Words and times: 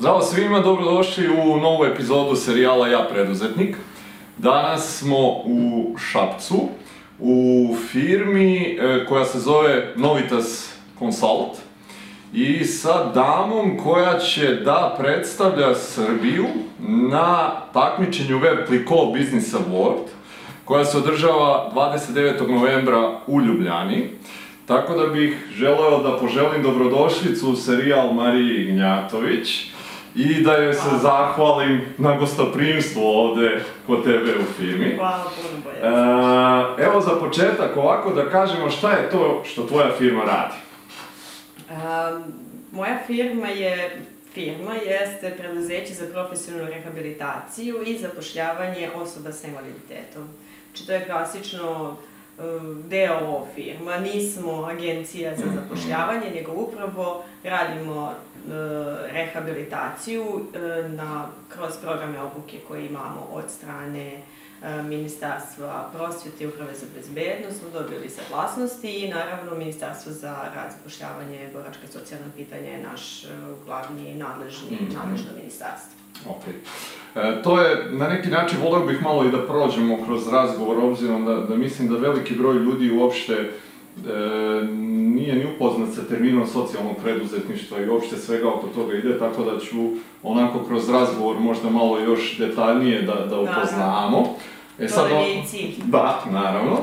Zdravo 0.00 0.20
svima, 0.20 0.60
dobrodošli 0.60 1.28
u 1.28 1.56
novu 1.60 1.84
epizodu 1.84 2.36
serijala 2.36 2.88
Ja 2.88 3.06
preduzetnik. 3.10 3.76
Danas 4.38 4.98
smo 4.98 5.28
u 5.44 5.94
Šapcu, 5.98 6.68
u 7.18 7.68
firmi 7.90 8.78
e, 8.80 9.04
koja 9.08 9.24
se 9.24 9.38
zove 9.38 9.92
Novitas 9.96 10.74
Consult 10.98 11.56
i 12.32 12.64
sa 12.64 13.12
damom 13.12 13.78
koja 13.84 14.18
će 14.18 14.54
da 14.54 14.96
predstavlja 14.98 15.74
Srbiju 15.74 16.46
na 16.78 17.50
takmičenju 17.72 18.38
Web 18.38 18.58
Clicko 18.66 19.12
Business 19.18 19.54
Award 19.54 20.06
koja 20.64 20.84
se 20.84 20.98
održava 20.98 21.72
29. 21.74 22.50
novembra 22.50 23.18
u 23.26 23.40
Ljubljani. 23.40 24.08
Tako 24.66 24.94
da 24.94 25.06
bih 25.06 25.36
želeo 25.56 26.02
da 26.02 26.18
poželim 26.18 26.62
dobrodošlicu 26.62 27.50
u 27.50 27.56
serijal 27.56 28.12
Mariji 28.12 28.64
Ignjatović 28.64 29.70
i 30.14 30.42
da 30.42 30.52
joj 30.52 30.74
se 30.74 30.88
zahvalim 31.02 31.80
na 31.98 32.16
gostoprimstvu 32.16 33.02
ovde 33.02 33.64
kod 33.86 34.04
tebe 34.04 34.34
u 34.38 34.52
firmi. 34.58 34.94
Hvala 34.96 35.24
puno 35.24 35.62
bolje. 35.64 35.78
E, 36.80 36.86
evo 36.86 37.00
za 37.00 37.10
početak 37.10 37.76
ovako 37.76 38.12
da 38.12 38.30
kažemo 38.30 38.70
šta 38.70 38.92
je 38.92 39.10
to 39.10 39.42
što 39.46 39.66
tvoja 39.66 39.92
firma 39.98 40.24
radi. 40.24 40.54
Um, 41.70 42.22
moja 42.72 42.98
firma 43.06 43.48
je, 43.48 44.00
firma 44.34 44.74
jeste 44.74 45.34
preduzeće 45.38 45.94
za 45.94 46.06
profesionalnu 46.12 46.70
rehabilitaciju 46.70 47.82
i 47.86 47.98
zapošljavanje 47.98 48.90
osoba 48.94 49.32
sa 49.32 49.48
invaliditetom. 49.48 50.28
Znači 50.66 50.86
to 50.86 50.92
je 50.92 51.04
klasično 51.06 51.96
um, 52.38 52.82
deo 52.88 53.46
firma, 53.54 53.98
nismo 53.98 54.64
agencija 54.64 55.36
za 55.36 55.44
zapošljavanje, 55.54 56.30
nego 56.34 56.52
upravo 56.52 57.24
radimo 57.44 58.14
rehabilitaciju 59.12 60.22
uh, 60.22 60.90
na, 60.90 61.26
kroz 61.48 61.76
programe 61.82 62.20
obuke 62.20 62.58
koje 62.68 62.86
imamo 62.86 63.28
od 63.32 63.44
strane 63.48 64.12
uh, 64.16 64.84
Ministarstva 64.84 65.90
prosvjete 65.96 66.44
i 66.44 66.46
uprave 66.46 66.74
za 66.74 66.86
bezbednost, 66.94 67.60
smo 67.60 67.70
dobili 67.70 68.08
saglasnosti 68.08 68.90
i 68.90 69.08
naravno 69.08 69.54
Ministarstvo 69.54 70.12
za 70.12 70.34
rad, 70.54 70.72
zapošljavanje, 70.78 71.48
boračka 71.52 71.86
socijalna 71.92 72.26
pitanja 72.36 72.70
je 72.70 72.82
naš 72.82 73.24
glavni 73.66 74.14
nadležni, 74.14 74.78
nadležno 74.94 75.30
ministarstvo. 75.36 76.00
Ok. 76.28 76.42
E, 77.14 77.42
to 77.42 77.60
je, 77.60 77.86
na 77.90 78.08
neki 78.08 78.28
način, 78.28 78.58
voleo 78.62 78.86
bih 78.86 79.02
malo 79.02 79.24
i 79.24 79.30
da 79.30 79.46
prođemo 79.46 80.04
kroz 80.04 80.28
razgovor, 80.28 80.84
obzirom 80.84 81.24
da, 81.24 81.34
da 81.34 81.56
mislim 81.56 81.88
da 81.88 81.96
veliki 81.96 82.34
broj 82.34 82.54
ljudi 82.54 82.90
uopšte 82.90 83.50
e, 83.96 84.64
nije 85.14 85.34
ni 85.34 85.46
upoznat 85.54 85.94
sa 85.94 86.02
terminom 86.02 86.46
socijalnog 86.46 86.96
preduzetništva 87.02 87.80
i 87.80 87.88
uopšte 87.88 88.16
svega 88.16 88.48
oko 88.48 88.66
toga 88.74 88.94
ide, 88.94 89.18
tako 89.18 89.44
da 89.44 89.60
ću 89.60 89.76
onako 90.22 90.58
kroz 90.68 90.88
razgovor 90.90 91.40
možda 91.40 91.70
malo 91.70 91.98
još 91.98 92.38
detaljnije 92.38 93.02
da, 93.02 93.14
da 93.14 93.40
upoznamo. 93.40 94.34
E, 94.78 94.86
to 94.86 95.06
je 95.06 95.38
i 95.38 95.46
cilj. 95.46 95.74
Da, 95.84 96.24
naravno. 96.30 96.76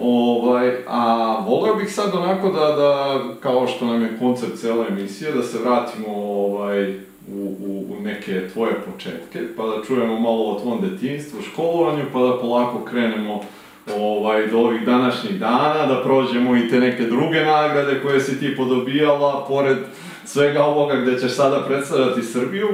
Ovaj, 0.00 0.76
a 0.86 1.34
voleo 1.46 1.74
bih 1.74 1.94
sad 1.94 2.14
onako 2.14 2.48
da, 2.48 2.66
da, 2.66 3.20
kao 3.40 3.66
što 3.66 3.86
nam 3.86 4.02
je 4.02 4.18
koncept 4.18 4.60
cele 4.60 4.86
emisije, 4.88 5.32
da 5.32 5.42
se 5.42 5.58
vratimo 5.58 6.08
ovaj, 6.08 6.94
u, 7.34 7.56
u, 7.66 7.86
u 7.90 8.02
neke 8.02 8.48
tvoje 8.52 8.74
početke, 8.92 9.40
pa 9.56 9.66
da 9.66 9.84
čujemo 9.86 10.20
malo 10.20 10.44
o 10.44 10.60
tvom 10.60 10.80
detinjstvu, 10.80 11.42
školovanju, 11.42 12.04
pa 12.12 12.20
da 12.20 12.38
polako 12.40 12.84
krenemo 12.84 13.40
ovaj, 13.96 14.46
do 14.46 14.58
ovih 14.58 14.86
današnjih 14.86 15.40
dana, 15.40 15.86
da 15.86 16.02
prođemo 16.02 16.56
i 16.56 16.68
te 16.68 16.80
neke 16.80 17.02
druge 17.02 17.44
nagrade 17.44 18.00
koje 18.02 18.20
si 18.20 18.40
ti 18.40 18.56
podobijala, 18.56 19.44
pored 19.48 19.78
svega 20.24 20.64
ovoga 20.64 20.96
gde 20.96 21.20
ćeš 21.20 21.32
sada 21.32 21.64
predstavljati 21.66 22.22
Srbiju. 22.22 22.68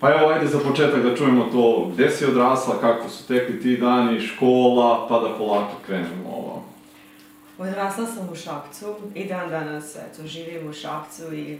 Pa 0.00 0.10
evo, 0.10 0.28
ajde 0.28 0.46
za 0.46 0.58
početak 0.58 1.02
da 1.02 1.16
čujemo 1.16 1.44
to, 1.52 1.90
gde 1.94 2.10
si 2.10 2.24
odrasla, 2.24 2.80
kako 2.80 3.08
su 3.08 3.26
tekli 3.26 3.60
ti 3.60 3.76
dani, 3.76 4.20
škola, 4.20 5.06
pa 5.08 5.18
da 5.18 5.28
polako 5.38 5.72
krenemo 5.86 6.28
ovo. 6.28 6.64
Odrasla 7.58 8.06
sam 8.06 8.28
u 8.32 8.36
Šapcu 8.36 8.94
i 9.14 9.24
dan 9.24 9.50
danas 9.50 9.96
eto, 9.96 10.26
živim 10.26 10.68
u 10.68 10.72
Šapcu 10.72 11.34
i 11.34 11.58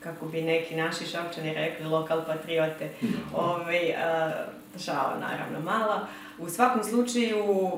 kako 0.00 0.26
bi 0.26 0.42
neki 0.42 0.76
naši 0.76 1.06
šapčani 1.06 1.54
rekli, 1.54 1.86
lokal 1.86 2.24
patriote, 2.26 2.90
ovaj, 3.34 3.92
a, 3.92 4.30
šala 4.84 5.16
naravno 5.20 5.60
mala. 5.64 6.06
U 6.40 6.48
svakom 6.48 6.84
slučaju, 6.84 7.70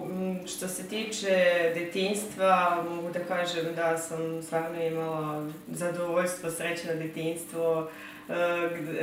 što 0.46 0.68
se 0.68 0.88
tiče 0.88 1.72
detinjstva, 1.74 2.84
mogu 2.90 3.10
da 3.10 3.24
kažem 3.24 3.74
da 3.76 3.98
sam 3.98 4.42
stvarno 4.42 4.84
imala 4.84 5.50
zadovoljstvo, 5.68 6.50
srećno 6.50 6.94
detinjstvo, 6.94 7.90
e, 8.28 8.32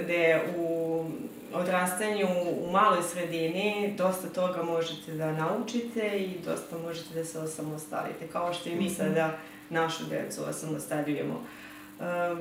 gde 0.04 0.42
u 0.58 1.06
odrastanju 1.54 2.28
u 2.68 2.72
maloj 2.72 3.04
sredini 3.04 3.94
dosta 3.98 4.30
toga 4.30 4.64
možete 4.64 5.12
da 5.12 5.32
naučite 5.32 6.20
i 6.20 6.40
dosta 6.46 6.78
možete 6.78 7.14
da 7.14 7.26
se 7.26 7.40
osamostalite, 7.40 8.28
kao 8.28 8.54
što 8.54 8.70
i 8.70 8.76
mi 8.76 8.90
sada 8.90 9.38
našu 9.70 10.04
decu 10.10 10.42
osamostaljujemo. 10.50 11.44
Um, 12.00 12.40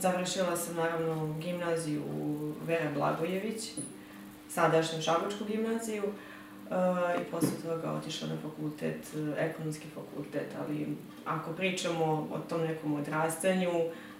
Završila 0.00 0.56
sam 0.56 0.76
naravno 0.76 1.34
gimnaziju 1.40 2.02
Vera 2.66 2.90
Blagojević, 2.94 3.70
sadašnju 4.54 5.02
Šabačku 5.02 5.44
gimnaziju 5.44 6.02
uh, 6.04 7.20
i 7.20 7.24
posle 7.30 7.48
toga 7.62 7.92
otišla 7.92 8.28
na 8.28 8.36
fakultet, 8.42 9.14
ekonomski 9.38 9.88
fakultet, 9.94 10.48
ali 10.60 10.96
ako 11.24 11.52
pričamo 11.52 12.28
o 12.32 12.38
tom 12.48 12.60
nekom 12.60 12.94
odrastanju, 12.94 13.70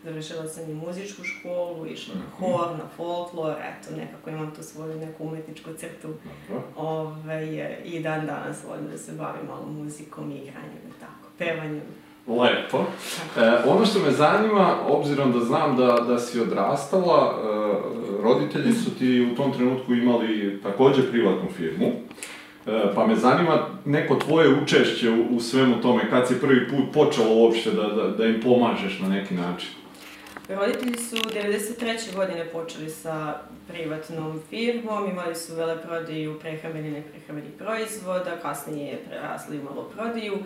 završila 0.04 0.48
sam 0.48 0.70
i 0.70 0.74
muzičku 0.74 1.24
školu, 1.24 1.86
išla 1.86 2.14
na 2.14 2.24
hor, 2.38 2.70
na 2.70 2.88
folklor, 2.96 3.54
eto, 3.60 3.96
nekako 3.96 4.30
imam 4.30 4.54
tu 4.54 4.62
svoju 4.62 4.98
neku 4.98 5.24
umetničku 5.24 5.70
crtu. 5.78 6.14
Ove, 6.76 7.78
I 7.84 8.00
dan 8.00 8.26
danas 8.26 8.64
volim 8.68 8.88
da 8.90 8.98
se 8.98 9.12
bavim 9.12 9.46
malo 9.46 9.66
muzikom 9.66 10.30
i 10.30 10.34
igranjem 10.34 10.84
i 10.88 11.00
tako, 11.00 11.28
pevanjem. 11.38 12.03
Lepo. 12.26 12.84
E, 13.36 13.40
ono 13.66 13.86
što 13.86 13.98
me 13.98 14.10
zanima, 14.10 14.76
obzirom 14.88 15.32
da 15.32 15.40
znam 15.40 15.76
da, 15.76 16.04
da 16.08 16.18
si 16.18 16.40
odrastala, 16.40 17.34
e, 17.34 18.22
roditelji 18.22 18.72
su 18.72 18.98
ti 18.98 19.28
u 19.32 19.36
tom 19.36 19.52
trenutku 19.52 19.94
imali 19.94 20.60
takođe 20.62 21.10
privatnu 21.10 21.48
firmu, 21.56 21.86
e, 21.86 22.94
pa 22.94 23.06
me 23.06 23.16
zanima 23.16 23.66
neko 23.84 24.14
tvoje 24.14 24.62
učešće 24.62 25.10
u, 25.10 25.36
u 25.36 25.40
svemu 25.40 25.80
tome, 25.82 26.10
kad 26.10 26.28
si 26.28 26.40
prvi 26.40 26.68
put 26.68 26.84
počela 26.94 27.28
uopšte 27.28 27.70
da, 27.70 27.82
da, 27.82 28.08
da 28.08 28.26
im 28.26 28.40
pomažeš 28.40 29.00
na 29.00 29.08
neki 29.08 29.34
način. 29.34 29.70
Roditelji 30.48 30.96
su 30.96 31.16
93. 31.16 32.14
godine 32.16 32.44
počeli 32.44 32.90
sa 32.90 33.40
privatnom 33.68 34.42
firmom, 34.50 35.10
imali 35.10 35.34
su 35.34 35.54
veleprodaju 35.54 36.40
prehrambenih 36.40 36.90
i 36.90 36.94
neprehrambenih 36.94 37.52
proizvoda, 37.58 38.38
kasnije 38.42 38.90
je 38.90 39.04
prerasli 39.08 39.58
u 39.58 39.62
maloprodaju, 39.62 40.38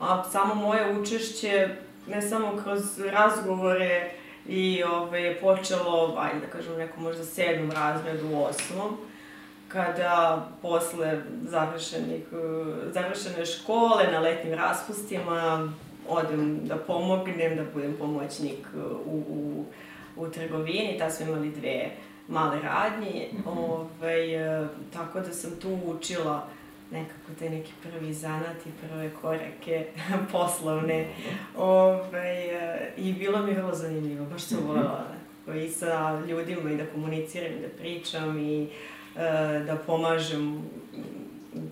a 0.00 0.24
samo 0.24 0.54
moje 0.54 0.98
učešće, 0.98 1.68
ne 2.08 2.22
samo 2.22 2.62
kroz 2.62 2.98
razgovore 2.98 4.10
i 4.48 4.82
ove, 4.84 5.22
je 5.22 5.40
počelo, 5.40 6.16
ajde 6.18 6.40
da 6.40 6.46
kažem, 6.46 6.76
nekom 6.78 7.02
možda 7.02 7.24
sedmom 7.24 7.70
razredu, 7.70 8.26
osmom, 8.26 8.96
kada 9.68 10.48
posle 10.62 11.22
završenih, 11.42 12.22
završene 12.90 13.46
škole 13.46 14.12
na 14.12 14.18
letnim 14.18 14.54
raspustima 14.54 15.72
odem 16.08 16.60
da 16.66 16.76
pomognem, 16.76 17.56
da 17.56 17.62
budem 17.74 17.96
pomoćnik 17.98 18.66
u, 19.06 19.16
u, 19.28 19.64
u 20.16 20.28
trgovini, 20.30 20.98
tad 20.98 21.12
smo 21.12 21.26
imali 21.26 21.50
dve 21.50 21.90
male 22.28 22.60
radnje, 22.62 23.28
mm 23.32 23.36
-hmm. 23.36 23.58
ovaj, 23.58 24.26
tako 24.92 25.20
da 25.20 25.32
sam 25.32 25.50
tu 25.62 25.78
učila 25.84 26.48
nekako 26.90 27.32
te 27.38 27.50
neki 27.50 27.72
prvi 27.82 28.14
zanat 28.14 28.66
i 28.66 28.86
prve 28.86 29.10
korake 29.22 29.86
poslovne. 30.32 31.08
Ove, 31.56 32.92
I 32.96 33.12
bilo 33.12 33.42
mi 33.42 33.52
vrlo 33.52 33.74
zanimljivo, 33.74 34.26
baš 34.26 34.42
sam 34.42 34.58
mhm. 34.58 34.68
voljela 34.68 35.04
i 35.54 35.68
sa 35.68 36.20
ljudima 36.28 36.70
i 36.70 36.76
da 36.76 36.86
komuniciram, 36.86 37.52
da 37.62 37.68
pričam 37.78 38.38
i 38.38 38.62
e, 38.62 38.68
da 39.66 39.76
pomažem 39.86 40.62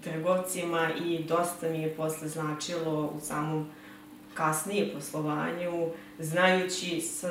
trgovcima 0.05 0.90
i 1.06 1.25
dosta 1.25 1.69
mi 1.69 1.82
je 1.82 1.94
posle 1.94 2.28
značilo 2.28 3.12
u 3.17 3.20
samom 3.20 3.67
kasnije 4.34 4.92
poslovanju, 4.94 5.88
znajući 6.19 7.00
sa, 7.00 7.28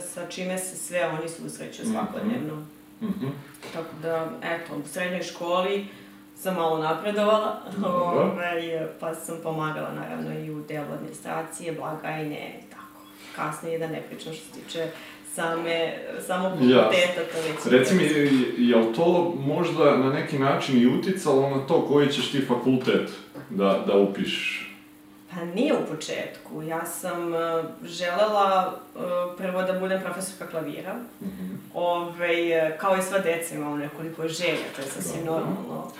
sa 0.00 0.26
čime 0.28 0.58
se 0.58 0.76
sve 0.76 1.06
oni 1.06 1.28
susreću 1.28 1.82
mhm. 1.82 1.92
svakodnevno. 1.92 2.54
Mm 3.00 3.06
-hmm. 3.06 3.30
Tako 3.72 3.88
da, 4.02 4.30
eto, 4.42 4.76
u 4.76 4.88
srednjoj 4.88 5.22
školi 5.22 5.86
sam 6.36 6.54
malo 6.54 6.78
napredovala, 6.78 7.62
ovaj, 7.84 8.86
pa 9.00 9.14
sam 9.14 9.36
pomagala 9.42 9.92
naravno 9.92 10.40
i 10.40 10.50
u 10.50 10.62
delu 10.68 10.92
administracije, 10.92 11.72
blagajne 11.72 12.60
i 12.60 12.70
tako. 12.70 13.06
Kasnije 13.36 13.78
da 13.78 13.86
ne 13.86 14.02
pričam 14.02 14.32
što 14.32 14.44
se 14.44 14.60
tiče 14.60 14.90
same, 15.34 15.94
samo 16.26 16.48
fakulteta, 16.48 17.20
to 17.32 17.38
već... 17.48 17.78
Reci 17.78 17.94
mi, 17.94 18.04
je 18.68 18.76
li 18.76 18.94
to 18.94 19.34
možda 19.46 19.96
na 19.96 20.12
neki 20.12 20.38
način 20.38 20.82
i 20.82 20.86
uticalo 20.86 21.50
na 21.50 21.66
to 21.66 21.86
koji 21.86 22.08
ćeš 22.08 22.30
ti 22.30 22.40
fakultet 22.48 23.10
da, 23.50 23.84
da 23.86 23.96
upišeš? 23.96 24.65
Pa 25.36 25.44
nije 25.44 25.72
u 25.72 25.86
početku. 25.94 26.62
Ja 26.62 26.86
sam 26.86 27.34
uh, 27.34 27.64
želela 27.84 28.74
uh, 28.94 29.02
prvo 29.38 29.62
da 29.62 29.72
budem 29.72 30.00
profesorka 30.00 30.46
klavira. 30.46 30.94
Mm 30.94 31.26
-hmm. 31.26 31.56
Ove, 31.74 32.76
kao 32.78 32.96
i 32.96 33.02
sva 33.02 33.18
deca 33.18 33.54
imamo 33.54 33.76
nekoliko 33.76 34.28
želja, 34.28 34.66
to 34.76 34.82
je 34.82 34.88
sasvim 34.88 35.24
normalno. 35.24 35.92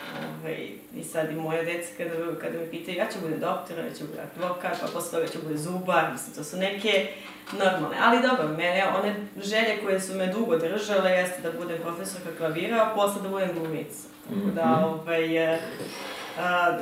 Ove, 0.42 0.56
I 0.94 1.04
sad 1.04 1.30
i 1.30 1.34
moje 1.34 1.64
dece 1.64 1.92
kada, 1.96 2.40
kada 2.40 2.58
me 2.58 2.70
pitaju 2.70 2.96
ja 2.96 3.06
ću 3.12 3.18
budem 3.22 3.40
doktor, 3.40 3.78
ja 3.78 3.94
ću 3.98 4.04
budem 4.06 4.24
advokat, 4.34 4.80
pa 4.80 4.86
posle 4.86 5.10
toga 5.10 5.32
ću 5.32 5.38
budem 5.42 5.58
zubar, 5.58 6.12
mislim, 6.12 6.34
to 6.34 6.44
su 6.44 6.56
neke 6.56 7.08
normalne. 7.52 7.96
Ali 8.02 8.22
dobro, 8.22 8.48
mene, 8.48 8.84
one 8.98 9.14
želje 9.42 9.78
koje 9.84 10.00
su 10.00 10.14
me 10.14 10.26
dugo 10.26 10.56
držale 10.56 11.10
jeste 11.10 11.42
da 11.42 11.52
budem 11.52 11.78
profesorka 11.82 12.30
klavira, 12.38 12.76
a 12.76 12.94
posle 12.94 13.22
da 13.22 13.28
budem 13.28 13.50
glumica. 13.54 14.08
Tako 14.24 14.36
mm 14.36 14.50
-hmm. 14.50 14.54
da, 14.54 14.86
ovaj, 14.86 15.58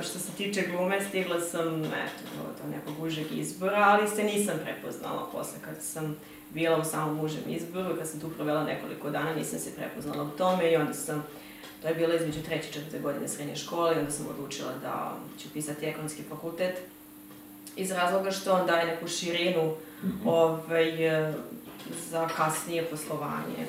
Što 0.02 0.18
se 0.18 0.32
tiče 0.36 0.62
glume, 0.62 1.00
stigla 1.08 1.40
sam, 1.40 1.84
eto, 1.84 2.24
do 2.62 2.70
nekog 2.70 3.04
užeg 3.04 3.26
izbora, 3.32 3.78
ali 3.78 4.08
se 4.08 4.24
nisam 4.24 4.54
prepoznala 4.64 5.28
posle 5.32 5.58
kad 5.64 5.82
sam 5.82 6.16
bila 6.50 6.78
u 6.78 6.84
samom 6.84 7.20
užem 7.20 7.42
izboru, 7.46 7.96
kad 7.98 8.08
sam 8.08 8.20
tu 8.20 8.28
provela 8.28 8.64
nekoliko 8.64 9.10
dana, 9.10 9.34
nisam 9.34 9.58
se 9.58 9.74
prepoznala 9.76 10.22
u 10.22 10.30
tome 10.30 10.72
i 10.72 10.76
onda 10.76 10.94
sam, 10.94 11.24
to 11.82 11.88
je 11.88 11.94
bilo 11.94 12.14
između 12.14 12.42
treće 12.42 12.68
i 12.68 12.72
četvrte 12.72 12.98
godine 12.98 13.28
srednje 13.28 13.56
škole 13.56 13.94
i 13.94 13.98
onda 13.98 14.10
sam 14.10 14.26
odlučila 14.26 14.72
da 14.82 15.16
ću 15.42 15.48
pisati 15.52 15.86
ekonomski 15.86 16.22
fakultet 16.22 16.78
iz 17.76 17.90
razloga 17.90 18.30
što 18.30 18.52
on 18.52 18.66
daje 18.66 18.86
neku 18.86 19.08
širinu 19.08 19.74
mm 20.02 20.06
-hmm. 20.06 20.28
ovaj, 20.28 20.92
za 22.10 22.28
kasnije 22.28 22.84
poslovanje, 22.84 23.66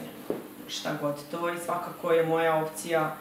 šta 0.68 0.98
god 1.02 1.16
to 1.32 1.50
i 1.50 1.58
svakako 1.66 2.12
je 2.12 2.26
moja 2.26 2.56
opcija 2.56 3.18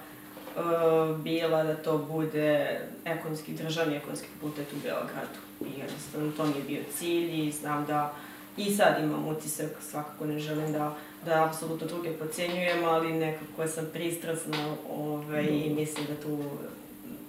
bila 1.22 1.62
da 1.62 1.74
to 1.74 1.98
bude 1.98 2.80
ekonomski, 3.04 3.52
državni 3.52 3.96
ekonomski 3.96 4.28
fakultet 4.34 4.66
u 4.72 4.76
Beogradu. 4.82 5.38
I 5.60 5.80
jednostavno 5.80 6.32
to 6.36 6.44
mi 6.44 6.52
je 6.56 6.64
bio 6.68 6.82
cilj 6.98 7.48
i 7.48 7.52
znam 7.52 7.84
da 7.84 8.14
i 8.56 8.74
sad 8.74 9.04
imam 9.04 9.28
utisak, 9.28 9.70
svakako 9.90 10.26
ne 10.26 10.38
želim 10.38 10.72
da, 10.72 10.94
da 11.24 11.44
apsolutno 11.44 11.86
druge 11.86 12.12
pocenjujem, 12.12 12.84
ali 12.84 13.12
nekako 13.12 13.66
sam 13.68 13.86
pristrasna 13.92 14.74
ovaj, 14.90 15.44
i 15.44 15.74
mislim 15.74 16.06
da 16.06 16.22
tu 16.22 16.38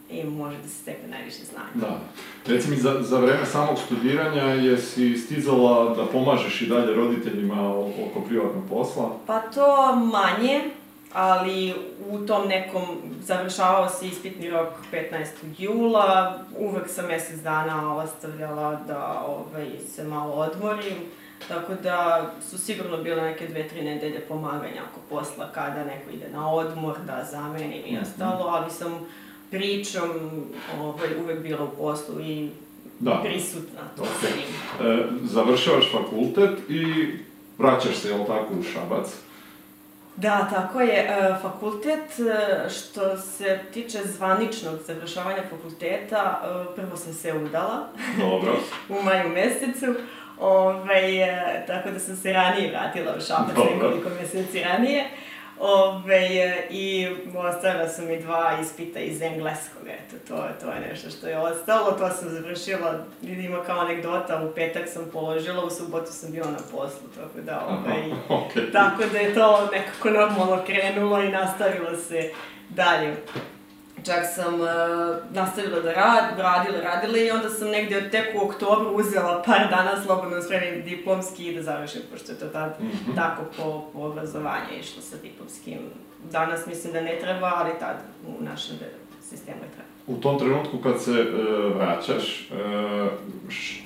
i 0.09 0.23
može 0.23 0.57
da 0.57 0.67
se 0.67 0.75
stekne 0.75 1.09
najviše 1.09 1.43
znanja. 1.43 1.69
Da. 1.73 1.99
Reci 2.53 2.69
mi, 2.69 2.75
za, 2.75 3.01
za 3.01 3.19
vreme 3.19 3.45
samog 3.45 3.77
studiranja 3.85 4.43
jesi 4.43 5.17
stizala 5.17 5.95
da 5.95 6.05
pomažeš 6.05 6.61
i 6.61 6.67
dalje 6.67 6.95
roditeljima 6.95 7.77
oko 7.79 8.21
privatnog 8.27 8.63
posla? 8.69 9.17
Pa 9.27 9.39
to 9.39 9.95
manje, 9.95 10.61
ali 11.15 11.73
u 12.09 12.25
tom 12.25 12.47
nekom 12.47 12.83
završavao 13.21 13.89
se 13.89 14.07
ispitni 14.07 14.49
rok 14.49 14.69
15. 14.91 15.25
jula, 15.57 16.39
uvek 16.57 16.89
sam 16.89 17.05
mesec 17.07 17.39
dana 17.39 17.97
ostavljala 17.97 18.79
da 18.87 19.23
ovaj, 19.27 19.69
se 19.95 20.03
malo 20.03 20.33
odmorim, 20.33 20.95
tako 21.47 21.73
da 21.83 22.29
su 22.49 22.57
sigurno 22.57 22.97
bile 22.97 23.21
neke 23.21 23.47
dve, 23.47 23.67
tri 23.67 23.81
nedelje 23.81 24.19
pomaganja 24.19 24.81
oko 24.91 25.01
posla 25.09 25.47
kada 25.53 25.83
neko 25.83 26.11
ide 26.13 26.29
na 26.33 26.53
odmor, 26.53 26.95
da 27.07 27.27
zamenim 27.31 27.81
i 27.85 27.93
mhm. 27.93 28.01
ostalo, 28.01 28.45
ali 28.49 28.71
sam 28.71 28.99
pričom 29.51 30.09
ovaj, 30.79 31.09
uvek 31.23 31.39
bila 31.39 31.63
u 31.63 31.77
poslu 31.77 32.21
i 32.21 32.49
da. 32.99 33.21
prisutna 33.23 33.81
to 33.97 34.03
okay. 34.03 34.21
sa 34.21 34.27
njim. 34.35 34.89
E, 34.91 35.07
završavaš 35.23 35.91
fakultet 35.91 36.69
i 36.69 37.07
vraćaš 37.57 37.95
se, 37.95 38.09
jel 38.09 38.25
tako, 38.25 38.53
u 38.59 38.63
Šabac? 38.63 39.24
Da, 40.17 40.47
tako 40.53 40.81
je. 40.81 40.99
E, 40.99 41.35
fakultet, 41.41 42.19
e, 42.19 42.69
što 42.69 43.17
se 43.17 43.59
tiče 43.73 43.99
zvaničnog 44.03 44.79
završavanja 44.87 45.41
fakulteta, 45.49 46.41
e, 46.43 46.75
prvo 46.75 46.97
sam 46.97 47.13
se 47.13 47.33
udala. 47.33 47.87
Dobro. 48.19 48.55
u 48.99 49.03
maju 49.03 49.29
mesecu. 49.29 49.85
Ove, 50.39 50.75
ovaj, 50.75 51.01
tako 51.67 51.89
da 51.91 51.99
sam 51.99 52.15
se 52.15 52.33
ranije 52.33 52.69
vratila 52.69 53.15
u 53.17 53.21
Šabac 53.21 53.55
nekoliko 53.73 54.09
meseci 54.21 54.59
ranije. 54.59 55.05
Ove, 55.59 56.67
I 56.69 57.07
ostavila 57.35 57.87
sam 57.87 58.11
i 58.11 58.19
dva 58.19 58.57
ispita 58.61 58.99
iz 58.99 59.21
engleskog, 59.21 59.87
eto, 59.87 60.15
to, 60.27 60.43
to 60.61 60.71
je 60.71 60.79
nešto 60.89 61.09
što 61.09 61.27
je 61.27 61.37
ostalo, 61.37 61.91
to 61.91 62.09
sam 62.09 62.29
završila, 62.29 63.05
ima 63.21 63.63
kao 63.63 63.79
anegdota, 63.79 64.43
u 64.43 64.55
petak 64.55 64.89
sam 64.89 65.09
položila, 65.13 65.63
u 65.63 65.69
subotu 65.69 66.11
sam 66.11 66.31
bila 66.31 66.51
na 66.51 66.59
poslu, 66.71 67.07
tako 67.15 67.41
da, 67.45 67.65
ovaj, 67.67 68.01
okay. 68.39 68.71
tako 68.71 69.03
da 69.11 69.19
je 69.19 69.33
to 69.33 69.69
nekako 69.73 70.09
normalno 70.09 70.63
krenulo 70.65 71.21
i 71.21 71.29
nastavilo 71.29 71.97
se 71.97 72.31
dalje. 72.69 73.15
Čak 74.05 74.25
sam 74.35 74.53
uh, 74.53 74.67
nastavila 75.31 75.79
da 75.79 75.93
rad, 75.93 76.39
radila, 76.39 76.79
radila 76.81 77.17
i 77.17 77.31
onda 77.31 77.49
sam 77.49 77.69
negde 77.69 77.97
od 77.97 78.11
tek 78.11 78.35
u 78.35 78.45
oktobru 78.45 78.95
uzela 78.95 79.43
par 79.45 79.69
dana 79.69 80.01
slobodno 80.05 80.41
spremim 80.41 80.83
diplomski 80.83 81.45
i 81.45 81.55
da 81.55 81.63
završim, 81.63 82.01
pošto 82.11 82.31
je 82.31 82.39
to 82.39 82.47
tad 82.47 82.75
mm 82.79 82.85
-hmm. 82.85 83.15
tako 83.15 83.43
po, 83.57 83.89
po 83.93 83.99
obrazovanju 83.99 84.79
išlo 84.79 85.01
sa 85.01 85.15
diplomskim. 85.23 85.79
Danas 86.31 86.67
mislim 86.67 86.93
da 86.93 87.01
ne 87.01 87.19
treba, 87.21 87.51
ali 87.55 87.71
tad 87.79 87.95
u 88.27 88.43
našem 88.43 88.75
sistemu 89.29 89.57
je 89.57 89.69
treba. 89.71 89.89
U 90.07 90.21
tom 90.21 90.39
trenutku 90.39 90.77
kad 90.77 91.01
se 91.01 91.11
uh, 91.11 91.75
vraćaš, 91.75 92.51
uh, 92.51 93.11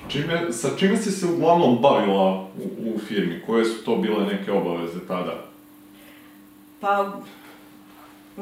čime, 0.07 0.51
sa 0.51 0.69
čime 0.77 0.98
si 0.98 1.12
se 1.12 1.25
uglavnom 1.25 1.77
bavila 1.81 2.31
u, 2.42 2.95
u 2.95 3.00
firmi? 3.00 3.42
Koje 3.45 3.66
su 3.66 3.86
to 3.86 3.95
bile 3.95 4.25
neke 4.25 4.51
obaveze 4.51 5.00
tada? 5.07 5.36
Pa, 6.81 7.12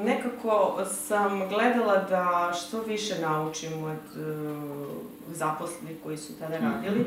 nekako 0.05 0.85
sam 0.91 1.49
gledala 1.49 1.95
da 2.09 2.53
što 2.53 2.81
više 2.81 3.21
naučim 3.21 3.83
od 3.83 4.21
uh, 4.21 4.87
zaposlenih 5.27 5.97
koji 6.03 6.17
su 6.17 6.39
tada 6.39 6.55
mhm. 6.55 6.65
radili 6.65 7.05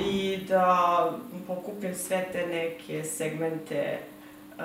i 0.00 0.38
da 0.48 1.12
pokupim 1.46 1.94
sve 1.94 2.28
te 2.32 2.46
neke 2.46 3.04
segmente 3.04 3.98
uh, 4.58 4.64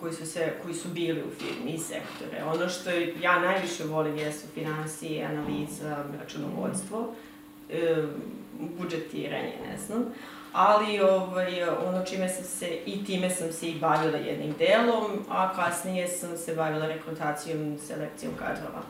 koji 0.00 0.12
su, 0.12 0.26
se, 0.26 0.52
koji 0.62 0.74
su 0.74 0.88
bili 0.88 1.20
u 1.20 1.30
firmi 1.38 1.70
i 1.70 1.78
sektore. 1.78 2.44
Ono 2.54 2.68
što 2.68 2.90
ja 3.22 3.40
najviše 3.40 3.84
volim 3.84 4.18
jesu 4.18 4.46
financije, 4.54 5.24
analiza, 5.24 6.04
računovodstvo, 6.20 6.98
uh, 6.98 8.08
budžetiranje, 8.78 9.52
ne 9.70 9.78
znam 9.86 10.04
ali 10.54 11.00
ovaj, 11.00 11.62
ono 11.62 12.04
čime 12.04 12.28
sam 12.28 12.44
se, 12.44 12.78
i 12.86 13.04
time 13.04 13.30
sam 13.30 13.52
se 13.52 13.68
i 13.68 13.78
bavila 13.78 14.18
jednim 14.18 14.54
delom, 14.58 15.24
a 15.30 15.54
kasnije 15.54 16.08
sam 16.08 16.36
se 16.36 16.54
bavila 16.54 16.86
rekrutacijom, 16.86 17.78
selekcijom 17.78 18.32
kadrova. 18.38 18.82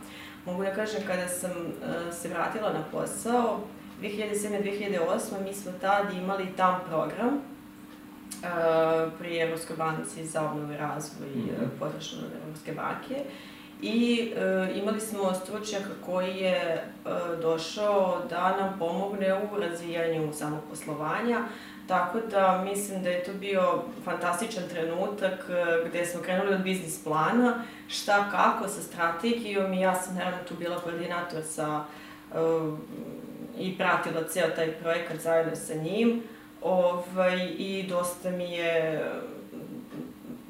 Mogu 0.46 0.62
da 0.62 0.74
kažem, 0.74 1.00
kada 1.06 1.28
sam 1.28 1.50
uh, 1.50 2.14
se 2.14 2.28
vratila 2.28 2.72
na 2.72 2.84
posao, 2.92 3.60
2007-2008 4.02 5.44
mi 5.44 5.54
smo 5.54 5.72
tad 5.80 6.14
imali 6.14 6.46
tam 6.56 6.80
program 6.88 7.34
uh, 7.34 9.12
pri 9.18 9.38
Evropskoj 9.38 9.76
banci 9.76 10.26
za 10.26 10.50
obnovu 10.50 10.72
i 10.72 10.76
razvoj 10.76 11.28
mm 11.28 11.40
-hmm. 11.40 11.78
podršeno 11.78 12.22
od 12.26 12.32
Evropske 12.42 12.72
banke 12.72 13.24
i 13.84 14.32
e, 14.36 14.72
imali 14.74 15.00
smo 15.00 15.34
stručnjaka 15.34 15.90
koji 16.06 16.36
je 16.36 16.56
e, 16.56 16.80
došao 17.42 18.22
da 18.30 18.56
nam 18.56 18.78
pomogne 18.78 19.34
u 19.34 19.60
razvijanju 19.60 20.32
samog 20.32 20.60
poslovanja, 20.70 21.40
tako 21.88 22.18
da 22.30 22.64
mislim 22.64 23.02
da 23.02 23.10
je 23.10 23.24
to 23.24 23.32
bio 23.32 23.82
fantastičan 24.04 24.62
trenutak 24.70 25.50
e, 25.50 25.88
gde 25.88 26.06
smo 26.06 26.22
krenuli 26.22 26.54
od 26.54 26.60
biznis 26.60 27.04
plana, 27.04 27.64
šta 27.88 28.30
kako 28.30 28.68
sa 28.68 28.82
strategijom 28.82 29.72
i 29.72 29.80
ja 29.80 29.94
sam 29.94 30.14
naravno 30.14 30.38
tu 30.48 30.54
bila 30.54 30.80
koordinator 30.80 31.42
sa 31.42 31.84
e, 32.34 32.36
i 33.58 33.78
pratila 33.78 34.28
ceo 34.28 34.48
taj 34.56 34.72
projekat 34.72 35.20
zajedno 35.20 35.56
sa 35.56 35.74
njim. 35.74 36.22
Ovaj, 36.62 37.54
i 37.58 37.86
dosta 37.88 38.30
mi 38.30 38.52
je 38.52 39.04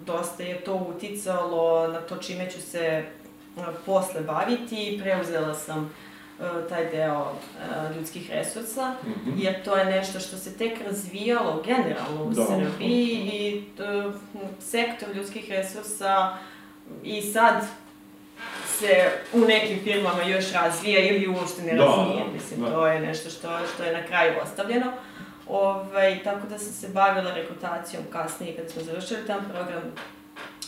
dosta 0.07 0.43
je 0.43 0.61
to 0.61 0.75
uticalo 0.75 1.89
na 1.89 2.01
to 2.01 2.17
čime 2.17 2.51
ću 2.51 2.61
se 2.61 3.05
posle 3.87 4.21
baviti 4.21 4.89
i 4.89 5.01
preuzela 5.01 5.55
sam 5.55 5.95
e, 6.41 6.69
taj 6.69 6.91
deo 6.91 7.33
e, 7.33 7.95
ljudskih 7.97 8.31
resursa, 8.31 8.91
mm 8.91 9.09
-hmm. 9.09 9.33
jer 9.37 9.65
to 9.65 9.77
je 9.77 9.85
nešto 9.85 10.21
što 10.21 10.37
se 10.37 10.59
tek 10.59 10.73
razvijalo 10.87 11.63
generalno 11.67 12.25
u 12.25 12.31
da. 12.31 12.45
Srbiji 12.45 13.31
i 13.33 13.65
to, 13.77 14.13
sektor 14.61 15.17
ljudskih 15.17 15.51
resursa 15.51 16.37
i 17.03 17.23
sad 17.23 17.65
se 18.79 19.11
u 19.33 19.41
nekim 19.41 19.79
firmama 19.85 20.23
još 20.23 20.53
razvija 20.53 21.01
ili 21.01 21.29
uopšte 21.29 21.63
ne 21.63 21.75
da, 21.75 21.85
razvija. 21.85 22.25
Da, 22.25 22.33
Mislim, 22.33 22.61
da. 22.61 22.71
to 22.71 22.87
je 22.87 23.01
nešto 23.01 23.31
što, 23.31 23.49
što 23.75 23.83
je 23.83 23.93
na 23.93 24.07
kraju 24.07 24.33
ostavljeno. 24.43 24.93
Ovaj, 25.49 26.23
tako 26.25 26.47
da 26.49 26.59
sam 26.59 26.73
se 26.73 26.89
bavila 26.89 27.35
rekrutacijom 27.35 28.03
kasnije 28.13 28.57
kada 28.57 28.69
smo 28.69 28.83
završili 28.83 29.27
tam 29.27 29.51
program 29.53 29.83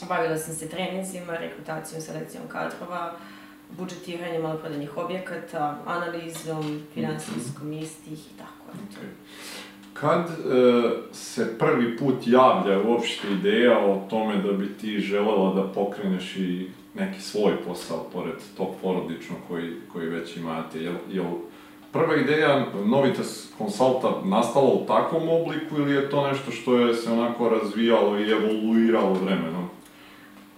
Bavila 0.09 0.39
sam 0.39 0.55
se 0.55 0.69
treninzima, 0.69 1.37
rekrutacijom, 1.37 2.03
selekcijom 2.03 2.45
kadrova, 2.49 3.13
budžetiranjem 3.71 4.43
maloprodajnih 4.43 4.97
objekata, 4.97 5.79
analizom, 5.87 6.83
finansijskom 6.95 7.73
istih 7.73 8.19
i 8.19 8.39
tako. 8.39 8.79
Okay. 8.89 9.09
Kad 9.93 10.21
e, 10.21 10.33
se 11.13 11.59
prvi 11.59 11.97
put 11.97 12.15
javlja 12.27 12.81
uopšte 12.83 13.29
ideja 13.33 13.79
o 13.79 14.07
tome 14.11 14.37
da 14.37 14.53
bi 14.53 14.75
ti 14.75 14.99
želela 14.99 15.55
da 15.55 15.73
pokreneš 15.73 16.37
i 16.37 16.71
neki 16.95 17.21
svoj 17.21 17.53
posao, 17.67 18.09
pored 18.13 18.35
tog 18.57 18.69
porodičnog 18.83 19.39
koji, 19.49 19.73
koji 19.93 20.09
već 20.09 20.37
imate, 20.37 20.83
jel, 20.83 20.95
jel 21.11 21.27
prva 21.93 22.17
ideja 22.17 22.67
Novitas 22.85 23.53
Consulta 23.59 24.09
nastala 24.25 24.69
u 24.69 24.87
takvom 24.87 25.29
obliku 25.29 25.77
ili 25.77 25.95
je 25.95 26.11
to 26.11 26.29
nešto 26.29 26.51
što 26.51 26.79
je 26.79 26.95
se 26.95 27.13
onako 27.13 27.49
razvijalo 27.49 28.19
i 28.19 28.31
evoluiralo 28.31 29.13
vremenom? 29.13 29.69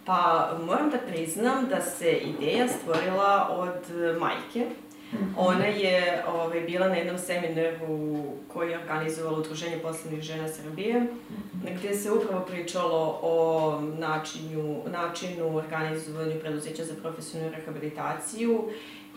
Pa 0.09 0.21
moram 0.67 0.91
da 0.91 0.99
priznam 0.99 1.67
da 1.69 1.81
se 1.81 2.13
ideja 2.13 2.69
stvorila 2.69 3.49
od 3.51 3.97
majke. 4.21 4.67
Mhm. 5.13 5.25
Ona 5.37 5.65
je 5.65 6.25
ovaj, 6.35 6.61
bila 6.61 6.89
na 6.89 6.95
jednom 6.95 7.19
seminaru 7.19 8.23
koji 8.53 8.71
je 8.71 8.79
organizovalo 8.79 9.39
Udruženje 9.39 9.79
poslovnih 9.79 10.23
žena 10.23 10.49
Srbije, 10.49 11.01
Mhm. 11.01 11.75
gde 11.79 11.95
se 11.95 12.13
upravo 12.13 12.45
pričalo 12.45 13.19
o 13.23 13.81
načinu, 13.99 14.83
načinu 14.87 15.57
organizovanju 15.57 16.41
preduzeća 16.41 16.85
za 16.85 16.95
profesionalnu 17.03 17.55
rehabilitaciju 17.57 18.65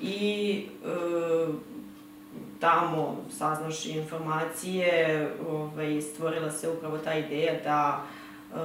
i 0.01 0.65
e, 0.85 1.47
tamo 2.59 3.17
saznaš 3.37 3.85
informacije, 3.85 5.29
ovaj, 5.49 6.01
stvorila 6.01 6.51
se 6.51 6.69
upravo 6.69 6.97
ta 6.97 7.13
ideja 7.13 7.53
da 7.63 8.03
e, 8.53 8.57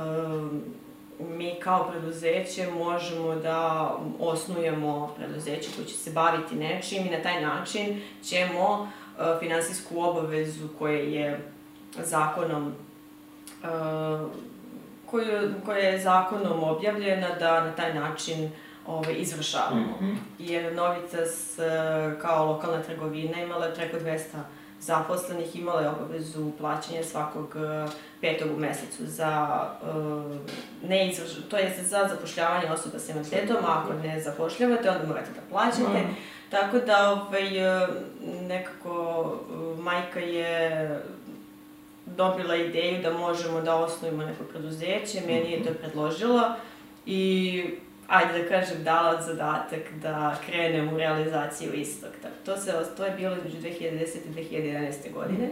mi 1.19 1.55
kao 1.61 1.91
preduzeće 1.91 2.67
možemo 2.71 3.35
da 3.35 3.91
osnujemo 4.21 5.15
preduzeće 5.17 5.71
koje 5.77 5.87
će 5.87 5.95
se 5.95 6.11
baviti 6.11 6.55
nečim 6.55 7.07
i 7.07 7.11
na 7.11 7.23
taj 7.23 7.43
način 7.43 8.03
ćemo 8.25 8.89
e, 9.19 9.23
finansijsku 9.41 10.01
obavezu 10.01 10.69
koja 10.79 10.99
je 10.99 11.41
zakonom 11.99 12.69
e, 12.69 13.67
koju, 15.07 15.53
koja 15.65 15.79
je 15.79 15.99
zakonom 15.99 16.65
objavljena 16.65 17.29
da 17.39 17.65
na 17.65 17.73
taj 17.73 17.95
način 17.95 18.51
ovaj, 18.87 19.15
izvršavamo. 19.15 19.97
Mhm. 20.01 20.13
Jer 20.39 20.75
Novicas 20.75 21.59
e, 21.59 21.63
kao 22.23 22.47
lokalna 22.47 22.83
trgovina 22.83 23.43
imala 23.43 23.67
je 23.67 23.75
preko 23.75 23.97
200 23.97 24.23
zaposlenih, 24.81 25.57
imala 25.57 25.81
je 25.81 25.89
obavezu 25.89 26.51
plaćanja 26.59 27.03
svakog 27.03 27.57
e, 27.57 27.87
petog 28.21 28.57
u 28.57 28.61
mesecu 28.61 29.07
za 29.07 29.61
e, 30.83 30.89
neizvrš... 30.89 31.31
to 31.51 31.57
je 31.57 31.75
za 31.83 32.09
zapošljavanje 32.09 32.71
osoba 32.71 32.99
sa 32.99 33.13
invaliditetom, 33.13 33.57
a 33.65 33.83
ako 33.83 33.93
ne 33.93 34.21
zapošljavate, 34.21 34.91
onda 34.91 35.07
morate 35.07 35.31
da 35.35 35.41
plaćate. 35.51 35.83
Da. 35.83 36.59
Tako 36.59 36.79
da, 36.79 37.11
ovaj, 37.11 37.83
e, 37.83 37.87
nekako, 38.23 39.35
majka 39.79 40.21
je 40.21 41.01
dobila 42.07 42.57
ideju 42.57 43.03
da 43.03 43.13
možemo 43.13 43.61
da 43.61 43.77
osnovimo 43.77 44.25
neko 44.25 44.45
preduzeće, 44.45 45.21
meni 45.27 45.51
je 45.51 45.65
to 45.65 45.71
predložila 45.81 46.57
i 47.07 47.65
ajde 48.07 48.43
da 48.43 48.49
kažem, 48.49 48.85
dala 48.85 49.23
zadatak 49.23 49.81
da 50.03 50.37
krenem 50.47 50.95
u 50.95 50.99
realizaciju 50.99 51.75
istog. 51.75 52.11
Tako, 52.23 52.35
to, 52.45 52.57
se, 52.57 52.73
to 52.97 53.05
je 53.05 53.11
bilo 53.11 53.37
između 53.37 53.57
2010. 53.57 54.17
i 54.17 54.45
2011. 54.45 55.13
godine. 55.13 55.45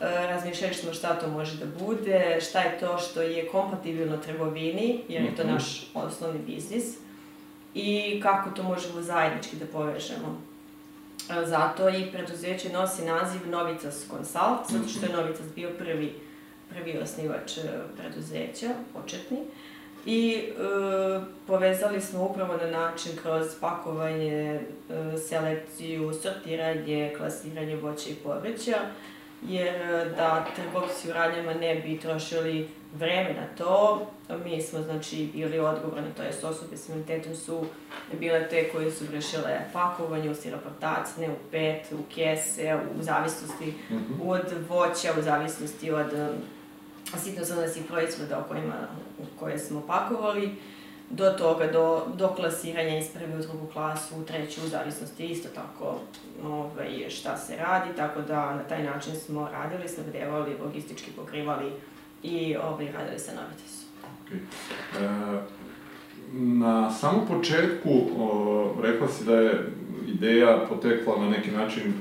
E, 0.00 0.26
razmišljali 0.26 0.74
smo 0.74 0.92
šta 0.92 1.14
to 1.14 1.28
može 1.28 1.56
da 1.56 1.66
bude, 1.78 2.38
šta 2.40 2.60
je 2.60 2.78
to 2.78 2.98
što 2.98 3.22
je 3.22 3.46
kompatibilno 3.46 4.16
trgovini, 4.16 5.00
jer 5.08 5.22
je 5.22 5.36
to 5.36 5.42
Mhm. 5.42 5.52
naš 5.52 5.90
osnovni 5.94 6.38
biznis, 6.38 6.84
i 7.74 8.20
kako 8.22 8.50
to 8.50 8.62
možemo 8.62 9.02
zajednički 9.02 9.56
da 9.56 9.66
povežemo. 9.66 10.40
E, 11.30 11.46
Zato 11.46 11.88
i 11.88 12.10
preduzeće 12.12 12.72
nosi 12.72 13.04
naziv 13.04 13.48
Novicas 13.48 14.06
Consult, 14.10 14.68
zato 14.68 14.88
što 14.88 15.06
je 15.06 15.12
Novicas 15.12 15.46
bio 15.54 15.70
prvi, 15.78 16.14
prvi 16.70 16.98
osnivač 16.98 17.58
e, 17.58 17.62
preduzeća, 17.96 18.68
početni. 18.94 19.38
I 20.06 20.34
e, 20.36 20.52
povezali 21.46 22.00
smo 22.00 22.24
upravo 22.24 22.56
na 22.56 22.70
način 22.70 23.12
kroz 23.22 23.46
pakovanje, 23.60 24.60
e, 24.90 25.18
selekciju, 25.28 26.12
sortiranje, 26.22 27.14
klasiranje 27.16 27.76
voća 27.76 28.10
i 28.10 28.14
povrća, 28.14 28.76
jer 29.48 29.74
e, 29.74 30.04
da 30.16 30.46
trgovci 30.56 31.10
u 31.10 31.12
radnjama 31.12 31.54
ne 31.54 31.74
bi 31.74 31.98
trošili 32.00 32.68
vreme 32.98 33.34
na 33.34 33.46
to, 33.58 34.06
mi 34.44 34.62
smo 34.62 34.82
znači 34.82 35.28
bili 35.34 35.58
odgovorni, 35.58 36.08
to 36.16 36.22
jest 36.22 36.44
osobe 36.44 36.76
s 36.76 36.88
invaliditetom 36.88 37.34
su 37.34 37.64
bile 38.20 38.48
te 38.48 38.68
koje 38.68 38.90
su 38.90 39.04
vršile 39.12 39.60
pakovanje 39.72 40.30
u 40.30 40.34
siroportacne, 40.34 41.28
u 41.28 41.34
pet, 41.50 41.92
u 41.92 42.14
kese, 42.14 42.78
u 42.98 43.02
zavisnosti 43.02 43.74
Mhm. 43.90 44.28
od 44.28 44.44
voća, 44.68 45.12
u 45.18 45.22
zavisnosti 45.22 45.90
od 45.90 46.10
um, 47.14 47.20
sitnozonasih 47.20 47.84
proizvoda 47.88 48.38
o 48.38 48.48
kojima, 48.48 48.74
koje 49.38 49.58
smo 49.58 49.82
pakovali, 49.86 50.56
do 51.10 51.30
toga, 51.30 51.66
do, 51.66 52.02
do 52.16 52.28
klasiranja 52.28 52.98
iz 52.98 53.08
prve 53.14 53.38
u 53.38 53.42
drugu 53.42 53.66
klasu, 53.72 54.14
u 54.20 54.24
treću, 54.24 54.60
u 54.64 54.68
zavisnosti 54.68 55.26
isto 55.26 55.48
tako 55.54 55.98
ovaj, 56.44 57.10
šta 57.10 57.36
se 57.36 57.56
radi, 57.56 57.88
tako 57.96 58.20
da 58.20 58.54
na 58.54 58.62
taj 58.62 58.82
način 58.84 59.14
smo 59.14 59.48
radili, 59.52 59.88
snabdevali, 59.88 60.56
logistički 60.64 61.10
pokrivali 61.10 61.72
i 62.22 62.56
ovaj, 62.56 62.92
radili 62.92 63.18
sa 63.18 63.32
Novitesom. 63.32 63.80
E, 64.32 65.40
na 66.32 66.90
samom 66.90 67.26
početku 67.26 67.90
o, 68.18 68.74
rekla 68.82 69.08
si 69.08 69.24
da 69.24 69.34
je 69.34 69.72
ideja 70.08 70.66
potekla 70.68 71.16
na 71.16 71.30
neki 71.30 71.50
način 71.50 71.94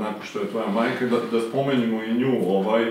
nakon 0.00 0.22
što 0.24 0.38
je 0.38 0.46
tvoja 0.46 0.68
majka, 0.68 1.06
da, 1.06 1.16
da 1.32 1.48
spomenimo 1.48 2.02
i 2.02 2.14
nju, 2.14 2.36
ovaj, 2.48 2.84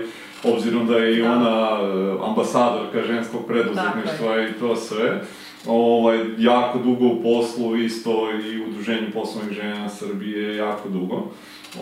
obzirom 0.44 0.86
da 0.86 0.96
je 0.96 1.18
i 1.18 1.22
Da. 1.22 1.32
ona 1.32 1.78
e, 1.82 2.16
ambasadorka 2.28 3.02
ženskog 3.02 3.46
preduzetništva 3.46 4.42
i 4.42 4.52
to 4.52 4.76
sve. 4.76 5.20
Ovaj, 5.66 6.18
jako 6.38 6.78
dugo 6.78 7.06
u 7.06 7.22
poslu, 7.22 7.76
isto 7.76 8.10
i 8.44 8.60
u 8.60 8.68
Udruženju 8.68 9.10
poslovnih 9.14 9.52
žena 9.52 9.88
Srbije, 9.88 10.56
jako 10.56 10.88
dugo. 10.88 11.22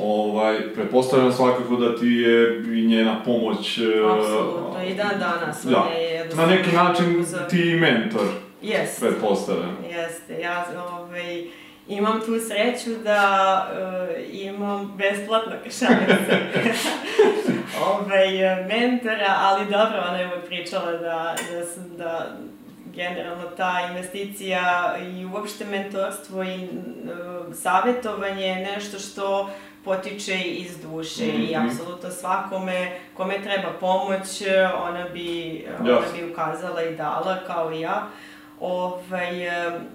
Ovaj, 0.01 0.75
pretpostavljam 0.75 1.33
svakako 1.33 1.77
da 1.77 1.97
ti 1.97 2.07
je 2.07 2.63
i 2.75 2.87
njena 2.87 3.23
pomoć... 3.25 3.79
e, 3.79 3.83
Apsolutno, 4.11 4.85
i 4.91 4.95
dan 4.95 5.11
danas. 5.21 5.65
da. 5.65 5.89
je 5.99 6.29
Na 6.35 6.47
neki 6.47 6.77
način 6.77 7.21
uzor. 7.21 7.41
ti 7.51 7.61
i 7.61 7.77
mentor, 7.77 8.27
Jeste. 8.63 9.07
pretpostavljam. 9.07 9.77
Jeste, 9.91 10.41
ja 10.41 10.67
ovaj, 10.95 11.45
imam 11.97 12.21
tu 12.21 12.41
sreću 12.49 13.03
da 13.05 13.67
uh, 13.73 14.17
imam 14.33 14.95
besplatno 14.97 15.53
kašalice 15.65 16.39
ovaj, 17.91 18.29
mentora, 18.69 19.37
ali 19.39 19.65
dobro, 19.65 20.05
ona 20.09 20.19
je 20.19 20.27
uvek 20.27 20.47
pričala 20.47 20.93
da, 20.93 21.35
da, 21.53 21.65
sam, 21.67 21.97
da 21.97 22.27
generalno 22.95 23.45
ta 23.57 23.89
investicija 23.91 24.95
i 25.13 25.27
uopšte 25.27 25.65
mentorstvo 25.65 26.43
i 26.43 26.57
uh, 26.65 27.55
savjetovanje 27.55 28.47
je 28.47 28.57
nešto 28.57 28.99
što 28.99 29.51
potiče 29.85 30.35
iz 30.41 30.79
duše 30.79 31.25
i 31.25 31.57
Mhm. 31.57 31.67
apsolutno 31.69 32.11
svakome 32.11 32.91
kome 33.17 33.43
treba 33.43 33.69
pomoć, 33.81 34.43
ona 34.83 35.05
bi, 35.13 35.65
ona 35.81 35.91
Jasno. 35.91 36.13
bi 36.17 36.33
ukazala 36.33 36.83
i 36.83 36.97
dala 36.97 37.39
kao 37.47 37.73
i 37.73 37.81
ja. 37.81 38.07
Ovaj, 38.67 39.47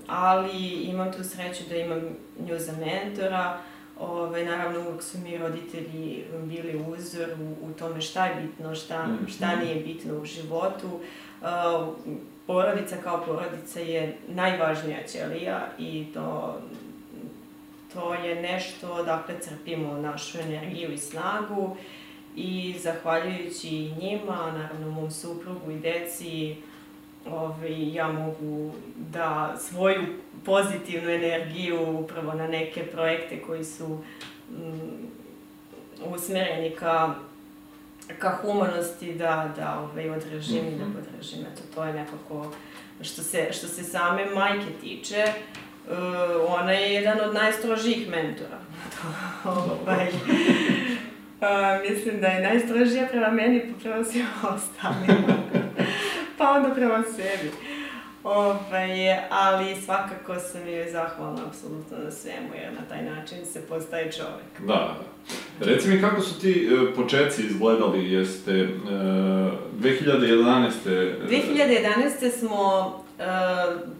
ali 0.07 0.57
imam 0.69 1.13
tu 1.13 1.23
sreću 1.23 1.63
da 1.69 1.75
imam 1.75 2.01
nju 2.39 2.59
za 2.59 2.71
mentora. 2.85 3.57
Ovaj, 3.99 4.45
naravno, 4.45 4.79
uvek 4.79 5.03
su 5.03 5.17
mi 5.17 5.37
roditelji 5.37 6.23
bili 6.43 6.83
uzor 6.87 7.29
u, 7.41 7.69
u 7.69 7.73
tome 7.73 8.01
šta 8.01 8.25
je 8.25 8.35
bitno, 8.41 8.75
šta, 8.75 9.07
Mhm. 9.07 9.25
šta 9.27 9.55
nije 9.55 9.75
bitno 9.75 10.17
u 10.21 10.25
životu. 10.25 10.87
Uh, 11.41 11.95
porodica 12.47 12.95
kao 13.03 13.23
porodica 13.25 13.79
je 13.79 14.17
najvažnija 14.27 14.97
ćelija 15.07 15.67
i 15.79 16.05
to, 16.13 16.57
to 17.93 18.13
je 18.13 18.41
nešto 18.41 19.03
dakle 19.03 19.35
crpimo 19.41 19.93
našu 19.97 20.37
energiju 20.39 20.91
i 20.93 20.97
snagu 20.97 21.75
i 22.35 22.75
zahvaljujući 22.79 23.69
njima, 24.01 24.51
naravno 24.57 24.91
mom 24.91 25.11
suprugu 25.11 25.71
i 25.71 25.79
deci, 25.79 26.55
ovaj, 27.31 27.93
ja 27.93 28.07
mogu 28.07 28.71
da 28.95 29.55
svoju 29.59 30.01
pozitivnu 30.45 31.09
energiju 31.09 31.99
upravo 31.99 32.33
na 32.33 32.47
neke 32.47 32.83
projekte 32.85 33.41
koji 33.41 33.63
su 33.63 33.87
mm, 34.51 35.07
usmereni 36.05 36.69
ka, 36.69 37.13
ka 38.19 38.37
humanosti 38.41 39.13
da, 39.13 39.53
da 39.57 39.79
ovaj, 39.79 40.09
održim 40.09 40.67
i 40.67 40.77
da 40.77 40.85
Mhm. 40.85 40.93
podržim. 40.93 41.39
Eto, 41.41 41.61
to 41.75 41.83
je 41.83 41.93
nekako, 41.93 42.51
što 43.01 43.21
se, 43.23 43.47
što 43.51 43.67
se 43.67 43.83
same 43.83 44.25
majke 44.25 44.65
tiče, 44.81 45.23
uh, 45.87 45.93
ona 46.47 46.71
je 46.71 46.93
jedan 46.93 47.19
od 47.29 47.33
najstrožijih 47.33 48.09
mentora. 48.09 48.59
ovaj, 49.45 50.07
Uh, 51.41 51.43
mislim 51.89 52.21
da 52.21 52.27
je 52.27 52.41
najstrožija 52.49 53.07
prema 53.11 53.31
meni, 53.31 53.73
prema 53.83 54.03
svima 54.03 54.27
ostalima. 54.41 55.33
Pa 56.37 56.51
onda 56.51 56.75
prema 56.75 57.03
sebi. 57.15 57.51
Ovaj, 58.23 59.17
ali 59.29 59.75
svakako 59.75 60.39
sam 60.39 60.67
joj 60.67 60.91
zahvalna 60.91 61.41
apsolutno 61.47 61.97
na 61.97 62.11
svemu, 62.11 62.47
jer 62.61 62.73
na 62.73 62.81
taj 62.89 63.03
način 63.03 63.45
se 63.45 63.61
postaje 63.61 64.11
čovek. 64.11 64.67
Da, 64.67 64.73
da. 64.73 65.65
Reci 65.65 65.89
mi 65.89 66.01
kako 66.01 66.21
su 66.21 66.39
ti 66.39 66.69
e, 66.71 66.95
početci 66.95 67.41
izgledali, 67.45 68.11
jeste 68.11 68.51
e, 68.51 68.67
2011. 69.79 70.69
e, 70.85 71.15
2011. 71.29 72.31
smo 72.39 72.85
uh, 72.85 73.25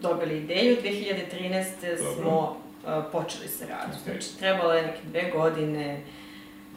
dobili 0.00 0.38
ideju, 0.38 0.76
2013. 0.84 1.64
smo 2.14 2.56
počeli 3.12 3.48
se 3.48 3.66
rad. 3.66 3.88
Okay. 3.90 4.12
Znači, 4.12 4.38
trebalo 4.38 4.72
je 4.72 4.82
neke 4.82 5.00
dve 5.04 5.30
godine 5.34 6.02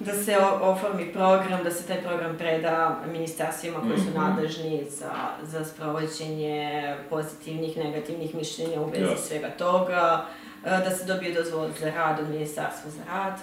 da 0.05 0.23
se 0.23 0.37
oformi 0.61 1.13
program, 1.13 1.63
da 1.63 1.71
se 1.71 1.87
taj 1.87 2.01
program 2.01 2.37
preda 2.37 3.01
ministarstvima 3.11 3.79
koji 3.79 3.97
su 3.97 4.05
-hmm. 4.05 4.19
nadležni 4.19 4.85
za, 4.89 5.11
za 5.43 5.65
sprovođenje 5.65 6.95
pozitivnih, 7.09 7.77
negativnih 7.77 8.35
mišljenja 8.35 8.81
u 8.81 8.89
vezi 8.89 9.05
yes. 9.05 9.27
svega 9.27 9.49
toga, 9.49 10.25
da 10.63 10.91
se 10.91 11.05
dobije 11.05 11.33
dozvol 11.33 11.69
za 11.79 11.91
rad 11.91 12.19
od 12.19 12.29
ministarstva 12.29 12.91
za 12.91 13.01
rad. 13.13 13.39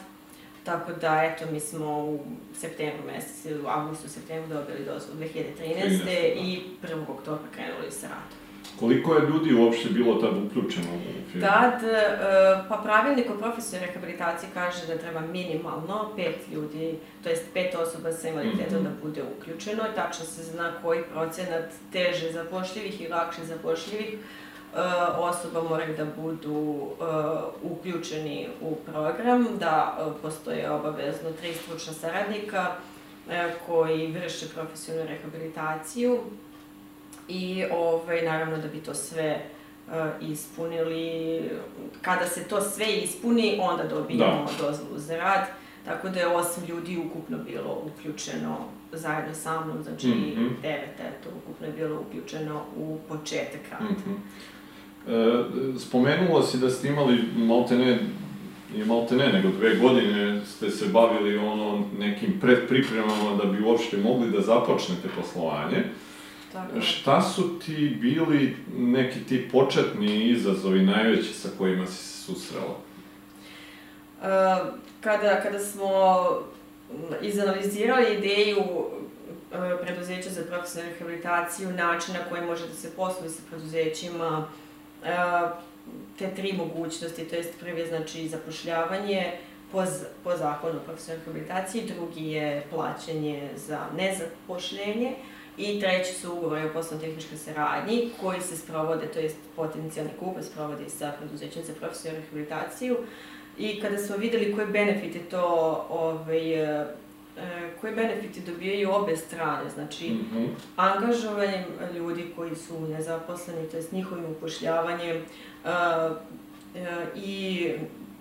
Tako 0.65 0.93
da, 0.93 1.23
eto, 1.23 1.53
mi 1.53 1.61
smo 1.61 2.05
u 2.05 2.21
septembru 2.55 3.07
mesecu, 3.07 3.65
u 3.65 3.69
avgustu, 3.69 4.09
septembru 4.09 4.55
dobili 4.55 4.85
dozvol 4.85 5.17
2013. 5.17 5.45
13, 5.59 6.05
da. 6.05 6.11
i 6.11 6.63
1. 6.83 7.03
oktobra 7.09 7.49
krenuli 7.55 7.91
sa 7.91 8.07
radom. 8.07 8.38
Koliko 8.81 9.15
je 9.15 9.29
ljudi 9.29 9.55
uopšte 9.55 9.89
bilo 9.89 10.15
tad 10.15 10.31
uključeno 10.47 10.87
u 10.87 11.31
firmu? 11.33 11.47
Tad, 11.47 11.85
e, 11.85 12.19
pa 12.69 12.77
pravilnik 12.77 13.31
o 13.31 13.39
profesionalnoj 13.39 13.87
rehabilitaciji 13.87 14.51
kaže 14.55 14.87
da 14.87 14.99
treba 14.99 15.21
minimalno 15.21 16.11
pet 16.17 16.37
ljudi, 16.53 16.95
to 17.23 17.29
jest 17.29 17.45
pet 17.55 17.75
osoba 17.75 18.13
sa 18.13 18.29
invaliditetom 18.29 18.79
mm 18.79 18.81
-hmm. 18.81 18.85
da 18.85 19.07
bude 19.07 19.23
uključeno. 19.39 19.83
Tačno 19.95 20.25
se 20.25 20.43
zna 20.43 20.73
koji 20.83 21.03
procenat 21.13 21.65
teže 21.93 22.33
zapošljivih 22.33 23.01
i 23.01 23.09
lakše 23.09 23.45
zapošljivih 23.45 24.13
e, 24.13 24.19
osoba 25.19 25.63
moraju 25.63 25.97
da 25.97 26.05
budu 26.23 26.53
uh, 26.53 26.93
uključeni 27.63 28.49
u 28.61 28.75
program, 28.75 29.47
da 29.61 29.99
postoje 30.23 30.71
obavezno 30.71 31.31
tri 31.41 31.55
stručna 31.55 31.93
saradnika 31.93 32.67
koji 33.67 34.13
vrše 34.13 34.47
profesionalnu 34.55 35.11
rehabilitaciju 35.11 36.19
i 37.29 37.65
ovaj, 37.73 38.23
naravno 38.23 38.57
da 38.57 38.69
bi 38.69 38.79
to 38.79 38.95
sve 38.95 39.41
uh, 39.87 40.31
ispunili, 40.31 41.41
kada 42.03 42.27
se 42.27 42.45
to 42.45 42.61
sve 42.61 42.87
ispuni, 42.93 43.59
onda 43.61 43.85
dobijemo 43.85 44.47
da. 44.59 44.67
dozvolu 44.67 44.99
za 44.99 45.17
rad, 45.17 45.47
tako 45.85 46.09
da 46.09 46.21
je 46.21 46.27
osam 46.27 46.65
ljudi 46.69 46.99
ukupno 47.07 47.39
bilo 47.39 47.83
uključeno 47.85 48.57
zajedno 48.93 49.35
sa 49.35 49.65
mnom, 49.65 49.83
znači 49.83 50.07
mm 50.07 50.13
-hmm. 50.13 50.51
devet, 50.63 51.01
eto, 51.01 51.29
ukupno 51.43 51.67
je 51.67 51.73
bilo 51.73 52.01
uključeno 52.01 52.63
u 52.77 52.99
početak 53.09 53.61
rada. 53.71 53.85
Mm 53.85 53.97
-hmm. 54.07 54.17
E, 55.07 55.79
spomenula 55.79 56.43
si 56.43 56.59
da 56.59 56.71
ste 56.71 56.89
imali 56.89 57.19
maltene 57.37 57.99
nije 58.73 58.85
malte 58.85 59.17
ne, 59.17 59.33
nego 59.33 59.49
dve 59.49 59.75
godine 59.77 60.41
ste 60.47 60.71
se 60.71 60.87
bavili 60.89 61.39
ono 61.39 61.85
nekim 61.99 62.41
predpripremama 62.41 63.37
da 63.43 63.49
bi 63.49 63.63
uopšte 63.63 63.97
mogli 63.97 64.31
da 64.31 64.41
započnete 64.41 65.09
poslovanje. 65.17 65.85
Tako. 66.53 66.81
Šta 66.81 67.23
su 67.23 67.59
ti 67.59 67.97
bili 68.01 68.57
neki 68.79 69.25
ti 69.25 69.49
početni 69.53 70.31
izazovi 70.31 70.83
najveći 70.83 71.33
sa 71.33 71.49
kojima 71.59 71.87
si 71.87 71.97
se 71.97 72.23
susrela? 72.23 72.77
Uh, 74.21 74.27
kada, 75.01 75.41
kada 75.41 75.59
smo 75.59 75.91
izanalizirali 77.23 78.15
ideju 78.15 78.59
uh, 78.59 78.89
preduzeća 79.83 80.31
za 80.31 80.43
profesionalnu 80.43 80.93
rehabilitaciju, 80.93 81.71
način 81.71 82.15
na 82.15 82.21
koji 82.29 82.43
može 82.43 82.69
da 82.69 82.75
se 82.75 82.91
posluje 82.97 83.31
sa 83.31 83.43
preduzećima, 83.51 84.49
uh, 85.03 85.51
te 86.19 86.35
tri 86.35 86.53
mogućnosti, 86.53 87.25
to 87.25 87.37
jest 87.37 87.61
prvi 87.61 87.81
je 87.81 87.87
znači 87.87 88.29
zapošljavanje 88.29 89.33
po, 89.73 89.85
po 90.25 90.37
zakonu 90.37 90.79
o 90.79 90.85
profesionalnoj 90.85 91.25
rehabilitaciji, 91.27 91.91
drugi 91.97 92.31
je 92.31 92.67
plaćanje 92.71 93.51
za 93.57 93.79
nezapošljenje, 93.97 95.15
I 95.59 95.81
treći 95.81 96.13
su 96.13 96.33
ugovori 96.33 96.65
o 96.65 96.73
poslovno-tehničkoj 96.73 97.39
saradnji 97.39 98.11
koji 98.21 98.41
se 98.41 98.57
sprovode, 98.57 99.07
to 99.07 99.19
jest 99.19 99.37
potencijalni 99.57 100.13
kupac 100.21 100.45
sprovodi 100.45 100.91
sa 100.91 101.13
preduzećem 101.19 101.65
za 101.65 101.73
profesionalnu 101.73 102.21
rehabilitaciju. 102.21 102.97
I 103.59 103.81
kada 103.81 103.99
smo 103.99 104.17
videli 104.17 104.55
koje 104.55 104.67
benefite 104.67 105.19
to, 105.19 105.45
ovaj, 105.91 106.53
e, 106.53 106.87
koje 107.81 107.93
benefite 107.93 108.41
dobijaju 108.41 108.91
obe 108.93 109.17
strane, 109.17 109.71
znači 109.71 110.11
mm 110.11 110.27
-hmm. 110.35 110.49
angažovanjem 110.77 111.65
ljudi 111.95 112.33
koji 112.37 112.57
su 112.57 112.81
nezaposleni, 112.81 113.69
to 113.69 113.77
jest 113.77 113.93
njihovim 113.93 114.25
upošljavanjem 114.25 115.17
uh, 115.17 115.71
uh, 116.11 116.89
i 117.17 117.69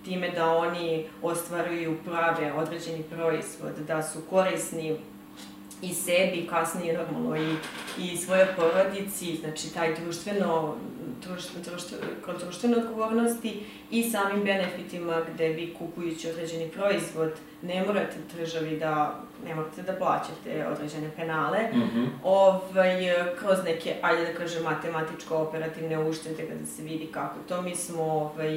time 0.04 0.30
da 0.30 0.56
oni 0.56 1.06
ostvaruju 1.22 1.96
prave 2.04 2.52
određeni 2.52 3.02
proizvod, 3.02 3.72
da 3.86 4.02
su 4.02 4.18
korisni 4.30 4.96
i 5.82 5.94
sebi, 5.94 6.46
kasnije 6.50 6.98
normalno 6.98 7.36
i, 7.36 7.56
i 7.98 8.16
svoje 8.16 8.54
porodici, 8.56 9.36
znači 9.36 9.74
taj 9.74 9.94
društveno, 9.94 10.74
kod 12.24 12.40
društvene 12.40 12.76
odgovornosti 12.76 13.60
i 13.90 14.10
samim 14.10 14.44
benefitima 14.44 15.20
gde 15.34 15.48
vi 15.48 15.74
kupujući 15.78 16.30
određeni 16.30 16.68
proizvod 16.68 17.32
ne 17.62 17.84
morate 17.86 18.16
državi 18.36 18.78
da, 18.78 19.20
ne 19.46 19.54
morate 19.54 19.82
da 19.82 19.92
plaćate 19.92 20.66
određene 20.72 21.10
penale, 21.16 21.58
mm 21.72 21.76
-hmm. 21.76 22.06
ovaj, 22.22 22.96
kroz 23.38 23.58
neke, 23.64 23.94
ajde 24.02 24.24
da 24.24 24.38
kažem, 24.38 24.62
matematičko-operativne 24.64 26.08
uštede 26.08 26.46
kada 26.46 26.66
se 26.66 26.82
vidi 26.82 27.06
kako 27.06 27.36
to, 27.48 27.62
mi 27.62 27.76
smo 27.76 28.02
ovaj, 28.02 28.48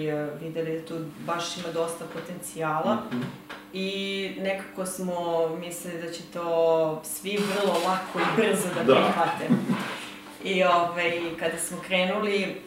videli 0.42 0.80
da 0.80 0.86
tu 0.86 0.96
baš 1.26 1.58
ima 1.58 1.68
dosta 1.74 2.06
potencijala 2.14 2.96
mm 2.96 3.16
-hmm. 3.16 3.24
i 3.74 4.32
nekako 4.42 4.86
smo 4.86 5.48
mislili 5.60 6.02
da 6.02 6.12
će 6.12 6.24
to 6.34 7.02
svi 7.04 7.38
vrlo 7.38 7.74
lako 7.74 8.20
i 8.20 8.42
brzo 8.42 8.68
da, 8.76 8.84
da. 8.84 8.94
prihvate. 8.94 9.48
I 10.44 10.64
ovaj, 10.64 11.20
kada 11.40 11.58
smo 11.58 11.78
krenuli, 11.88 12.62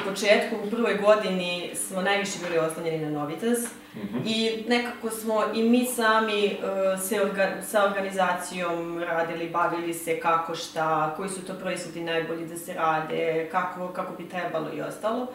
u 0.00 0.10
početku, 0.10 0.56
u 0.66 0.70
prvoj 0.70 0.94
godini 0.94 1.70
smo 1.74 2.02
najviše 2.02 2.38
bili 2.42 2.58
oslanjeni 2.58 3.04
na 3.04 3.10
Novitas 3.10 3.58
mm 3.94 3.98
-hmm. 4.00 4.22
i 4.26 4.64
nekako 4.68 5.10
smo 5.10 5.44
i 5.54 5.62
mi 5.62 5.86
sami 5.86 6.44
uh, 6.44 7.00
se 7.02 7.22
orga, 7.22 7.62
sa 7.62 7.84
organizacijom 7.84 8.98
radili, 8.98 9.50
bavili 9.50 9.94
se 9.94 10.20
kako 10.20 10.54
šta, 10.54 11.14
koji 11.16 11.28
su 11.28 11.46
to 11.46 11.54
proizvodi 11.54 12.00
najbolji 12.00 12.46
da 12.46 12.56
se 12.56 12.74
rade, 12.74 13.48
kako, 13.52 13.88
kako 13.88 14.12
bi 14.22 14.28
trebalo 14.28 14.68
i 14.76 14.80
ostalo. 14.80 15.26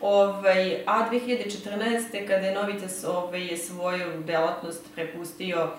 Ovaj, 0.00 0.82
a 0.86 1.10
2014. 1.10 2.26
kada 2.26 2.46
je 2.46 2.54
Novitas 2.54 3.04
ovaj, 3.04 3.56
svoju 3.56 4.22
delatnost 4.26 4.94
prepustio 4.94 5.70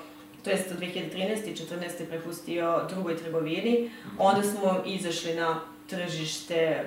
to 0.43 0.49
jest 0.49 0.69
2013. 0.69 1.47
i 1.47 1.55
2014. 1.55 2.05
prepustio 2.09 2.81
drugoj 2.89 3.17
trgovini, 3.17 3.89
mhm. 4.05 4.15
onda 4.17 4.43
smo 4.43 4.81
izašli 4.85 5.35
na 5.35 5.59
tržište 5.89 6.83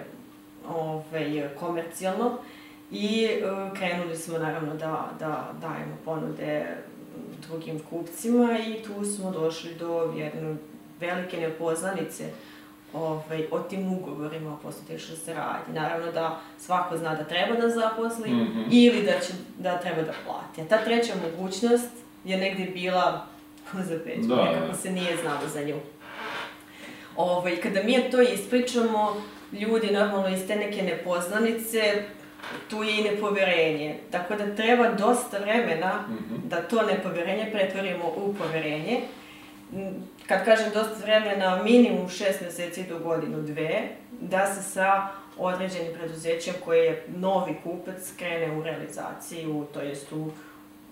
ovaj, 0.68 1.48
komercijalno 1.60 2.38
i 2.90 3.28
uh, 3.28 3.78
krenuli 3.78 4.16
smo 4.16 4.38
naravno 4.38 4.74
da, 4.74 5.10
da 5.18 5.52
dajemo 5.60 5.96
ponude 6.04 6.76
drugim 7.48 7.80
kupcima 7.90 8.58
i 8.58 8.82
tu 8.82 9.04
smo 9.04 9.30
došli 9.30 9.74
do 9.74 10.14
jedne 10.16 10.56
velike 11.00 11.36
nepoznanice 11.36 12.24
ovaj, 12.92 13.46
o 13.50 13.58
tim 13.58 13.92
ugovorima 13.92 14.52
o 14.52 14.56
poslu 14.56 14.98
se 15.24 15.34
radi. 15.34 15.72
Naravno 15.72 16.12
da 16.12 16.40
svako 16.58 16.96
zna 16.96 17.14
da 17.14 17.24
treba 17.24 17.60
da 17.60 17.68
zaposli 17.68 18.30
mm 18.30 18.38
-hmm. 18.38 18.64
ili 18.70 19.02
da, 19.02 19.12
će, 19.12 19.32
da 19.58 19.78
treba 19.78 20.02
da 20.02 20.12
plati. 20.26 20.60
A 20.60 20.68
ta 20.68 20.84
treća 20.84 21.12
mogućnost 21.30 21.90
je 22.24 22.36
negde 22.36 22.64
bila 22.64 23.26
za 23.88 23.98
peć, 24.04 24.24
da, 24.26 24.44
nekako 24.44 24.66
da. 24.66 24.74
se 24.74 24.90
nije 24.90 25.16
znalo 25.16 25.48
za 25.48 25.62
nju. 25.62 25.76
Ovaj, 27.16 27.56
kada 27.56 27.82
mi 27.82 28.10
to 28.10 28.22
ispričamo, 28.22 29.22
ljudi 29.52 29.90
normalno 29.90 30.28
iz 30.28 30.46
te 30.46 30.56
neke 30.56 30.82
nepoznanice, 30.82 32.02
tu 32.70 32.82
je 32.82 33.00
i 33.00 33.02
nepoverenje. 33.02 33.96
Tako 34.10 34.36
da 34.36 34.54
treba 34.54 34.92
dosta 34.92 35.38
vremena 35.38 36.04
mm 36.08 36.12
-hmm. 36.12 36.48
da 36.48 36.62
to 36.62 36.82
nepoverenje 36.82 37.50
pretvorimo 37.52 38.04
u 38.16 38.34
poverenje. 38.34 39.00
Kad 40.26 40.44
kažem 40.44 40.70
dosta 40.74 40.96
vremena, 41.02 41.62
minimum 41.62 42.08
šest 42.08 42.40
meseci 42.40 42.82
do 42.82 42.98
godinu 42.98 43.42
dve, 43.42 43.82
da 44.20 44.46
se 44.46 44.62
sa 44.62 45.08
određenim 45.38 45.94
preduzećem 45.94 46.54
koji 46.64 46.78
je 46.78 47.04
novi 47.16 47.54
kupac 47.64 48.12
krene 48.18 48.56
u 48.58 48.62
realizaciju, 48.62 49.66
to 49.74 49.80
jest 49.80 50.12
u 50.12 50.30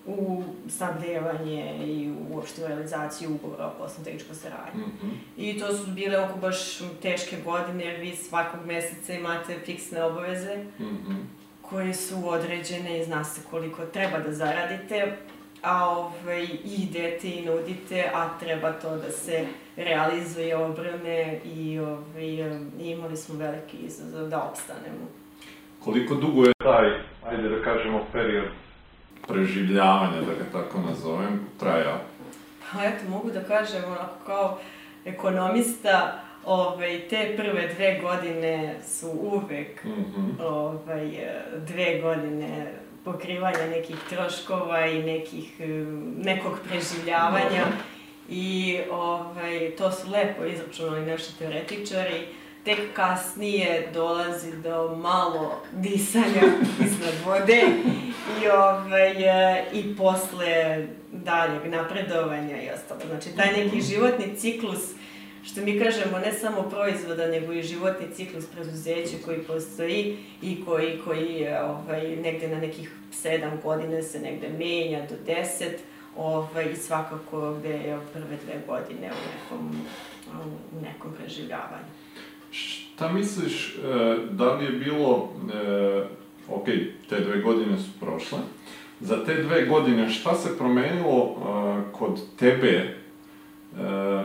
u 0.05 0.43
snabdevanje 0.69 1.75
i 1.85 2.13
uopšte 2.31 2.63
u 2.63 2.67
realizaciju 2.67 3.29
ugovora 3.31 3.67
o 3.67 3.73
poslovno 3.77 4.05
tehničkoj 4.05 4.35
saradnji. 4.35 4.81
Mm 4.81 4.91
-hmm. 5.01 5.11
I 5.37 5.59
to 5.59 5.73
su 5.73 5.91
bile 5.91 6.19
oko 6.19 6.39
baš 6.39 6.79
teške 7.01 7.37
godine, 7.45 7.85
jer 7.85 8.01
vi 8.01 8.15
svakog 8.15 8.65
meseca 8.65 9.13
imate 9.13 9.59
fiksne 9.65 10.03
obaveze 10.03 10.57
mm 10.79 10.83
-hmm. 10.83 11.15
koje 11.61 11.93
su 11.93 12.29
određene 12.29 12.99
i 12.99 13.03
zna 13.03 13.23
se 13.23 13.41
koliko 13.49 13.85
treba 13.85 14.19
da 14.19 14.33
zaradite, 14.33 15.17
a 15.61 15.89
ovaj, 15.89 16.47
idete 16.65 17.29
i 17.29 17.45
nudite, 17.45 18.11
a 18.13 18.37
treba 18.39 18.71
to 18.71 18.95
da 18.95 19.11
se 19.11 19.45
realizuje 19.77 20.57
obrame 20.57 21.39
i 21.45 21.79
ovaj, 21.79 22.59
imali 22.79 23.17
smo 23.17 23.39
veliki 23.39 23.77
izazov 23.77 24.29
da 24.29 24.43
opstanemo. 24.43 25.07
Koliko 25.83 26.15
dugo 26.15 26.43
je 26.43 26.53
taj, 26.63 26.85
ajde 27.23 27.49
da 27.49 27.63
kažemo, 27.63 28.05
period 28.11 28.45
preživljavanja, 29.27 30.21
da 30.21 30.33
ga 30.33 30.59
tako 30.59 30.79
nazovem, 30.79 31.39
trajao? 31.59 31.97
Pa 32.71 32.83
eto, 32.83 33.09
mogu 33.09 33.31
da 33.31 33.43
kažem, 33.43 33.83
onako 33.83 34.25
kao 34.25 34.57
ekonomista, 35.05 36.21
Ovaj, 36.47 36.99
te 37.09 37.33
prve 37.37 37.67
dve 37.75 37.99
godine 38.01 38.75
su 38.83 39.09
uvek 39.11 39.83
Mhm. 39.83 40.29
ovaj, 40.41 41.11
dve 41.57 41.99
godine 42.01 42.71
pokrivanja 43.05 43.67
nekih 43.69 43.95
troškova 44.09 44.87
i 44.87 45.03
nekih, 45.03 45.53
nekog 46.17 46.59
preživljavanja. 46.69 47.49
Dobro. 47.49 47.77
I 48.29 48.79
ovaj, 48.91 49.71
to 49.77 49.91
su 49.91 50.11
lepo 50.11 50.45
izračunali 50.45 51.05
naši 51.05 51.37
teoretičari. 51.39 52.27
Tek 52.65 52.79
kasnije 52.93 53.89
dolazi 53.93 54.57
do 54.57 54.95
malo 54.95 55.61
disanja 55.71 56.41
iznad 56.85 57.13
vode 57.25 57.61
i, 58.43 58.47
ovaj, 58.47 59.13
i 59.73 59.95
posle 59.97 60.87
daljeg 61.11 61.71
napredovanja 61.71 62.61
i 62.61 62.69
ostalo. 62.75 62.99
Znači, 63.09 63.35
taj 63.35 63.63
neki 63.63 63.81
životni 63.81 64.35
ciklus 64.37 64.79
što 65.45 65.61
mi 65.61 65.79
kažemo, 65.79 66.19
ne 66.19 66.33
samo 66.33 66.61
proizvoda, 66.61 67.27
nego 67.27 67.53
i 67.53 67.63
životni 67.63 68.07
ciklus 68.15 68.45
preduzeća 68.45 69.15
koji 69.25 69.39
postoji 69.39 70.17
i 70.41 70.65
koji, 70.65 70.99
koji 71.05 71.47
ovaj, 71.47 72.15
negde 72.15 72.47
na 72.47 72.59
nekih 72.59 72.91
sedam 73.11 73.59
godina 73.63 74.01
se 74.01 74.19
negde 74.19 74.49
menja 74.49 74.99
do 75.09 75.15
deset, 75.25 75.79
ovaj, 76.17 76.65
i 76.71 76.75
svakako 76.75 77.53
gde 77.53 77.69
je 77.69 77.99
prve 78.13 78.37
dve 78.45 78.61
godine 78.67 79.11
u 79.11 79.21
nekom, 79.33 79.85
u 80.77 80.81
nekom 80.81 81.13
preživljavanju. 81.17 82.04
Šta 82.55 83.11
misliš, 83.11 83.75
e, 83.75 83.79
da 84.31 84.53
li 84.53 84.65
je 84.65 84.71
bilo, 84.71 85.29
e, 85.53 86.03
ok, 86.49 86.65
te 87.09 87.19
dve 87.19 87.41
godine 87.41 87.77
su 87.77 87.99
prošle, 87.99 88.39
za 88.99 89.25
te 89.25 89.43
dve 89.43 89.65
godine 89.65 90.09
šta 90.09 90.35
se 90.35 90.57
promenilo 90.57 91.35
e, 91.35 91.91
kod 91.91 92.21
tebe 92.39 92.95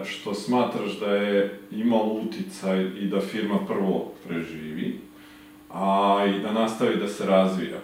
što 0.04 0.34
smatraš 0.34 0.98
da 1.00 1.14
je 1.14 1.58
imalo 1.70 2.04
uticaj 2.04 2.82
i 2.82 3.06
da 3.06 3.20
firma 3.20 3.58
prvo 3.66 4.12
preživi, 4.28 5.00
a 5.70 6.24
i 6.36 6.42
da 6.42 6.52
nastavi 6.52 6.96
da 6.96 7.08
se 7.08 7.26
razvija? 7.26 7.78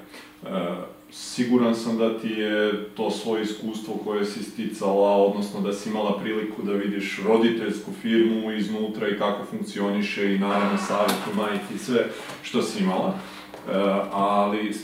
Siguran 1.18 1.74
sam 1.74 1.98
da 1.98 2.18
ti 2.18 2.28
je 2.28 2.84
to 2.94 3.10
svoje 3.10 3.42
iskustvo 3.42 3.94
koje 4.04 4.24
si 4.24 4.42
sticala, 4.42 5.16
odnosno 5.16 5.60
da 5.60 5.72
si 5.72 5.88
imala 5.88 6.18
priliku 6.18 6.62
da 6.62 6.72
vidiš 6.72 7.20
roditeljsku 7.26 7.90
firmu 8.02 8.52
iznutra 8.52 9.08
i 9.08 9.18
kako 9.18 9.44
funkcioniše 9.44 10.34
i 10.34 10.38
naravno 10.38 10.78
savjet 10.78 11.16
u 11.32 11.36
majke 11.36 11.74
i 11.74 11.78
sve 11.78 12.06
što 12.42 12.62
si 12.62 12.82
imala. 12.82 13.14
E, 13.14 13.72
ali 14.12 14.74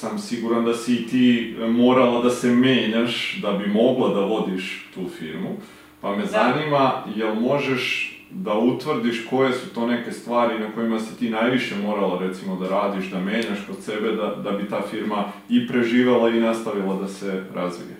sam 0.00 0.18
siguran 0.18 0.64
da 0.64 0.74
si 0.74 0.94
i 0.94 1.06
ti 1.06 1.56
morala 1.68 2.22
da 2.22 2.30
se 2.30 2.50
menjaš 2.50 3.38
da 3.42 3.52
bi 3.52 3.66
mogla 3.66 4.14
da 4.14 4.20
vodiš 4.20 4.90
tu 4.94 5.08
firmu. 5.18 5.56
Pa 6.00 6.16
me 6.16 6.22
Da. 6.22 6.28
zanima, 6.28 7.04
jel 7.16 7.34
možeš 7.34 8.14
da 8.30 8.52
utvrdiš 8.52 9.26
koje 9.30 9.52
su 9.52 9.74
to 9.74 9.86
neke 9.86 10.12
stvari 10.12 10.58
na 10.58 10.72
kojima 10.74 11.00
si 11.00 11.18
ti 11.18 11.30
najviše 11.30 11.76
morala 11.76 12.18
recimo 12.18 12.56
da 12.56 12.68
radiš, 12.68 13.10
da 13.10 13.20
menjaš 13.20 13.58
kod 13.66 13.76
sebe, 13.82 14.12
da, 14.12 14.34
da 14.34 14.50
bi 14.50 14.68
ta 14.68 14.82
firma 14.90 15.32
i 15.48 15.68
preživela 15.68 16.28
i 16.28 16.40
nastavila 16.40 16.94
da 16.94 17.08
se 17.08 17.44
razvije. 17.54 17.96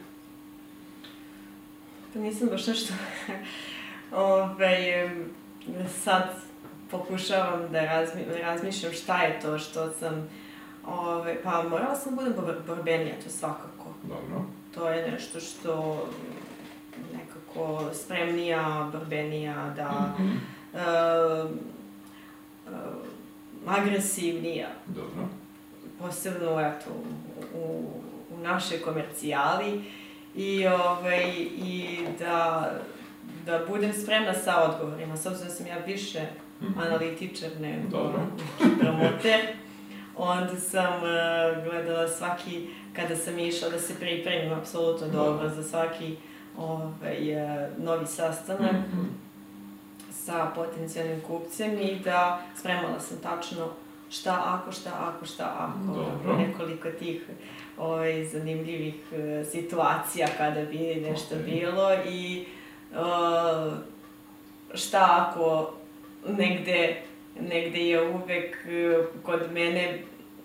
Pa 2.12 2.18
nisam 2.18 2.48
baš 2.48 2.66
nešto... 2.66 2.94
Ove, 4.12 5.10
sad 6.04 6.22
pokušavam 6.90 7.62
da 7.72 7.84
razmi, 7.84 8.20
razmišljam 8.42 8.92
šta 8.92 9.22
je 9.22 9.40
to 9.40 9.58
što 9.58 9.90
sam... 9.90 10.28
Ove, 10.86 11.42
pa 11.42 11.62
morala 11.70 11.96
sam 11.96 12.16
da 12.16 12.22
budem 12.22 12.34
bor- 12.36 12.66
borbenija, 12.66 13.14
to 13.24 13.30
svakako. 13.30 13.94
Dobro. 14.02 14.44
To 14.74 14.88
je 14.88 15.10
nešto 15.10 15.40
što 15.40 16.02
nekako 17.58 17.94
spremnija, 17.94 18.90
borbenija, 18.92 19.74
da... 19.76 20.14
E, 20.74 20.78
e, 22.66 22.70
agresivnija, 23.66 24.68
Dobro. 24.86 25.28
posebno 25.98 26.60
eto, 26.60 26.90
u, 27.54 27.90
u, 28.34 28.38
našoj 28.42 28.80
komercijali 28.80 29.84
i, 30.36 30.66
ovaj, 30.66 31.30
i 31.56 31.98
da, 32.18 32.70
da 33.46 33.60
budem 33.68 33.92
spremna 33.92 34.34
sa 34.34 34.62
odgovorima, 34.62 35.16
s 35.16 35.26
obzirom 35.26 35.48
da 35.48 35.54
sam 35.54 35.66
ja 35.66 35.76
više 35.86 36.20
Mhm. 36.62 36.78
analitičar 36.78 37.50
nego 37.60 37.88
Dobro. 37.88 38.20
promoter, 38.80 39.40
onda 40.16 40.56
sam 40.56 40.92
e, 41.06 41.64
gledala 41.64 42.08
svaki, 42.08 42.66
kada 42.92 43.16
sam 43.16 43.38
išla 43.38 43.68
da 43.68 43.78
se 43.78 43.94
pripremim 43.94 44.52
apsolutno 44.52 45.06
Dobro. 45.06 45.32
dobro 45.32 45.48
za 45.48 45.62
svaki 45.62 46.16
ovaj, 46.58 47.32
e, 47.32 47.70
novi 47.78 48.06
sastanak, 48.06 48.72
Mhm. 48.72 49.04
sa 50.12 50.50
potencijalnim 50.54 51.20
kupcem 51.20 51.72
i 51.72 51.98
da 51.98 52.42
spremala 52.56 53.00
sam 53.00 53.18
tačno 53.18 53.68
šta 54.10 54.42
ako, 54.44 54.72
šta 54.72 54.90
ako, 54.98 55.26
šta 55.26 55.56
ako. 55.58 55.94
Dobro. 55.94 56.36
Nekoliko 56.38 56.90
tih 56.90 57.22
ovaj, 57.78 58.24
zanimljivih 58.24 58.94
e, 59.12 59.44
situacija 59.44 60.28
kada 60.38 60.62
bi 60.62 60.78
nešto 61.08 61.34
Ok. 61.34 61.40
bilo 61.42 61.94
i 62.06 62.44
e, 62.92 62.96
šta 64.74 65.06
ako 65.28 65.72
negde, 66.28 66.96
negde 67.40 67.78
je 67.80 68.02
uvek 68.04 68.56
e, 68.66 69.02
kod 69.22 69.52
mene 69.52 69.98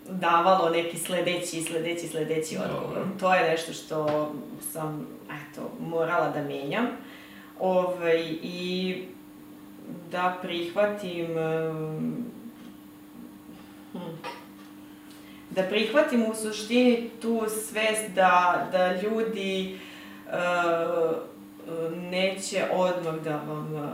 davalo 0.09 0.69
neki 0.69 0.97
sledeći, 0.97 1.61
sledeći, 1.61 2.07
sledeći 2.07 2.57
odgovor. 2.57 2.95
Dobro. 2.95 3.05
To 3.19 3.33
je 3.33 3.49
nešto 3.49 3.73
što 3.73 4.29
sam, 4.61 5.07
eto, 5.53 5.71
morala 5.79 6.29
da 6.29 6.41
menjam. 6.41 6.87
Ovaj, 7.59 8.37
I 8.41 9.03
da 10.11 10.37
prihvatim 10.41 11.27
hm, 13.93 13.99
da 15.49 15.63
prihvatim 15.63 16.25
u 16.31 16.35
suštini 16.35 17.09
tu 17.21 17.41
svest 17.49 18.11
da, 18.15 18.67
da 18.71 19.01
ljudi 19.01 19.79
e, 20.27 20.37
neće 21.95 22.65
odmah 22.71 23.15
da 23.23 23.41
vam 23.47 23.75
e, 23.75 23.89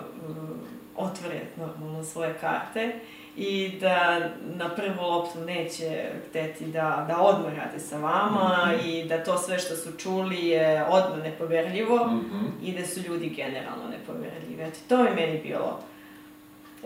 otvore 0.95 1.41
normalno 1.57 2.03
svoje 2.03 2.33
karte 2.41 2.99
i 3.35 3.71
da 3.71 4.19
na 4.45 4.69
prvu 4.69 5.01
loptu 5.01 5.39
neće 5.39 5.99
hteti 6.21 6.65
da, 6.65 7.05
da 7.07 7.17
odmah 7.19 7.53
rade 7.55 7.79
sa 7.79 7.97
vama 7.97 8.65
Mhm. 8.67 8.87
i 8.87 9.03
da 9.03 9.23
to 9.23 9.37
sve 9.37 9.59
što 9.59 9.75
su 9.75 9.91
čuli 9.93 10.47
je 10.47 10.83
odmah 10.83 11.23
nepoverljivo 11.23 12.05
Mhm. 12.07 12.45
i 12.63 12.71
da 12.71 12.85
su 12.85 12.99
ljudi 13.01 13.29
generalno 13.29 13.83
nepoverljivi. 13.89 14.61
Eto, 14.61 14.77
to 14.89 14.97
je 14.97 15.13
meni 15.15 15.41
bilo 15.41 15.79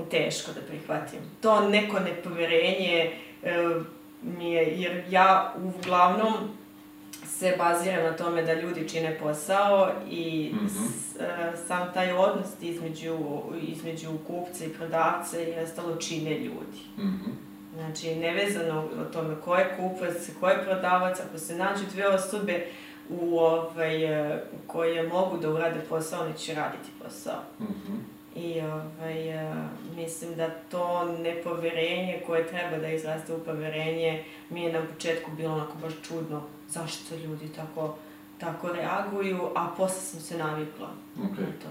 teško 0.04 0.52
da 0.52 0.62
prihvatim. 0.62 1.20
To 1.42 1.62
neko 1.62 2.00
nepoverenje 2.02 3.12
e, 3.44 3.70
mi 4.24 4.52
je, 4.52 4.74
jer 4.74 5.04
ja 5.10 5.54
uglavnom 5.58 6.34
se 7.28 7.56
baziram 7.58 8.04
na 8.04 8.12
tome 8.14 8.42
da 8.42 8.54
ljudi 8.54 8.90
čine 8.90 9.18
posao 9.18 9.90
i 10.10 10.52
s- 10.68 10.76
e, 10.76 10.83
sam 11.74 11.94
taj 11.94 12.12
odnos 12.12 12.48
između, 12.62 13.18
između 13.62 14.10
kupca 14.28 14.66
i 14.66 14.70
prodavca 14.70 15.40
i 15.42 15.60
ostalo 15.64 15.96
čine 15.96 16.40
ljudi. 16.40 16.82
Mhm. 16.98 17.32
Znači, 17.76 18.16
nevezano 18.16 18.90
o 19.02 19.14
tome 19.14 19.36
ko 19.46 19.56
je 19.56 19.76
kupac, 19.78 20.30
ko 20.40 20.48
je 20.50 20.64
prodavac, 20.64 21.20
ako 21.20 21.38
se 21.38 21.56
nađu 21.56 21.84
dve 21.94 22.08
osobe 22.08 22.66
u, 23.10 23.38
ovaj, 23.38 24.00
koje 24.68 25.08
mogu 25.08 25.38
da 25.38 25.50
urade 25.50 25.80
posao, 25.90 26.26
oni 26.26 26.38
će 26.38 26.56
raditi 26.56 26.90
posao. 27.04 27.42
Mhm. 27.60 27.94
I 28.36 28.62
ovaj, 28.62 29.50
mislim 29.96 30.36
da 30.36 30.50
to 30.50 31.06
nepoverenje 31.20 32.22
koje 32.28 32.48
treba 32.48 32.78
da 32.78 32.88
izraste 32.88 33.34
u 33.34 33.40
poverenje 33.40 34.24
mi 34.50 34.64
je 34.64 34.74
na 34.74 34.82
početku 34.94 35.32
bilo 35.38 35.54
onako 35.54 35.78
baš 35.82 35.94
čudno 36.08 36.42
zašto 36.70 37.16
ljudi 37.16 37.50
tako, 37.56 37.96
tako 38.40 38.68
reaguju, 38.68 39.40
a 39.56 39.68
posle 39.78 40.02
sam 40.02 40.20
se 40.20 40.38
navikla 40.38 40.90
Ok. 41.24 41.38
na 41.40 41.46
to. 41.46 41.70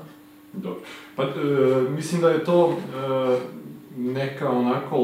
Dobro. 0.52 0.80
Pa, 1.16 1.22
e, 1.22 1.28
mislim 1.90 2.20
da 2.20 2.28
je 2.30 2.44
to 2.44 2.70
e, 2.72 3.38
neka 3.96 4.50
onako 4.50 4.96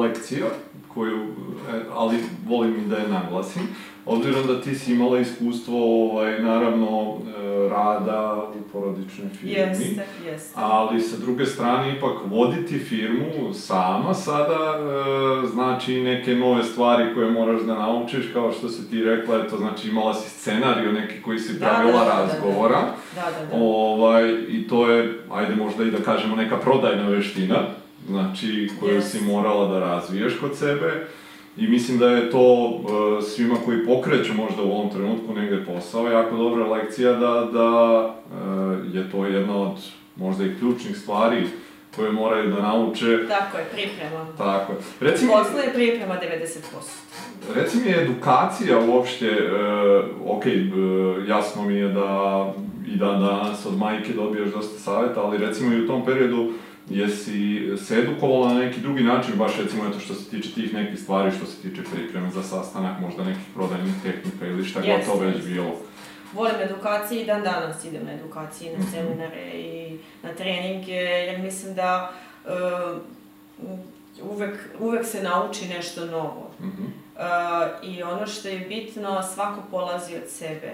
lekcija 0.00 0.46
koju, 0.94 1.22
e, 1.72 1.80
ali 1.92 2.16
volim 2.46 2.76
i 2.76 2.88
da 2.88 2.96
je 2.96 3.08
naglasim. 3.08 3.62
Obzirom 4.06 4.46
da 4.46 4.60
ti 4.60 4.74
si 4.74 4.92
imala 4.92 5.18
iskustvo, 5.18 6.06
ovaj, 6.10 6.42
naravno, 6.42 7.14
e, 7.38 7.68
rada 7.68 8.50
u 8.60 8.68
porodičnoj 8.72 9.28
firmi. 9.28 9.52
Jeste, 9.54 10.06
jeste. 10.26 10.52
Ali 10.54 11.00
sa 11.00 11.16
druge 11.16 11.46
strane, 11.46 11.96
ipak 11.96 12.12
voditi 12.26 12.78
firmu 12.78 13.54
sama 13.54 14.14
sada 14.14 14.78
e, 14.78 15.46
znači 15.46 16.00
neke 16.00 16.34
nove 16.34 16.62
stvari 16.64 17.14
koje 17.14 17.30
moraš 17.30 17.60
da 17.62 17.74
naučiš, 17.74 18.24
kao 18.32 18.52
što 18.52 18.68
si 18.68 18.90
ti 18.90 19.04
rekla, 19.04 19.38
eto, 19.44 19.56
znači 19.56 19.88
imala 19.88 20.14
si 20.14 20.30
scenariju 20.30 20.92
neki 20.92 21.22
koji 21.22 21.38
si 21.38 21.52
Da, 21.58 21.66
pravila 21.66 21.92
da, 21.92 22.04
da, 22.04 22.10
da, 22.10 22.16
da. 22.16 22.22
razgovora. 22.22 22.80
Da, 23.14 23.22
da, 23.40 23.46
da. 23.46 23.64
Ovaj, 23.64 24.34
I 24.48 24.68
to 24.68 24.90
je, 24.90 25.20
ajde 25.32 25.54
možda 25.54 25.84
i 25.84 25.90
da 25.90 25.98
kažemo, 25.98 26.36
neka 26.36 26.56
prodajna 26.56 27.08
veština, 27.08 27.56
znači 28.08 28.70
koju 28.80 28.94
Jest. 28.94 29.10
si 29.10 29.24
morala 29.24 29.68
da 29.68 29.78
razviješ 29.78 30.38
kod 30.40 30.56
sebe. 30.56 31.06
I 31.56 31.68
mislim 31.68 31.98
da 31.98 32.08
je 32.08 32.30
to 32.30 32.78
e, 33.18 33.22
svima 33.22 33.56
koji 33.64 33.86
pokreću 33.86 34.34
možda 34.34 34.62
u 34.62 34.72
ovom 34.72 34.90
trenutku 34.90 35.34
negde 35.34 35.64
posao 35.64 36.10
jako 36.10 36.36
dobra 36.36 36.66
lekcija 36.66 37.12
da, 37.12 37.48
da 37.52 38.10
e, 38.92 38.98
je 38.98 39.10
to 39.10 39.26
jedna 39.26 39.62
od 39.62 39.78
možda 40.16 40.44
i 40.44 40.54
ključnih 40.58 40.96
stvari 40.98 41.46
koje 41.96 42.12
moraju 42.12 42.50
da 42.50 42.62
nauče. 42.62 43.18
Tako 43.28 43.58
je, 43.58 43.64
priprema. 43.64 44.26
Tako 44.38 44.72
je. 44.72 44.78
Reci 45.00 45.24
mi, 45.24 45.30
Posle 45.30 45.62
je 45.62 45.72
priprema 45.72 46.14
90%. 46.14 47.54
reci 47.54 47.78
mi 47.78 47.90
edukacija 47.90 48.78
uopšte, 48.78 49.26
e, 49.26 49.50
ok, 50.26 50.46
e, 50.46 50.50
jasno 51.28 51.62
mi 51.62 51.74
je 51.74 51.88
da 51.88 52.52
i 52.86 52.96
dan 52.96 53.20
danas 53.20 53.66
od 53.66 53.78
majke 53.78 54.12
dobiješ 54.12 54.48
dosta 54.48 54.78
savjeta, 54.78 55.22
ali 55.22 55.38
recimo 55.38 55.72
i 55.72 55.84
u 55.84 55.86
tom 55.86 56.04
periodu 56.04 56.52
jesi 56.90 57.70
se 57.76 57.98
edukovala 57.98 58.54
na 58.54 58.60
neki 58.60 58.80
drugi 58.80 59.02
način, 59.02 59.34
baš 59.38 59.56
recimo 59.58 59.84
eto 59.88 60.00
što 60.00 60.14
se 60.14 60.30
tiče 60.30 60.52
tih 60.54 60.74
nekih 60.74 61.00
stvari, 61.00 61.36
što 61.36 61.46
se 61.46 61.62
tiče 61.62 61.82
pripreme 61.94 62.30
za 62.30 62.42
sastanak, 62.42 63.00
možda 63.00 63.24
nekih 63.24 63.42
prodajnih 63.54 63.94
tehnika 64.02 64.46
ili 64.46 64.64
šta 64.64 64.80
god 64.80 64.88
Jeste, 64.88 65.10
to 65.12 65.18
već 65.18 65.44
bilo. 65.44 65.74
Volim 66.32 66.54
edukacije 66.62 67.22
i 67.22 67.26
dan 67.26 67.42
danas 67.42 67.84
idem 67.84 68.04
na 68.04 68.12
edukacije, 68.12 68.72
Mhm. 68.72 68.80
na 68.82 68.90
seminare 68.90 69.50
i 69.54 69.98
na 70.22 70.32
treninge, 70.34 70.92
jer 70.94 71.38
mislim 71.40 71.74
da 71.74 72.12
uh, 72.44 72.96
uvek, 74.22 74.54
uvek 74.80 75.06
se 75.06 75.22
nauči 75.22 75.68
nešto 75.68 76.04
novo. 76.06 76.50
Mhm. 76.60 76.82
Uh, 76.82 77.22
I 77.88 78.02
ono 78.02 78.26
što 78.26 78.48
je 78.48 78.58
bitno, 78.60 79.22
svako 79.34 79.62
polazi 79.70 80.16
od 80.16 80.28
sebe 80.28 80.72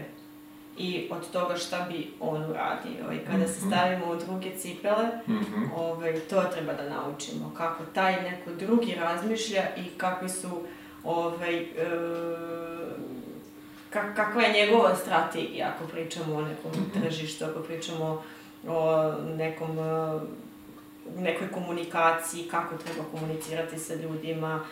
i 0.83 1.09
od 1.11 1.31
toga 1.31 1.57
šta 1.57 1.87
bi 1.91 2.11
on 2.21 2.43
uradio. 2.43 3.13
I 3.15 3.27
kada 3.27 3.49
se 3.49 3.59
Mhm. 3.59 3.69
stavimo 3.69 4.07
u 4.07 4.17
druge 4.17 4.51
cipele, 4.53 5.07
Mhm. 5.29 5.63
ovaj, 5.77 6.21
to 6.21 6.43
treba 6.45 6.73
da 6.73 6.89
naučimo. 6.91 7.53
Kako 7.57 7.85
taj 7.85 8.23
neko 8.23 8.51
drugi 8.53 8.95
razmišlja 8.95 9.63
i 9.77 9.89
kakvi 9.97 10.29
su 10.31 10.49
ovaj, 11.05 11.57
e, 11.57 11.67
ka- 13.91 14.15
kakva 14.17 14.43
je 14.43 14.53
njegova 14.55 14.97
strategija 14.97 15.73
ako 15.77 15.87
pričamo 15.87 16.35
o 16.35 16.43
nekom 16.43 16.71
Mhm. 16.73 17.01
tržištu, 17.01 17.45
ako 17.45 17.61
pričamo 17.61 18.23
o 18.69 19.03
nekom 19.29 19.79
e, 19.79 20.21
nekoj 21.17 21.49
komunikaciji, 21.49 22.45
kako 22.45 22.75
treba 22.77 23.05
komunicirati 23.11 23.79
sa 23.79 23.95
ljudima. 23.95 24.65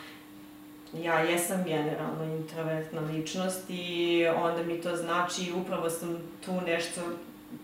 Ja 0.94 1.18
jesam 1.20 1.64
generalno 1.64 2.24
introvertna 2.26 3.00
ličnost 3.02 3.64
i 3.68 4.24
onda 4.36 4.62
mi 4.62 4.80
to 4.80 4.96
znači 4.96 5.52
upravo 5.56 5.90
sam 5.90 6.16
tu 6.44 6.52
nešto 6.60 7.00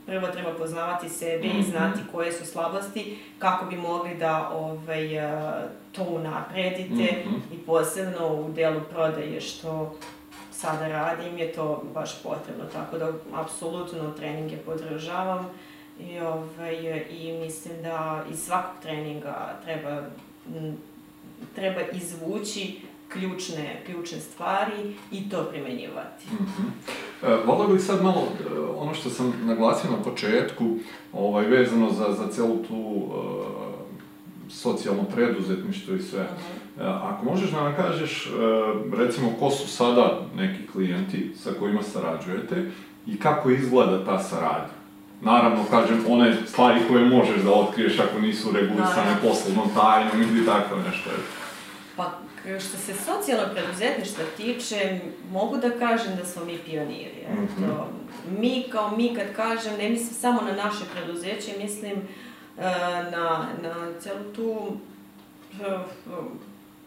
prvo 0.07 0.27
treba 0.27 0.53
poznavati 0.53 1.09
sebe 1.09 1.45
i 1.45 1.53
Mhm. 1.53 1.63
znati 1.63 2.01
koje 2.13 2.33
su 2.33 2.47
slabosti 2.47 3.19
kako 3.39 3.67
bi 3.67 3.77
mogli 3.77 4.15
da 4.15 4.51
ovaj, 4.51 5.17
e, 5.17 5.53
to 5.93 6.03
unapredite 6.05 6.93
Mhm. 7.25 7.35
i 7.53 7.59
posebno 7.59 8.29
u 8.29 8.53
delu 8.53 8.81
prodaje 8.91 9.41
što 9.41 9.95
sada 10.53 10.89
radim 10.89 11.39
je 11.39 11.53
to 11.53 11.83
baš 11.95 12.23
potrebno, 12.23 12.65
tako 12.73 12.99
da 12.99 13.13
apsolutno 13.35 14.11
treninge 14.11 14.57
podržavam 14.57 15.51
i, 16.01 16.21
ovaj, 16.21 16.77
i 17.11 17.33
mislim 17.35 17.83
da 17.83 18.25
iz 18.33 18.39
svakog 18.39 18.83
treninga 18.83 19.35
treba, 19.65 20.03
treba 21.55 21.81
izvući 21.93 22.81
ključne, 23.13 23.83
ključne 23.87 24.21
stvari 24.21 24.95
i 25.13 25.29
to 25.31 25.43
primenjivati. 25.45 26.27
Mhm. 26.33 26.63
E, 27.23 27.37
Volio 27.47 27.69
bih 27.75 27.83
sad 27.83 28.03
malo, 28.03 28.23
e, 28.41 28.59
ono 28.77 28.95
što 28.95 29.11
sam 29.11 29.33
naglasio 29.45 29.91
na 29.91 30.03
početku, 30.03 30.65
ovaj, 31.13 31.47
vezano 31.47 31.91
za, 31.91 32.13
za 32.13 32.29
celu 32.33 32.57
tu 32.69 33.07
e, 33.07 34.51
socijalno 34.51 35.03
preduzetništvo 35.05 35.95
i 35.95 36.03
sve. 36.03 36.23
Mhm. 36.23 36.83
E, 36.83 36.91
Ako 36.91 37.25
možeš 37.25 37.51
da 37.51 37.61
nam 37.63 37.77
kažeš, 37.77 38.27
e, 38.27 38.31
recimo, 38.97 39.33
ko 39.41 39.51
su 39.51 39.69
sada 39.69 40.21
neki 40.37 40.67
klijenti 40.73 41.33
sa 41.43 41.51
kojima 41.59 41.83
sarađujete 41.83 42.71
i 43.07 43.19
kako 43.19 43.51
izgleda 43.51 44.05
ta 44.05 44.19
saradnja? 44.19 44.77
Naravno, 45.21 45.65
kažem, 45.71 46.05
one 46.09 46.37
stvari 46.47 46.81
koje 46.89 47.05
možeš 47.05 47.37
da 47.45 47.51
otkriješ 47.53 47.99
ako 47.99 48.21
nisu 48.21 48.53
regulisane 48.53 49.17
poslovnom 49.23 49.69
tajnom 49.75 50.23
ili 50.23 50.47
tako 50.47 50.77
nešto. 50.77 51.11
K- 51.11 51.46
što 52.47 52.77
se 52.77 52.95
socijalnog 52.95 53.49
preduzetništva 53.55 54.25
tiče, 54.37 55.01
mogu 55.31 55.57
da 55.57 55.71
kažem 55.71 56.17
da 56.17 56.25
smo 56.25 56.45
mi 56.45 56.59
pioniri. 56.59 57.27
Eto, 57.29 57.89
mi 58.39 58.65
kao 58.73 58.97
mi 58.97 59.15
kad 59.15 59.33
kažem, 59.37 59.77
ne 59.79 59.89
mislim 59.89 60.15
samo 60.15 60.41
na 60.41 60.53
naše 60.53 60.85
preduzeće, 60.95 61.59
mislim 61.63 61.93
e, 61.93 62.63
na, 63.11 63.49
na 63.63 64.01
celu 64.01 64.33
tu, 64.37 64.77
e, 65.63 65.79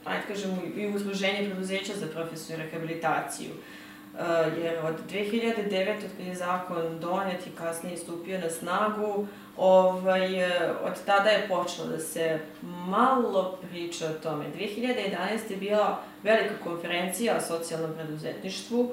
ajde 0.05 0.23
kažem, 0.27 0.59
i 0.75 0.87
uzruženje 0.95 1.49
preduzeća 1.49 1.93
za 1.95 2.07
profesionalnu 2.07 2.71
rehabilitaciju. 2.71 3.49
E, 3.49 3.88
jer 4.63 4.77
od 4.85 4.95
2009. 5.11 5.95
od 5.95 6.11
kad 6.17 6.27
je 6.27 6.35
zakon 6.35 6.99
donet 6.99 7.47
i 7.47 7.55
kasnije 7.57 7.97
stupio 7.97 8.39
na 8.39 8.49
snagu, 8.49 9.27
ovaj, 9.57 10.43
e, 10.43 10.71
od 10.83 10.93
tada 11.05 11.29
je 11.29 11.47
počelo 11.47 11.87
da 11.87 11.99
se 11.99 12.39
malo 12.87 13.57
priča 13.69 14.05
o 14.05 14.23
tome. 14.23 14.45
2011. 14.57 15.51
je 15.51 15.57
bila 15.57 16.01
velika 16.23 16.53
konferencija 16.63 17.37
o 17.37 17.41
socijalnom 17.41 17.93
preduzetništvu, 17.93 18.91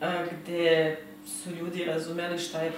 e, 0.00 0.26
gde 0.32 0.96
su 1.26 1.50
ljudi 1.50 1.84
razumeli 1.84 2.38
šta 2.38 2.60
je 2.60 2.72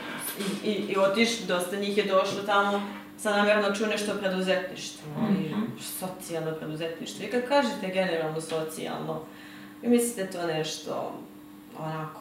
i, 0.65 0.71
i, 0.71 0.73
i 0.73 0.97
otiš, 0.99 1.39
dosta 1.39 1.77
njih 1.77 1.99
je 1.99 2.05
došlo 2.05 2.43
tamo 2.47 2.83
sa 3.19 3.31
namjerom 3.37 3.63
da 3.63 3.75
čuju 3.75 3.89
nešto 3.89 4.13
o 4.13 4.19
preduzetništvu, 4.19 5.09
ali 5.21 5.51
Mhm. 5.51 5.63
socijalno 5.99 6.53
preduzetništvo. 6.55 7.25
I 7.25 7.31
kad 7.31 7.49
kažete 7.49 7.89
generalno 7.89 8.41
socijalno, 8.41 9.21
vi 9.83 9.89
mislite 9.89 10.31
to 10.31 10.47
nešto 10.47 11.13
onako, 11.81 12.21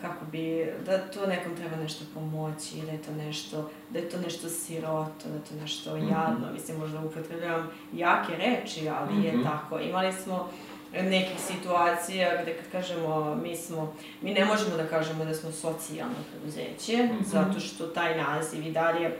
kako 0.00 0.24
bi, 0.24 0.66
da 0.86 0.98
to 1.00 1.26
nekom 1.26 1.56
treba 1.56 1.76
nešto 1.76 2.04
pomoći, 2.14 2.76
da 2.76 2.92
je 2.92 2.98
to 2.98 3.12
nešto, 3.12 3.56
da 3.90 3.98
je 3.98 4.08
to 4.08 4.18
nešto 4.18 4.48
siroto, 4.48 4.88
da 5.24 5.34
je 5.34 5.44
to 5.44 5.54
nešto 5.54 5.96
Mhm. 5.96 6.08
jadno, 6.08 6.52
mislim 6.52 6.78
možda 6.78 7.00
upotrebljavam 7.00 7.70
jake 7.92 8.32
reči, 8.34 8.88
ali 8.90 9.24
je 9.24 9.32
Mhm. 9.32 9.42
tako. 9.44 9.78
Imali 9.80 10.12
smo 10.14 10.48
nekih 10.94 11.36
situacija 11.40 12.42
gde 12.42 12.54
kad 12.54 12.70
kažemo 12.72 13.34
mi 13.36 13.56
smo, 13.56 13.92
mi 14.22 14.32
ne 14.32 14.44
možemo 14.44 14.76
da 14.76 14.86
kažemo 14.86 15.24
da 15.24 15.34
smo 15.34 15.52
socijalno 15.52 16.14
preduzeće, 16.30 17.02
Mhm. 17.04 17.24
zato 17.24 17.60
što 17.60 17.86
taj 17.86 18.16
naziv 18.18 18.66
i 18.66 18.72
dalje 18.72 19.06
e, 19.06 19.16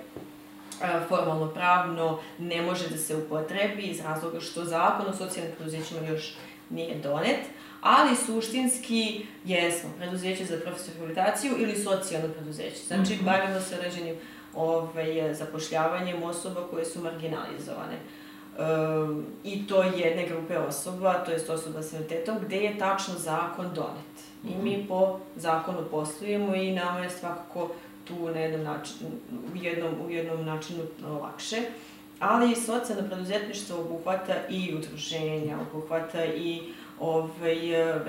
formalno 1.08 1.48
pravno 1.48 2.18
ne 2.38 2.62
može 2.62 2.88
da 2.88 2.96
se 2.98 3.16
upotrebi 3.16 3.82
iz 3.82 4.00
razloga 4.00 4.40
što 4.40 4.64
zakon 4.64 5.06
o 5.06 5.14
socijalnim 5.14 5.54
preduzećima 5.54 6.00
još 6.02 6.34
nije 6.70 6.94
donet, 6.96 7.38
ali 7.84 8.16
suštinski 8.16 9.26
jesmo 9.44 9.90
preduzeće 9.98 10.44
za 10.44 10.56
profesionalnu 10.56 11.06
rehabilitaciju 11.06 11.52
ili 11.58 11.76
socijalno 11.76 12.28
preduzeće. 12.28 12.86
Znači, 12.86 13.14
Mhm. 13.14 13.24
bavimo 13.24 13.60
se 13.60 13.74
određenim 13.74 14.16
ovaj, 14.54 15.34
zapošljavanjem 15.34 16.22
osoba 16.22 16.60
koje 16.70 16.84
su 16.84 17.00
marginalizovane. 17.02 17.96
Um, 18.58 19.26
I 19.44 19.66
to 19.66 19.82
jedne 19.82 20.26
grupe 20.28 20.58
osoba, 20.58 21.14
to 21.14 21.30
jest 21.32 21.50
osoba 21.50 21.82
s 21.82 21.92
invaliditetom, 21.92 22.36
gde 22.46 22.56
je 22.56 22.78
tačno 22.78 23.14
zakon 23.14 23.66
donet. 23.74 24.14
I 24.44 24.62
mi 24.62 24.86
po 24.88 25.18
zakonu 25.36 25.78
poslujemo 25.90 26.54
i 26.54 26.72
nama 26.72 26.98
je 26.98 27.10
svakako 27.10 27.70
tu 28.04 28.14
na 28.34 28.40
jednom 28.40 28.62
načinu, 28.62 29.10
u 29.54 29.56
jednom, 29.56 29.94
u 30.06 30.10
jednom 30.10 30.44
načinu 30.44 30.82
lakše. 31.22 31.56
Ali 32.20 32.56
socijalno 32.56 33.08
preduzetništvo 33.08 33.80
obuhvata 33.80 34.34
i 34.48 34.74
udruženja, 34.74 35.58
obuhvata 35.70 36.24
i 36.24 36.62
ovaj, 37.00 37.56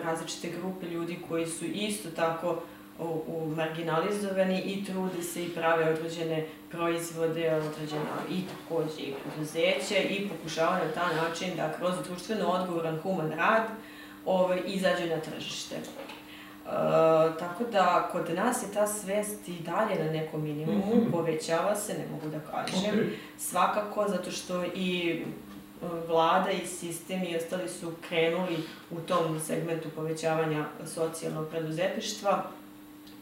različite 0.04 0.50
grupe 0.50 0.86
ljudi 0.86 1.18
koji 1.30 1.48
su 1.48 1.66
isto 1.66 2.10
tako 2.10 2.62
u, 3.00 3.04
u 3.28 3.54
marginalizovani 3.56 4.62
i 4.62 4.86
trude 4.86 5.24
se 5.24 5.44
i 5.44 5.50
prave 5.50 5.94
određene 5.94 6.46
proizvode, 6.72 7.54
određena 7.56 8.16
i 8.32 8.42
takođe 8.48 9.02
i 9.02 9.14
preduzeće 9.24 9.96
i 10.00 10.30
pokušavaju 10.30 10.86
na 10.86 10.92
taj 10.92 11.16
način 11.16 11.50
da 11.58 11.74
kroz 11.74 11.94
društveno 12.08 12.48
odgovoran 12.48 13.00
human 13.00 13.32
rad 13.32 13.64
ovaj, 14.26 14.62
izađe 14.66 15.06
na 15.06 15.18
tržište. 15.18 15.76
E, 15.76 16.70
tako 17.40 17.64
da 17.72 18.10
kod 18.12 18.30
nas 18.36 18.64
je 18.64 18.74
ta 18.74 18.88
svest 18.88 19.48
i 19.48 19.60
dalje 19.60 20.04
na 20.06 20.12
nekom 20.12 20.44
minimumu, 20.44 20.96
Mhm. 20.96 21.12
povećava 21.12 21.76
se, 21.76 21.94
ne 21.94 22.06
mogu 22.12 22.28
da 22.30 22.40
kažem. 22.40 23.00
Ok. 23.00 23.06
Svakako, 23.38 24.06
zato 24.08 24.32
što 24.32 24.64
i 24.66 25.22
vlada 26.08 26.52
i 26.52 26.68
sistem 26.68 27.24
i 27.24 27.36
ostali 27.36 27.70
su 27.70 27.92
krenuli 28.08 28.58
u 28.92 29.00
tom 29.00 29.40
segmentu 29.40 29.90
povećavanja 29.96 30.66
socijalnog 30.86 31.50
preduzetništva, 31.50 32.44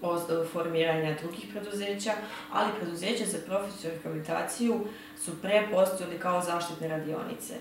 osnovu 0.02 0.46
formiranja 0.46 1.18
drugih 1.22 1.46
preduzeća, 1.52 2.12
ali 2.52 2.72
preduzeća 2.80 3.26
za 3.26 3.38
profesionalnu 3.38 4.04
rehabilitaciju 4.04 4.86
su 5.20 5.42
pre 5.42 5.68
postojali 5.72 6.20
kao 6.20 6.42
zaštitne 6.42 6.88
radionice. 6.88 7.54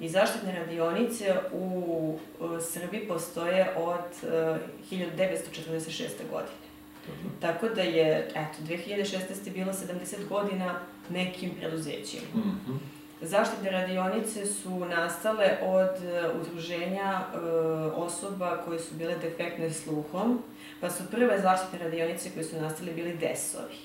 I 0.00 0.08
zaštitne 0.08 0.58
radionice 0.58 1.36
u 1.52 2.18
e, 2.40 2.60
Srbiji 2.60 3.08
postoje 3.08 3.74
od 3.76 4.30
e, 4.32 4.58
1946. 4.90 6.08
godine. 6.30 6.62
Tako 7.40 7.68
da 7.68 7.82
je, 7.82 8.30
eto, 8.34 8.62
2016. 8.68 9.52
bilo 9.54 9.72
70 9.72 10.28
godina 10.28 10.80
nekim 11.10 11.50
preduzećima. 11.60 12.26
Mhm. 12.34 12.76
Zaštitne 13.24 13.70
radionice 13.70 14.46
su 14.46 14.70
nastale 14.70 15.58
od 15.62 16.04
e, 16.04 16.30
udruženja 16.40 17.20
e, 17.20 17.38
osoba 17.94 18.56
koje 18.64 18.80
su 18.80 18.94
bile 18.94 19.14
defektne 19.18 19.70
sluhom, 19.70 20.42
pa 20.80 20.90
su 20.90 21.02
prve 21.10 21.40
zaštitne 21.40 21.78
radionice 21.78 22.30
koje 22.30 22.44
su 22.44 22.60
nastale 22.60 22.92
bili 22.92 23.16
desovi. 23.16 23.76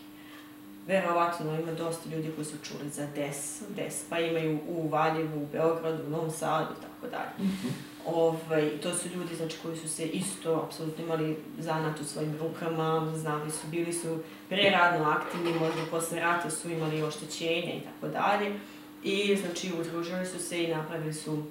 verovatno 0.88 1.60
ima 1.60 1.72
dosta 1.72 2.10
ljudi 2.10 2.32
koji 2.36 2.46
su 2.46 2.56
čuli 2.64 2.90
za 2.90 3.08
DES, 3.16 3.62
DES, 3.76 4.04
pa 4.10 4.20
imaju 4.20 4.60
u 4.68 4.88
Valjevu, 4.88 5.44
u 5.44 5.48
Beogradu, 5.52 6.04
u 6.08 6.10
Novom 6.10 6.32
Sadu 6.32 6.74
i 6.80 6.82
tako 6.82 7.16
dalje. 7.16 7.50
Mhm. 7.50 7.68
Ovaj, 8.06 8.70
to 8.84 8.94
su 8.94 9.10
ljudi 9.10 9.36
znači, 9.36 9.58
koji 9.64 9.78
su 9.78 9.90
se 9.90 10.06
isto 10.06 10.64
apsolutno 10.66 11.04
imali 11.04 11.38
zanat 11.60 12.00
u 12.00 12.04
svojim 12.04 12.38
rukama, 12.40 13.12
znali 13.16 13.52
su, 13.52 13.68
bili 13.68 13.94
su 13.94 14.20
preradno 14.50 15.10
aktivni, 15.10 15.60
možda 15.60 15.82
posle 15.92 16.20
rata 16.20 16.50
su 16.50 16.70
imali 16.70 17.04
oštećenja 17.04 17.74
i 17.74 17.82
tako 17.82 18.14
dalje. 18.14 18.60
I 19.04 19.36
znači 19.36 19.72
udružili 19.80 20.26
su 20.26 20.40
se 20.40 20.64
i 20.64 20.68
napravili 20.76 21.14
su 21.14 21.44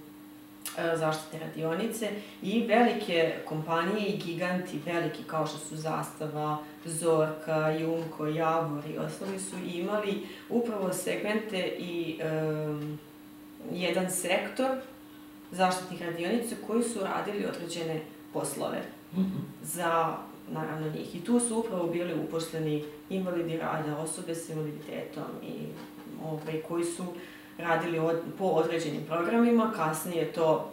e, 0.78 0.96
zaštite 0.96 1.38
radionice 1.38 2.10
i 2.42 2.66
velike 2.66 3.34
kompanije 3.44 4.06
i 4.08 4.16
giganti, 4.16 4.80
veliki 4.86 5.22
kao 5.26 5.46
što 5.46 5.58
su 5.58 5.76
Zastava, 5.76 6.58
Zorka, 6.84 7.70
Jumko, 7.70 8.26
Javor 8.26 8.84
i 8.94 8.98
ostali 8.98 9.40
su 9.40 9.56
imali 9.74 10.26
upravo 10.48 10.92
segmente 10.92 11.76
i 11.78 12.20
um, 12.68 12.98
jedan 13.72 14.10
sektor 14.10 14.70
zaštitnih 15.52 16.02
radionica 16.02 16.54
koji 16.66 16.82
su 16.82 17.00
radili 17.00 17.46
određene 17.46 18.00
poslove 18.32 18.82
Mhm. 19.12 19.38
za 19.62 20.16
naravno 20.52 20.88
njih. 20.90 21.16
I 21.16 21.24
tu 21.24 21.40
su 21.40 21.58
upravo 21.58 21.86
bili 21.86 22.14
uposleni 22.14 22.84
invalidi 23.10 23.56
rada, 23.56 23.96
osobe 23.98 24.34
s 24.34 24.48
invaliditetom 24.48 25.24
i 25.42 25.52
ovaj, 26.24 26.60
koji 26.68 26.84
su 26.84 27.04
radili 27.58 27.98
od, 27.98 28.16
po 28.38 28.44
određenim 28.44 29.04
programima, 29.06 29.72
kasnije 29.76 30.32
to 30.32 30.72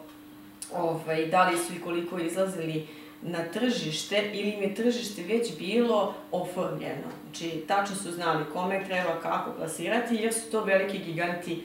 ovaj, 0.73 1.25
da 1.25 1.49
li 1.49 1.57
su 1.57 1.73
i 1.73 1.81
koliko 1.81 2.19
izlazili 2.19 2.87
na 3.21 3.39
tržište 3.53 4.29
ili 4.33 4.49
im 4.49 4.61
je 4.61 4.75
tržište 4.75 5.23
već 5.23 5.57
bilo 5.57 6.13
oformljeno. 6.31 7.07
Znači, 7.23 7.63
tačno 7.67 7.95
su 7.95 8.11
znali 8.11 8.45
kome 8.53 8.85
treba, 8.85 9.19
kako 9.21 9.51
plasirati, 9.51 10.15
jer 10.15 10.33
su 10.33 10.51
to 10.51 10.63
veliki 10.63 10.99
giganti 10.99 11.63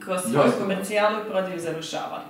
kroz 0.00 0.20
svoju 0.22 0.46
Jasno. 0.46 0.60
komercijalu 0.60 1.20
i 1.20 1.30
prodaju 1.30 1.60
završavali. 1.60 2.24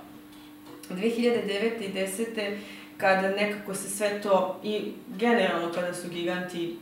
2009. 0.91 1.81
i 1.81 1.93
10 1.93 2.57
kada 2.97 3.31
nekako 3.31 3.75
se 3.75 3.91
sve 3.91 4.23
to 4.23 4.61
i 4.63 4.93
generalno 5.19 5.73
kada 5.75 5.95
su 5.95 6.09
giganti 6.09 6.77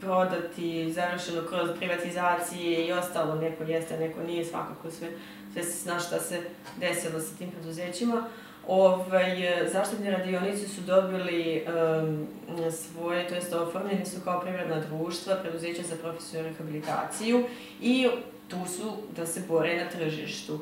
prodati, 0.00 0.92
završeno 0.92 1.42
kroz 1.48 1.70
privatizacije 1.78 2.86
i 2.86 2.92
ostalo, 2.92 3.34
neko 3.34 3.64
jeste, 3.64 3.98
neko 3.98 4.22
nije, 4.22 4.44
svakako 4.44 4.90
sve, 4.90 5.08
sve 5.52 5.62
se 5.62 5.82
zna 5.82 6.00
šta 6.00 6.20
se 6.20 6.40
desilo 6.76 7.20
sa 7.20 7.36
tim 7.38 7.50
preduzećima. 7.50 8.24
Ovaj, 8.68 9.66
zaštitne 9.72 10.10
radionice 10.10 10.68
su 10.68 10.80
dobili 10.80 11.64
um, 12.02 12.26
svoje, 12.70 13.28
to 13.28 13.34
jest 13.34 13.52
oformljeni 13.52 14.06
su 14.06 14.20
kao 14.24 14.40
privredna 14.40 14.80
društva, 14.80 15.36
preduzeća 15.36 15.82
za 15.82 15.96
profesionalnu 15.96 16.50
rehabilitaciju 16.50 17.44
i 17.80 18.08
tu 18.48 18.56
su 18.76 18.92
da 19.16 19.26
se 19.26 19.42
bore 19.48 19.84
na 19.84 19.90
tržištu. 19.90 20.58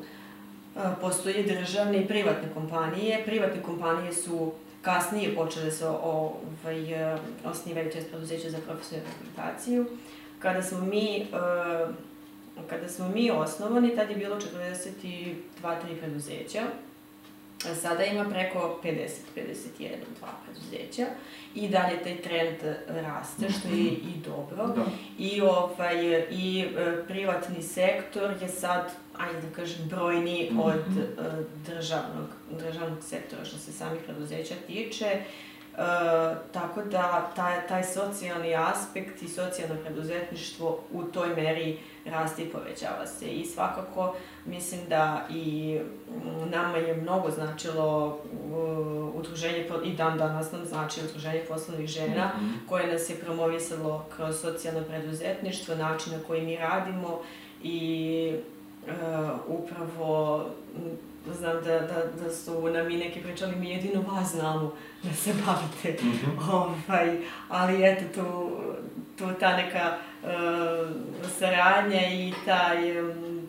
Postoje 1.01 1.43
državne 1.43 1.97
i 1.97 2.07
privatne 2.07 2.49
kompanije. 2.53 3.23
Privatne 3.25 3.63
kompanije 3.63 4.13
su 4.13 4.51
kasnije 4.81 5.35
počele 5.35 5.71
se 5.71 5.87
ovaj, 5.87 6.85
osnivaju, 7.45 7.91
to 7.91 7.97
je 7.97 8.03
preduzeće 8.03 8.49
za 8.49 8.57
profesionalnu 8.57 9.09
rehabilitaciju. 9.11 9.85
Kada 10.39 10.61
smo 10.61 10.79
mi 10.79 11.15
e, 11.15 11.25
kada 12.69 12.89
smo 12.89 13.09
mi 13.09 13.31
osnovani, 13.31 13.95
tad 13.95 14.09
je 14.09 14.15
bilo 14.15 14.35
42-3 14.35 15.35
preduzeća. 15.99 16.61
Sada 17.81 18.03
ima 18.05 18.25
preko 18.29 18.79
50, 18.83 18.89
51, 19.35 19.89
dva 20.19 20.29
preduzeća 20.45 21.05
i 21.55 21.67
dalje 21.69 22.03
taj 22.03 22.17
trend 22.17 22.57
raste, 22.87 23.49
što 23.49 23.67
je 23.67 23.83
i 23.83 24.13
dobro. 24.25 24.67
Da. 24.67 24.85
I, 25.19 25.41
ovaj, 25.41 25.95
i 26.31 26.65
e, 26.77 27.03
privatni 27.07 27.61
sektor 27.63 28.33
je 28.41 28.47
sad, 28.49 28.91
ajde 29.17 29.41
da 29.41 29.55
kažem, 29.55 29.87
brojni 29.87 30.47
Mhm. 30.51 30.59
od 30.59 30.75
e, 30.75 31.05
državnog, 31.67 32.27
državnog 32.65 33.03
sektora 33.03 33.45
što 33.45 33.57
se 33.57 33.71
samih 33.71 34.01
preduzeća 34.05 34.55
tiče. 34.67 35.05
E, 35.05 35.21
tako 36.51 36.81
da 36.81 37.31
taj, 37.35 37.67
taj 37.67 37.83
socijalni 37.83 38.55
aspekt 38.55 39.21
i 39.21 39.27
socijalno 39.27 39.75
preduzetništvo 39.83 40.79
u 40.91 41.03
toj 41.03 41.27
meri 41.35 41.77
raste 42.05 42.43
i 42.43 42.49
povećava 42.49 43.07
se. 43.07 43.25
I 43.25 43.45
svakako 43.45 44.15
mislim 44.45 44.81
da 44.89 45.25
i 45.29 45.79
mm, 46.09 46.49
nama 46.49 46.77
je 46.77 46.95
mnogo 46.95 47.31
značilo 47.31 48.19
udruženje, 49.13 49.67
i 49.85 49.93
dan 49.93 50.17
danas 50.17 50.51
nam 50.51 50.65
znači 50.65 51.01
udruženje 51.09 51.43
poslovnih 51.47 51.87
žena, 51.87 52.31
Mhm. 52.35 52.49
koje 52.69 52.87
nas 52.93 53.09
je 53.09 53.15
promovisalo 53.15 54.05
kroz 54.15 54.41
socijalno 54.41 54.83
preduzetništvo, 54.83 55.75
način 55.75 56.13
na 56.13 56.19
koji 56.27 56.41
mi 56.41 56.57
radimo 56.57 57.19
i 57.63 58.33
e, 58.87 58.91
upravo 59.47 60.45
znam 61.39 61.63
da, 61.63 61.79
da, 61.79 62.23
da 62.23 62.31
su 62.31 62.69
nam 62.69 62.91
i 62.91 62.97
neki 62.97 63.21
pričali, 63.21 63.55
mi 63.55 63.69
jedino 63.69 64.01
vas 64.01 64.31
znamo 64.31 64.73
da 65.03 65.13
se 65.13 65.33
bavite. 65.45 66.03
Mhm. 66.03 66.49
Ovaj, 66.51 67.17
ali 67.49 67.85
eto, 67.85 68.03
tu, 68.15 68.51
tu 69.17 69.33
ta 69.39 69.57
neka 69.57 69.97
e, 70.23 70.27
saradnja 71.39 72.07
i 72.11 72.33
taj 72.45 72.99
em, 72.99 73.47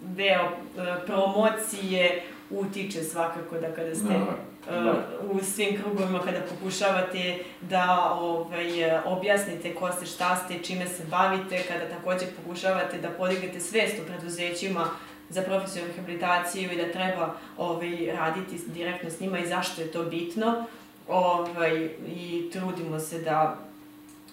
deo 0.00 0.42
e, 0.42 1.06
promocije 1.06 2.22
utiče 2.50 3.02
svakako 3.02 3.58
da 3.58 3.74
kada 3.74 3.94
ste 3.94 4.08
Da, 4.08 4.74
e, 4.76 4.80
da. 4.80 5.04
u 5.30 5.40
svim 5.44 5.82
krugovima 5.82 6.18
kada 6.18 6.38
pokušavate 6.40 7.38
da 7.60 8.12
ovaj, 8.20 9.00
objasnite 9.04 9.74
ko 9.74 9.92
ste, 9.92 10.06
šta 10.06 10.36
ste, 10.36 10.62
čime 10.62 10.86
se 10.86 11.04
bavite, 11.10 11.62
kada 11.68 11.88
takođe 11.88 12.26
pokušavate 12.36 12.98
da 12.98 13.08
podignete 13.08 13.60
svest 13.60 13.94
u 14.02 14.06
preduzećima 14.06 14.90
za 15.30 15.42
profesionalnu 15.42 15.94
rehabilitaciju 15.94 16.72
i 16.72 16.76
da 16.76 16.92
treba 16.92 17.34
ovaj, 17.56 18.06
raditi 18.12 18.60
direktno 18.66 19.10
s 19.10 19.20
njima 19.20 19.38
i 19.38 19.48
zašto 19.48 19.80
je 19.80 19.92
to 19.92 20.04
bitno. 20.04 20.64
Ovaj, 21.08 21.90
I 22.06 22.50
trudimo 22.52 22.98
se 22.98 23.18
da 23.18 23.58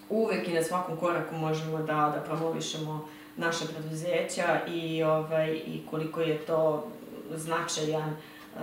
uvek 0.09 0.47
i 0.47 0.53
na 0.53 0.63
svakom 0.63 0.97
koraku 0.97 1.35
možemo 1.35 1.77
da, 1.77 2.13
da 2.15 2.23
promovišemo 2.25 3.07
naša 3.37 3.65
preduzeća 3.65 4.59
i, 4.67 5.03
ovaj, 5.03 5.51
i 5.51 5.81
koliko 5.89 6.21
je 6.21 6.37
to 6.37 6.87
značajan 7.35 8.09
uh, 8.09 8.61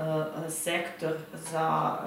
sektor 0.49 1.12
za, 1.51 1.99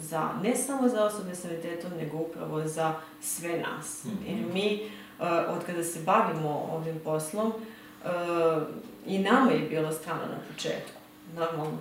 za, 0.00 0.28
ne 0.42 0.56
samo 0.56 0.88
za 0.88 1.04
osobe 1.04 1.34
s 1.34 1.44
invaliditetom, 1.44 1.90
nego 1.98 2.16
upravo 2.16 2.66
za 2.66 2.94
sve 3.20 3.58
nas. 3.58 4.04
Mhm. 4.04 4.26
Jer 4.26 4.54
mi, 4.54 4.80
uh, 5.18 5.26
od 5.56 5.64
kada 5.66 5.84
se 5.84 6.00
bavimo 6.00 6.68
ovim 6.72 7.00
poslom, 7.04 7.46
uh, 7.46 8.62
i 9.06 9.18
nama 9.18 9.50
je 9.50 9.68
bilo 9.70 9.92
strano 9.92 10.20
na 10.22 10.38
početku, 10.52 10.90
normalno. 11.36 11.78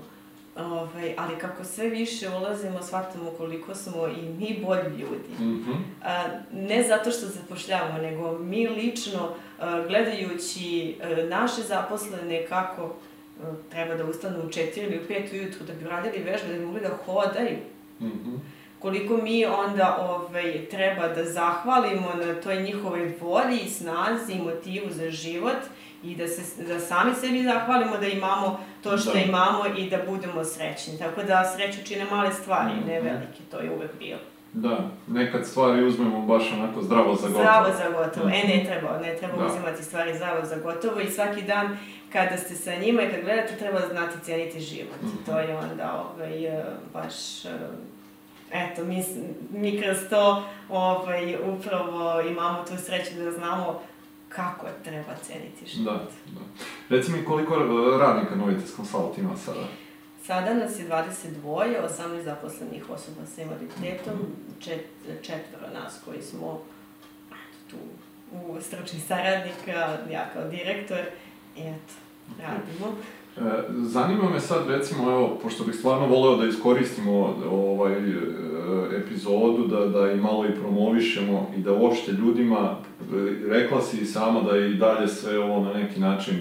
Ovaj, 0.56 1.13
ali 1.17 1.39
kako 1.39 1.63
sve 1.63 1.89
više 1.89 2.30
ulazimo, 2.30 2.84
shvatamo 2.84 3.32
koliko 3.32 3.75
smo 3.75 4.08
i 4.08 4.21
mi 4.21 4.60
bolji 4.65 4.97
ljudi. 4.99 5.34
Mhm. 5.39 5.71
A, 6.03 6.23
ne 6.53 6.84
zato 6.84 7.12
što 7.12 7.25
zapošljavamo, 7.27 7.97
nego 7.97 8.38
mi 8.39 8.67
lično, 8.67 9.30
a, 9.60 9.84
gledajući 9.88 10.95
a, 11.03 11.25
naše 11.30 11.62
zaposlene 11.62 12.45
kako 12.45 12.84
a, 13.43 13.53
treba 13.71 13.95
da 13.95 14.06
ustanu 14.06 14.39
u 14.39 14.47
4 14.47 14.77
ili 14.77 14.99
u 14.99 15.12
5 15.12 15.34
ujutru 15.34 15.65
da 15.65 15.73
bi 15.73 15.86
radili 15.86 16.23
vežbe, 16.23 16.47
da 16.47 16.60
bi 16.60 16.65
mogli 16.65 16.82
da 16.82 16.89
hodaju, 17.06 17.58
Mhm. 18.01 18.36
koliko 18.80 19.17
mi 19.17 19.45
onda 19.45 19.97
ovaj, 20.10 20.65
treba 20.65 21.08
da 21.08 21.25
zahvalimo 21.25 22.13
na 22.25 22.41
toj 22.41 22.62
njihovoj 22.62 23.13
volji 23.21 23.69
snazi 23.69 24.34
i 24.34 24.41
motivu 24.41 24.86
za 24.91 25.12
život 25.12 25.58
i 26.08 26.15
da, 26.15 26.28
se, 26.28 26.63
da 26.63 26.80
sami 26.80 27.12
sebi 27.15 27.43
zahvalimo 27.43 27.98
da 27.98 28.08
imamo 28.08 28.60
to 28.84 28.98
što 28.98 29.13
Da. 29.13 29.20
imamo 29.20 29.63
i 29.78 29.89
da 29.89 29.98
budemo 30.08 30.43
srećni. 30.46 30.98
Tako 30.98 31.24
da 31.24 31.43
sreću 31.48 31.80
čine 31.86 32.06
male 32.06 32.34
stvari, 32.34 32.72
ne 32.88 33.00
Mhm. 33.00 33.08
velike, 33.08 33.39
to 33.52 33.60
je 33.60 33.72
uvek 33.72 33.91
bilo. 34.00 34.20
Da, 34.54 34.78
nekad 35.08 35.46
stvari 35.46 35.84
uzmemo 35.84 36.22
baš 36.22 36.43
onako 36.54 36.82
zdravo 36.82 37.15
za 37.15 37.22
gotovo. 37.22 37.39
Zdravo 37.39 37.65
za 37.67 37.89
gotovo. 37.89 38.30
E, 38.30 38.48
ne 38.48 38.63
treba, 38.65 39.00
ne 39.00 39.15
treba 39.15 39.38
Da. 39.38 39.46
uzimati 39.46 39.84
stvari 39.84 40.15
zdravo 40.15 40.46
za 40.46 40.56
gotovo 40.58 41.00
i 41.00 41.10
svaki 41.10 41.41
dan 41.41 41.78
kada 42.13 42.38
ste 42.38 42.56
sa 42.56 42.76
njima 42.76 43.02
i 43.02 43.10
kad 43.10 43.22
gledate 43.22 43.56
treba 43.56 43.80
znati 43.91 44.20
cijeniti 44.24 44.60
život. 44.60 45.02
Mhm. 45.04 45.15
To 45.26 45.39
je 45.39 45.58
onda 45.58 46.06
ovaj, 46.06 46.46
e, 46.48 46.63
baš, 46.93 47.46
e, 47.46 47.50
eto, 48.54 48.84
mi, 48.84 49.04
mi 49.52 49.82
kroz 49.82 49.98
to 50.10 50.44
ovaj, 50.69 51.36
upravo 51.48 52.21
imamo 52.21 52.63
tu 52.63 52.77
sreću 52.77 53.12
da 53.15 53.31
znamo 53.31 53.81
kako 54.30 54.67
treba 54.84 55.15
cijeniti 55.23 55.62
Da, 55.65 55.67
život. 55.67 56.12
da. 56.25 56.42
Reci 56.96 57.12
mi 57.12 57.25
koliko 57.25 57.56
radnika 58.00 58.36
Novitas 58.36 58.75
Consult 58.75 59.17
ima 59.17 59.38
sada? 59.38 59.67
Sada 60.23 60.54
nas 60.54 60.80
je 60.80 60.88
22, 60.90 61.44
18 61.44 62.23
zaposlenih 62.23 62.90
osoba 62.90 63.25
sa 63.36 63.42
invaliditetom, 63.42 64.13
čet, 64.60 64.86
četvoro 65.21 65.73
nas 65.73 66.00
koji 66.06 66.21
smo 66.21 66.62
tu 67.69 67.78
u 68.32 68.62
stručni 68.62 69.00
saradnik, 69.00 69.67
a 69.67 69.98
ja 70.12 70.30
kao 70.34 70.44
direktor, 70.44 71.00
i 71.56 71.62
eto, 71.62 71.94
radimo. 72.42 72.88
E, 72.88 73.17
Zanima 73.69 74.29
me 74.29 74.40
sad 74.40 74.69
recimo, 74.69 75.12
evo, 75.12 75.40
pošto 75.44 75.63
bih 75.63 75.75
stvarno 75.75 76.08
voleo 76.08 76.35
da 76.35 76.46
iskoristimo 76.46 77.35
ovaj, 77.52 77.94
e, 77.94 78.13
epizodu, 78.98 79.67
da, 79.67 79.85
da 79.85 80.12
i 80.12 80.15
malo 80.15 80.46
i 80.46 80.60
promovišemo 80.62 81.52
i 81.58 81.62
da 81.62 81.73
uopšte 81.73 82.12
ljudima, 82.12 82.58
e, 82.60 83.06
rekla 83.50 83.81
si 83.81 83.98
i 83.98 84.06
sama 84.06 84.42
da 84.42 84.56
je 84.56 84.71
i 84.71 84.75
dalje 84.75 85.08
sve 85.08 85.40
ovo 85.40 85.63
na 85.63 85.73
neki 85.73 86.00
način 86.00 86.35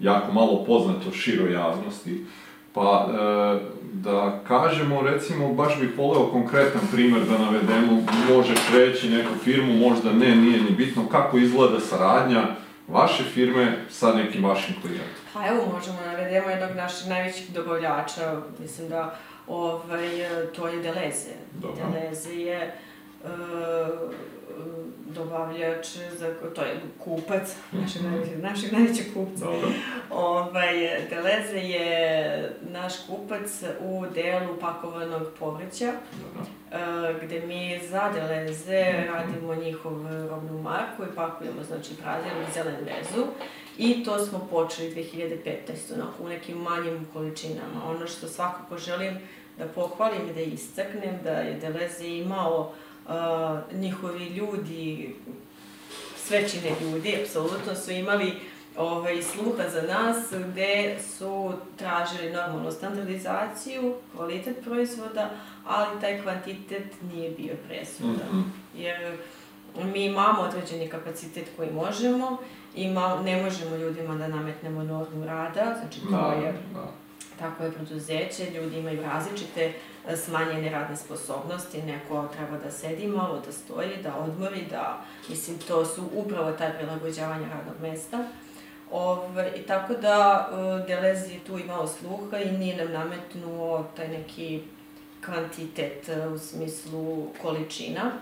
jako 0.00 0.32
malo 0.32 0.64
poznato 0.64 1.12
široj 1.12 1.52
javnosti. 1.52 2.24
Pa 2.72 3.08
e, 3.08 3.58
da 3.92 4.40
kažemo, 4.48 5.00
recimo, 5.00 5.54
baš 5.54 5.80
bih 5.80 5.90
voleo 5.96 6.26
konkretan 6.26 6.82
primjer 6.92 7.22
da 7.24 7.38
navedemo, 7.38 8.02
možeš 8.34 8.58
reći 8.74 9.10
neku 9.10 9.34
firmu, 9.44 9.72
možda 9.72 10.12
ne, 10.12 10.36
nije 10.36 10.60
ni 10.62 10.70
bitno, 10.70 11.08
kako 11.08 11.38
izgleda 11.38 11.80
saradnja 11.80 12.42
vaše 12.88 13.24
firme 13.24 13.78
sa 13.90 14.12
nekim 14.14 14.44
vašim 14.44 14.74
klijentom. 14.82 15.25
Pa 15.36 15.46
evo, 15.46 15.66
možemo 15.72 15.98
navedemo 16.06 16.50
jednog 16.50 16.76
naših 16.76 17.08
najvećih 17.08 17.52
dobavljača, 17.52 18.40
mislim 18.58 18.88
da 18.88 19.14
ovaj, 19.48 20.08
to 20.56 20.68
je 20.68 20.82
Deleze. 20.82 21.34
Dobro. 21.52 21.84
Deleze 21.92 22.34
je 22.34 22.56
e, 22.56 22.72
dobavljač, 25.06 25.86
za, 26.18 26.34
to 26.54 26.62
je 26.62 26.80
kupac, 26.98 27.56
našeg, 27.72 28.02
najvećeg, 28.02 28.42
našeg 28.42 28.72
najvećeg 28.72 29.06
kupca. 29.14 29.44
Dobro. 29.44 29.68
Ovaj, 30.10 30.74
Deleze 31.10 31.58
je 31.58 32.56
naš 32.60 32.92
kupac 33.06 33.62
u 33.80 34.04
delu 34.14 34.56
pakovanog 34.60 35.22
povrća, 35.38 35.92
Dobro. 36.22 36.50
e, 36.72 37.14
gde 37.22 37.46
mi 37.46 37.80
za 37.88 38.10
Deleze 38.12 38.92
radimo 39.12 39.54
njihov 39.54 39.92
robnu 40.28 40.62
marku 40.62 41.02
i 41.02 41.16
pakujemo, 41.16 41.62
znači, 41.62 41.96
prazirnu 42.02 42.40
i 42.48 42.52
zelenu 42.52 42.78
vezu. 42.84 43.26
I 43.78 44.04
to 44.04 44.26
smo 44.26 44.48
počeli 44.50 44.94
2015. 44.94 45.94
onako 45.94 46.24
u 46.24 46.28
nekim 46.28 46.58
manjim 46.58 47.06
količinama. 47.12 47.90
Ono 47.90 48.06
što 48.06 48.28
svakako 48.28 48.78
želim 48.78 49.18
da 49.58 49.64
pohvalim 49.64 50.28
i 50.30 50.34
da 50.34 50.40
istaknem 50.40 51.18
da 51.24 51.30
je 51.30 51.60
Deleze 51.60 52.08
imao 52.08 52.72
uh, 53.06 53.12
njihovi 53.78 54.24
ljudi, 54.24 55.14
svećine 56.16 56.70
ljudi, 56.80 57.18
apsolutno 57.22 57.74
su 57.74 57.90
imali 57.90 58.32
ovaj, 58.76 59.22
sluha 59.22 59.68
za 59.68 59.82
nas, 59.82 60.16
gde 60.52 60.98
su 61.16 61.52
tražili 61.76 62.32
normalnu 62.32 62.72
standardizaciju, 62.72 63.94
kvalitet 64.16 64.56
proizvoda, 64.64 65.30
ali 65.66 66.00
taj 66.00 66.22
kvantitet 66.22 66.84
nije 67.12 67.30
bio 67.30 67.54
presudan. 67.68 68.28
Mhm. 68.32 68.40
Jer 68.76 69.16
mi 69.84 70.04
imamo 70.04 70.42
određeni 70.42 70.88
kapacitet 70.88 71.46
koji 71.56 71.70
možemo, 71.72 72.38
ima, 72.76 73.22
ne 73.24 73.42
možemo 73.42 73.76
ljudima 73.76 74.14
da 74.14 74.28
nametnemo 74.28 74.84
normu 74.84 75.24
rada, 75.24 75.76
znači 75.80 76.00
to 76.00 76.10
Da, 76.10 76.46
je 76.46 76.52
da. 76.74 76.86
Tako 77.38 77.64
je 77.64 77.72
preduzeće, 77.72 78.50
ljudi 78.50 78.78
imaju 78.78 79.02
različite 79.02 79.72
e, 80.08 80.16
smanjene 80.16 80.70
radne 80.70 80.96
sposobnosti, 80.96 81.82
neko 81.82 82.28
treba 82.36 82.64
da 82.64 82.70
sedi 82.70 83.06
malo, 83.06 83.42
da 83.46 83.52
stoji, 83.52 83.96
da 84.02 84.16
odmori, 84.16 84.64
da, 84.70 85.04
mislim, 85.28 85.58
to 85.58 85.84
su 85.84 86.08
upravo 86.14 86.52
taj 86.52 86.76
prilagođavanja 86.76 87.46
radnog 87.48 87.80
mesta. 87.82 88.24
Ove, 88.90 89.52
I 89.56 89.62
tako 89.62 89.94
da 89.94 90.48
e, 90.50 90.86
Delezi 90.86 91.32
je 91.32 91.44
tu 91.46 91.58
imao 91.58 91.86
sluha 91.86 92.38
i 92.38 92.52
nije 92.52 92.76
nam 92.76 92.92
nametnuo 92.92 93.86
taj 93.96 94.08
neki 94.08 94.62
kvantitet 95.24 96.08
e, 96.08 96.26
u 96.26 96.38
smislu 96.38 97.26
količina. 97.42 98.12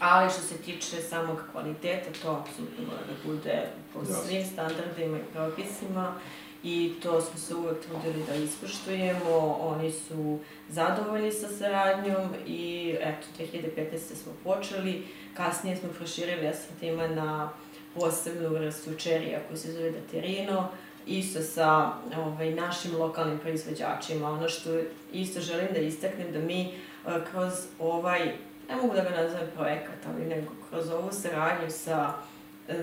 Ali 0.00 0.30
što 0.30 0.40
se 0.40 0.56
tiče 0.56 0.96
samog 0.96 1.38
kvaliteta, 1.52 2.10
to 2.22 2.30
apsolutno 2.30 2.84
mora 2.84 3.02
da 3.06 3.32
bude 3.32 3.66
po 3.92 4.04
svim 4.04 4.44
standardima 4.44 5.18
i 5.18 5.32
propisima 5.32 6.14
i 6.62 6.92
to 7.02 7.20
smo 7.20 7.38
se 7.38 7.54
uvek 7.54 7.76
trudili 7.80 8.24
da 8.26 8.34
ispoštujemo. 8.34 9.58
Oni 9.60 9.92
su 9.92 10.38
zadovoljni 10.68 11.32
sa 11.32 11.48
saradnjom 11.48 12.34
i 12.46 12.94
eto, 13.00 13.26
2015. 13.38 13.98
smo 13.98 14.32
počeli, 14.44 15.06
kasnije 15.34 15.76
smo 15.76 15.88
proširili 15.88 16.48
asortiman 16.48 17.14
na 17.14 17.50
posebnu 17.94 18.48
vrstu 18.48 18.94
čerija 18.94 19.40
koji 19.48 19.58
se 19.58 19.72
zove 19.72 19.90
Daterino, 19.90 20.68
isto 21.06 21.42
sa 21.42 21.92
ovaj, 22.16 22.54
našim 22.54 22.96
lokalnim 22.96 23.38
proizvođačima. 23.38 24.30
Ono 24.30 24.48
što 24.48 24.70
isto 25.12 25.40
želim 25.40 25.68
da 25.72 25.78
istaknem 25.78 26.32
da 26.32 26.38
mi 26.38 26.60
e, 26.62 26.70
kroz 27.30 27.52
ovaj, 27.78 28.32
ne 28.68 28.76
mogu 28.76 28.94
da 28.94 29.02
ga 29.02 29.10
nazovem 29.12 29.46
projekat, 29.54 29.98
ali 30.08 30.24
nego 30.26 30.46
kroz 30.70 30.90
ovu 30.90 31.08
saradnju 31.12 31.70
sa 31.70 32.12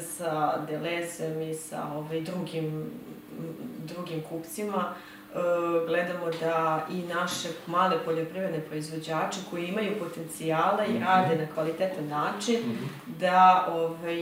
sa 0.01 0.31
Delezem 0.67 1.41
i 1.41 1.53
sa 1.53 1.87
ovaj, 1.95 2.21
drugim, 2.21 2.91
drugim 3.79 4.21
kupcima 4.21 4.83
e, 4.85 5.35
gledamo 5.87 6.25
da 6.39 6.57
i 6.91 7.01
naše 7.03 7.47
male 7.67 7.97
poljoprivredne 8.05 8.59
proizvođače 8.59 9.39
koji 9.49 9.65
imaju 9.65 9.99
potencijala 9.99 10.85
i 10.85 10.93
Mhm. 10.93 11.03
rade 11.03 11.35
na 11.35 11.47
kvalitetan 11.53 12.07
način, 12.07 12.59
Mhm. 12.59 12.83
da, 13.19 13.67
ovaj, 13.71 14.15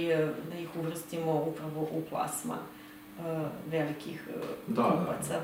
da 0.51 0.57
ih 0.57 0.69
uvrstimo 0.75 1.33
upravo 1.33 1.81
u 1.81 2.01
plasman 2.09 2.59
e, 2.59 3.23
velikih 3.67 4.27
e, 4.29 4.39
Da, 4.67 4.81
da, 5.29 5.39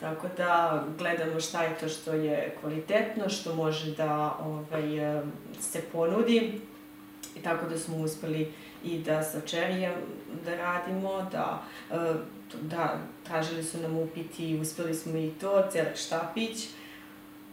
Tako 0.00 0.26
da 0.36 0.84
gledamo 0.98 1.40
šta 1.40 1.62
je 1.62 1.78
to 1.78 1.88
što 1.88 2.12
je 2.12 2.56
kvalitetno, 2.60 3.28
što 3.28 3.54
može 3.54 3.94
da 3.94 4.36
ovaj, 4.44 5.22
se 5.60 5.82
ponudi. 5.92 6.60
I 7.36 7.42
tako 7.42 7.66
da 7.68 7.78
smo 7.78 7.96
uspeli 7.96 8.52
i 8.84 8.98
da 8.98 9.22
sa 9.22 9.40
čerijem 9.40 9.92
da 10.44 10.56
radimo, 10.56 11.28
da, 11.32 11.62
da 12.60 12.98
tražili 13.26 13.64
su 13.64 13.78
nam 13.78 13.96
upiti 13.96 14.50
i 14.50 14.60
uspeli 14.60 14.94
smo 14.94 15.18
i 15.18 15.30
to, 15.40 15.62
celak 15.72 15.96
štapić. 15.96 16.68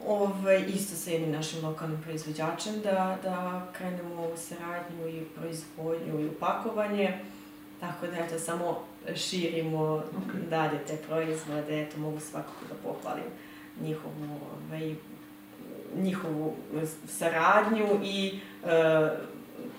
Ove, 0.05 0.61
isto 0.61 0.95
sa 0.95 1.11
jednim 1.11 1.31
našim 1.31 1.65
lokalnim 1.65 2.01
proizvođačem 2.01 2.81
da, 2.83 3.17
da 3.23 3.67
krenemo 3.77 4.23
u 4.23 4.37
saradnju 4.37 5.07
i 5.07 5.25
proizvodnju 5.35 6.19
i 6.19 6.27
upakovanje. 6.27 7.19
Tako 7.79 8.07
da, 8.07 8.17
eto, 8.17 8.39
samo 8.39 8.83
širimo 9.15 9.83
Ok. 9.93 10.49
dalje 10.49 10.79
te 10.87 10.97
proizvode, 11.07 11.81
eto, 11.81 11.99
mogu 11.99 12.19
svakako 12.19 12.65
da 12.69 12.75
pohvalim 12.89 13.23
njihovu, 13.81 14.39
ovaj, 14.69 14.95
njihovu 15.95 16.55
saradnju 17.07 17.87
i 18.03 18.39
e, 18.65 19.09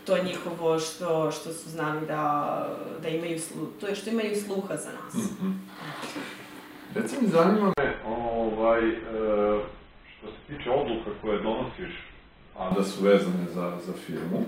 to 0.04 0.24
njihovo 0.24 0.78
što, 0.78 1.30
što 1.30 1.52
su 1.52 1.70
znali 1.70 2.06
da, 2.06 2.66
da 3.02 3.08
imaju 3.08 3.40
slu, 3.40 3.66
to 3.80 3.86
je 3.86 3.94
što 3.94 4.10
imaju 4.10 4.36
sluha 4.36 4.76
za 4.76 4.90
nas. 5.04 5.14
Mhm. 5.14 5.50
Reci 6.94 7.16
mi, 7.22 7.28
zanima 7.28 7.72
me, 7.78 7.94
ovaj, 8.06 8.88
e, 8.88 8.94
što 10.18 10.26
se 10.26 10.56
tiče 10.56 10.70
odluka 10.70 11.10
koje 11.22 11.42
donosiš, 11.42 11.92
a 12.58 12.70
da 12.70 12.84
su 12.84 13.04
vezane 13.04 13.46
za, 13.54 13.78
za 13.86 13.92
firmu, 14.06 14.44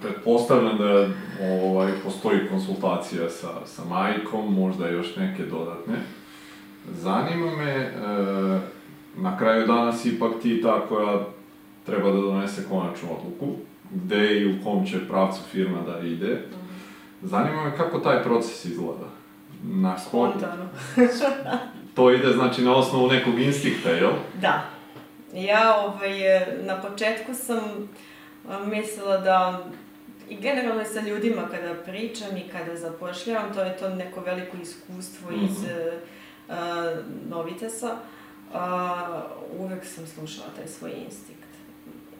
pretpostavljam 0.00 0.78
da 0.78 1.08
ovaj, 1.64 1.92
postoji 2.04 2.48
konsultacija 2.50 3.30
sa, 3.30 3.66
sa 3.66 3.84
majkom, 3.84 4.54
možda 4.54 4.88
još 4.88 5.16
neke 5.16 5.44
dodatne. 5.44 5.94
Zanima 6.92 7.56
me, 7.56 7.70
e, 7.72 7.90
na 9.16 9.38
kraju 9.38 9.66
dana 9.66 9.92
si 9.92 10.08
ipak 10.08 10.32
ti 10.42 10.62
ta 10.62 10.80
koja 10.88 11.24
treba 11.86 12.10
da 12.10 12.20
donese 12.20 12.64
konačnu 12.68 13.08
odluku, 13.18 13.56
gde 13.90 14.40
i 14.40 14.52
u 14.52 14.64
kom 14.64 14.86
će 14.86 15.08
pravcu 15.08 15.40
firma 15.50 15.78
da 15.86 16.06
ide. 16.06 16.42
Zanima 17.22 17.64
me 17.64 17.76
kako 17.76 17.98
taj 17.98 18.22
proces 18.22 18.64
izgleda. 18.64 19.08
Na 19.62 19.98
Spontano. 19.98 20.68
To 21.94 22.12
ide 22.12 22.32
znači 22.32 22.62
na 22.62 22.76
osnovu 22.76 23.08
nekog 23.08 23.40
instinkta, 23.40 23.90
jel? 23.90 24.10
Da. 24.40 24.64
Ja 25.34 25.76
ovaj, 25.84 26.20
na 26.66 26.80
početku 26.80 27.34
sam 27.34 27.88
mislila 28.66 29.16
da 29.16 29.64
i 30.28 30.36
generalno 30.36 30.84
sa 30.84 31.00
ljudima 31.00 31.48
kada 31.50 31.74
pričam 31.74 32.36
i 32.36 32.48
kada 32.52 32.76
zapošljavam, 32.76 33.54
to 33.54 33.62
je 33.62 33.76
to 33.76 33.88
neko 33.88 34.20
veliko 34.20 34.56
iskustvo 34.62 35.30
iz 35.30 35.64
e, 35.64 35.92
a, 36.48 36.94
Novitesa, 37.28 37.96
a, 38.54 39.22
uvek 39.58 39.84
sam 39.84 40.06
slušala 40.06 40.46
taj 40.56 40.66
svoj 40.68 40.90
instinkt. 41.04 41.38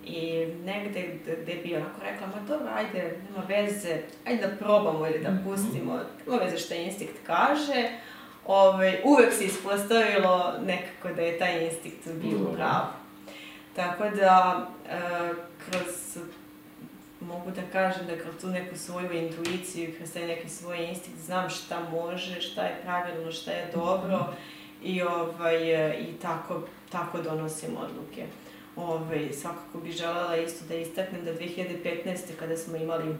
I 0.05 0.47
negde 0.65 1.19
gde- 1.27 1.63
bi 1.63 1.77
onako 1.77 2.01
rekla, 2.03 2.27
ma 2.27 2.49
dobro, 2.49 2.69
ajde, 2.77 3.17
nema 3.29 3.47
veze, 3.49 3.99
ajde 4.27 4.47
da 4.47 4.57
probamo 4.57 5.07
ili 5.07 5.19
da 5.19 5.39
pustimo, 5.45 6.01
nema 6.27 6.39
veze 6.45 6.57
šta 6.59 6.75
instinkt 6.75 7.15
kaže, 7.27 7.89
ovaj, 8.47 9.01
uvek 9.05 9.33
se 9.33 9.45
ispostavilo 9.45 10.55
nekako 10.67 11.09
da 11.17 11.23
je 11.23 11.39
taj 11.39 11.65
instinkt 11.65 12.09
bio 12.09 12.39
u 12.39 12.55
pravu. 12.57 12.87
Tako 13.77 14.05
da, 14.11 14.67
e, 14.91 14.99
kroz, 15.71 16.19
mogu 17.21 17.51
da 17.51 17.63
kažem 17.73 18.07
da 18.07 18.19
kroz 18.19 18.35
tu 18.41 18.47
neku 18.47 18.77
svoju 18.77 19.13
intuiciju, 19.13 19.95
kroz 19.97 20.13
taj 20.13 20.27
neki 20.27 20.49
svoj 20.49 20.85
instinkt, 20.85 21.21
znam 21.21 21.51
šta 21.51 21.89
može, 21.91 22.41
šta 22.41 22.63
je 22.63 22.81
pravilno, 22.83 23.33
šta 23.33 23.51
je 23.51 23.71
dobro 23.75 24.27
i, 24.85 25.03
ovaj, 25.03 25.57
i 26.01 26.13
tako, 26.23 26.63
tako 26.93 27.23
donosim 27.23 27.71
odluke. 27.77 28.27
Ovaj, 28.77 29.33
svakako 29.33 29.79
bih 29.79 29.93
želela 29.93 30.37
isto 30.37 30.65
da 30.69 30.75
istaknem 30.75 31.25
da 31.25 31.35
2015. 31.35 32.19
kada 32.39 32.57
smo 32.57 32.77
imali 32.77 33.17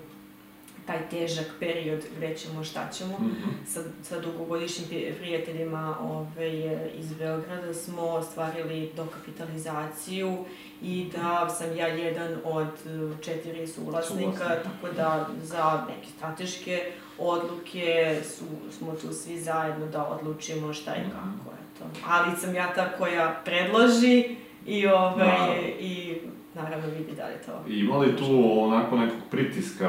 taj 0.89 1.09
težak 1.11 1.47
period 1.61 2.01
gdje 2.17 2.37
ćemo, 2.37 2.65
šta 2.65 2.89
ćemo. 2.89 3.15
Mhm. 3.15 3.51
Sa, 3.67 3.81
sa 4.03 4.21
dugogodišnjim 4.21 4.89
pri- 4.89 5.13
prijateljima 5.15 5.97
ove, 6.03 6.51
iz 6.95 7.13
Beograda 7.15 7.75
smo 7.75 8.03
ostvarili 8.03 8.91
dokapitalizaciju 8.97 10.45
i 10.83 11.07
da 11.13 11.49
sam 11.49 11.77
ja 11.77 11.87
jedan 11.89 12.37
od 12.45 12.67
e, 12.67 13.23
četiri 13.23 13.67
suvlasnika, 13.67 14.45
tako 14.45 14.95
da 14.97 15.09
za 15.43 15.85
neke 15.89 16.09
strateške 16.09 16.81
odluke 17.19 18.17
su, 18.27 18.45
smo 18.71 18.93
tu 18.93 19.13
svi 19.15 19.39
zajedno 19.39 19.87
da 19.87 20.05
odlučimo 20.07 20.73
šta 20.73 20.97
i 20.97 21.01
Mhm. 21.01 21.11
kako 21.11 21.51
je 21.51 21.63
to. 21.79 21.85
Ali 22.07 22.37
sam 22.37 22.55
ja 22.55 22.69
ta 22.69 22.89
koja 22.89 23.41
predloži 23.45 24.37
i, 24.67 24.87
ove, 24.87 25.17
Naravno. 25.19 25.55
i 25.81 26.17
naravno 26.55 26.87
vidi 26.89 27.13
da 27.13 27.27
li 27.27 27.35
to. 27.47 27.71
Ima 27.71 27.97
li 27.97 28.17
tu 28.17 28.27
onako 28.59 28.97
nekog 28.97 29.19
pritiska 29.31 29.89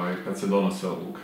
ovaj, 0.00 0.14
kad 0.24 0.38
se 0.38 0.46
donose 0.46 0.86
odluke? 0.88 1.20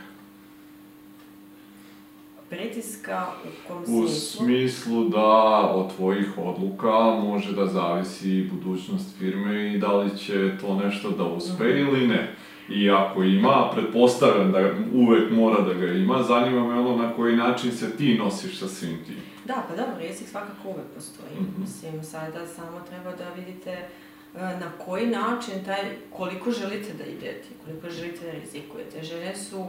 Pritiska 2.51 3.27
u 3.45 3.69
kom 3.69 3.83
U 3.83 3.85
smislu? 3.87 4.45
smislu 4.45 5.09
da 5.09 5.27
od 5.67 5.97
tvojih 5.97 6.39
odluka 6.39 6.93
može 7.23 7.53
da 7.53 7.67
zavisi 7.67 8.49
budućnost 8.53 9.19
firme 9.19 9.73
i 9.75 9.79
da 9.79 9.93
li 9.93 10.19
će 10.19 10.59
to 10.61 10.75
nešto 10.77 11.11
da 11.11 11.25
uspe 11.25 11.65
Mhm. 11.65 11.79
ili 11.79 12.07
ne. 12.07 12.35
I 12.69 12.91
ako 12.91 13.23
ima, 13.23 13.71
pretpostavljam 13.75 14.53
da 14.53 14.59
uvek 14.95 15.31
mora 15.31 15.61
da 15.61 15.75
ga 15.75 15.87
ima, 15.87 16.23
zanima 16.23 16.67
me 16.67 16.81
ono 16.81 16.97
na 16.97 17.13
koji 17.13 17.37
način 17.37 17.73
se 17.73 17.97
ti 17.97 18.15
nosiš 18.15 18.59
sa 18.59 18.69
svim 18.69 19.05
tim. 19.07 19.17
Da, 19.45 19.65
pa 19.69 19.77
dobro, 19.77 19.95
rizik 19.99 20.29
svakako 20.29 20.69
uvek 20.69 20.87
postoji. 20.95 21.41
Mhm. 21.41 21.61
Mislim, 21.61 22.05
sada 22.05 22.47
samo 22.47 22.81
treba 22.91 23.11
da 23.13 23.25
vidite 23.37 23.71
e, 23.71 23.89
na 24.37 24.73
koji 24.85 25.07
način 25.07 25.65
taj, 25.65 25.81
koliko 26.17 26.51
želite 26.51 26.93
da 26.93 27.05
idete, 27.05 27.49
koliko 27.65 27.91
želite 27.91 28.27
da 28.27 28.33
rizikujete. 28.33 29.03
Žene 29.03 29.37
su, 29.37 29.67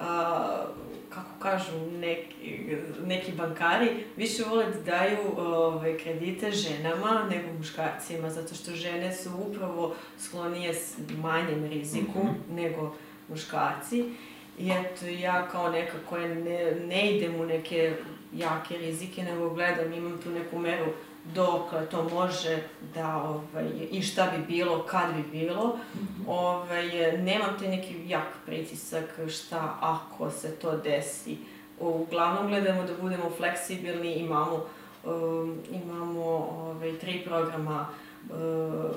a, 0.00 0.64
kako 1.10 1.30
kažu 1.42 1.72
neki, 2.00 2.76
neki 3.06 3.32
bankari, 3.32 3.88
više 4.16 4.42
vole 4.50 4.66
da 4.66 4.80
daju 4.92 5.18
ove, 5.36 5.98
kredite 5.98 6.50
ženama 6.52 7.26
nego 7.30 7.52
muškarcima, 7.58 8.30
zato 8.30 8.54
što 8.54 8.70
žene 8.70 9.14
su 9.14 9.30
upravo 9.48 9.94
sklonije 10.18 10.74
s 10.74 10.96
manjem 11.22 11.64
riziku 11.64 12.18
Mhm. 12.24 12.54
nego 12.56 12.94
muškarci. 13.28 14.04
I 14.58 14.70
eto, 14.70 15.06
ja 15.06 15.48
kao 15.48 15.70
neka 15.70 15.96
koja 16.08 16.28
ne, 16.28 16.74
ne 16.86 17.16
idem 17.16 17.40
u 17.40 17.44
neke 17.44 17.94
jake 18.32 18.78
rizike, 18.78 19.22
nego 19.22 19.50
gledam, 19.50 19.92
imam 19.92 20.18
tu 20.24 20.30
neku 20.30 20.58
meru 20.58 20.86
dokle 21.34 21.86
to 21.86 22.08
može 22.12 22.62
da, 22.94 23.16
ovaj, 23.16 23.70
i 23.90 24.02
šta 24.02 24.32
bi 24.36 24.54
bilo, 24.54 24.82
kad 24.82 25.14
bi 25.14 25.38
bilo. 25.38 25.78
Ovaj, 26.26 27.18
nemam 27.18 27.58
te 27.58 27.68
neki 27.68 27.94
jak 28.06 28.28
pritisak 28.46 29.04
šta 29.28 29.76
ako 29.80 30.30
se 30.30 30.56
to 30.56 30.76
desi. 30.76 31.36
Uglavnom 31.80 32.48
gledamo 32.48 32.82
da 32.82 32.92
budemo 33.00 33.30
fleksibilni, 33.36 34.14
imamo, 34.14 34.64
um, 35.04 35.58
imamo 35.70 36.24
ovaj, 36.60 36.98
tri 36.98 37.22
programa 37.24 37.88
uh, 38.30 38.90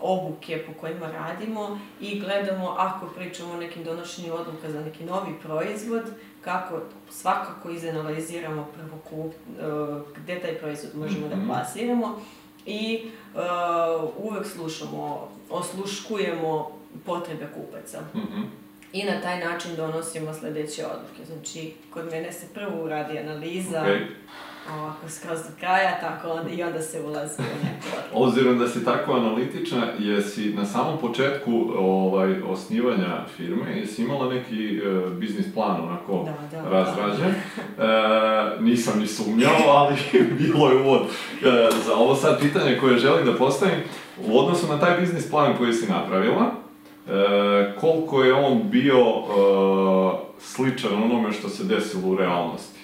obuke 0.00 0.64
po 0.66 0.72
kojima 0.80 1.10
radimo 1.10 1.78
i 2.00 2.20
gledamo 2.20 2.74
ako 2.78 3.06
pričamo 3.06 3.54
o 3.54 3.56
nekim 3.56 3.84
donošenju 3.84 4.34
odluka 4.34 4.70
za 4.70 4.80
neki 4.80 5.04
novi 5.04 5.34
proizvod, 5.42 6.02
kako 6.44 6.80
svakako 7.10 7.70
izanaliziramo 7.70 8.66
prvo 8.76 8.98
kup, 9.10 9.32
uh, 9.48 10.16
gde 10.16 10.40
taj 10.40 10.54
proizvod 10.54 10.96
možemo 10.96 11.28
da 11.28 11.36
Mhm. 11.36 11.46
plasiramo 11.48 12.18
i 12.66 13.10
uh, 13.34 13.40
uvek 14.18 14.46
slušamo, 14.46 15.28
osluškujemo 15.50 16.70
potrebe 17.06 17.46
kupaca. 17.54 18.00
Mhm. 18.14 18.40
I 18.94 19.04
na 19.04 19.20
taj 19.20 19.40
način 19.44 19.76
donosimo 19.76 20.34
sledeće 20.34 20.82
odluke. 20.86 21.24
Znači, 21.32 21.72
kod 21.90 22.04
mene 22.10 22.32
se 22.32 22.46
prvo 22.54 22.84
uradi 22.84 23.18
analiza, 23.18 23.80
Okej. 23.80 24.00
ovako 24.78 25.08
skroz 25.08 25.38
do 25.38 25.48
kraja, 25.60 26.00
tako 26.00 26.28
onda, 26.28 26.50
i 26.50 26.62
onda 26.62 26.82
se 26.82 27.00
ulazi 27.00 27.34
u 27.38 27.64
neku 27.64 27.86
odluku. 27.98 28.24
Obzirom 28.24 28.58
da 28.58 28.68
si 28.68 28.84
tako 28.84 29.12
analitična, 29.12 29.86
jesi 29.98 30.52
na 30.52 30.64
samom 30.64 30.98
početku 30.98 31.72
ovaj, 31.76 32.42
osnivanja 32.42 33.24
firme, 33.36 33.78
jesi 33.78 34.02
imala 34.02 34.34
neki 34.34 34.76
e, 34.76 35.10
biznis 35.10 35.54
plan 35.54 35.80
onako 35.80 36.28
Da, 36.52 36.58
da, 36.58 36.68
razrađen? 36.68 37.30
E, 37.30 37.34
nisam 38.60 39.00
ni 39.00 39.06
sumnjao, 39.06 39.68
ali 39.68 39.96
bilo 40.38 40.70
je 40.70 40.76
uvod. 40.76 41.02
E, 41.02 41.68
za 41.86 41.94
ovo 41.94 42.14
sad 42.14 42.40
pitanje 42.40 42.78
koje 42.78 42.98
želim 42.98 43.26
da 43.26 43.36
postavim, 43.36 43.78
u 44.26 44.38
odnosu 44.38 44.66
na 44.66 44.80
taj 44.80 45.00
biznis 45.00 45.30
plan 45.30 45.56
koji 45.56 45.72
si 45.72 45.92
napravila, 45.92 46.63
e, 47.06 47.10
koliko 47.80 48.22
je 48.22 48.34
on 48.34 48.70
bio 48.70 48.98
e, 48.98 49.24
sličan 50.40 51.02
onome 51.02 51.32
što 51.32 51.48
se 51.48 51.64
desilo 51.64 52.08
u 52.08 52.16
realnosti? 52.16 52.80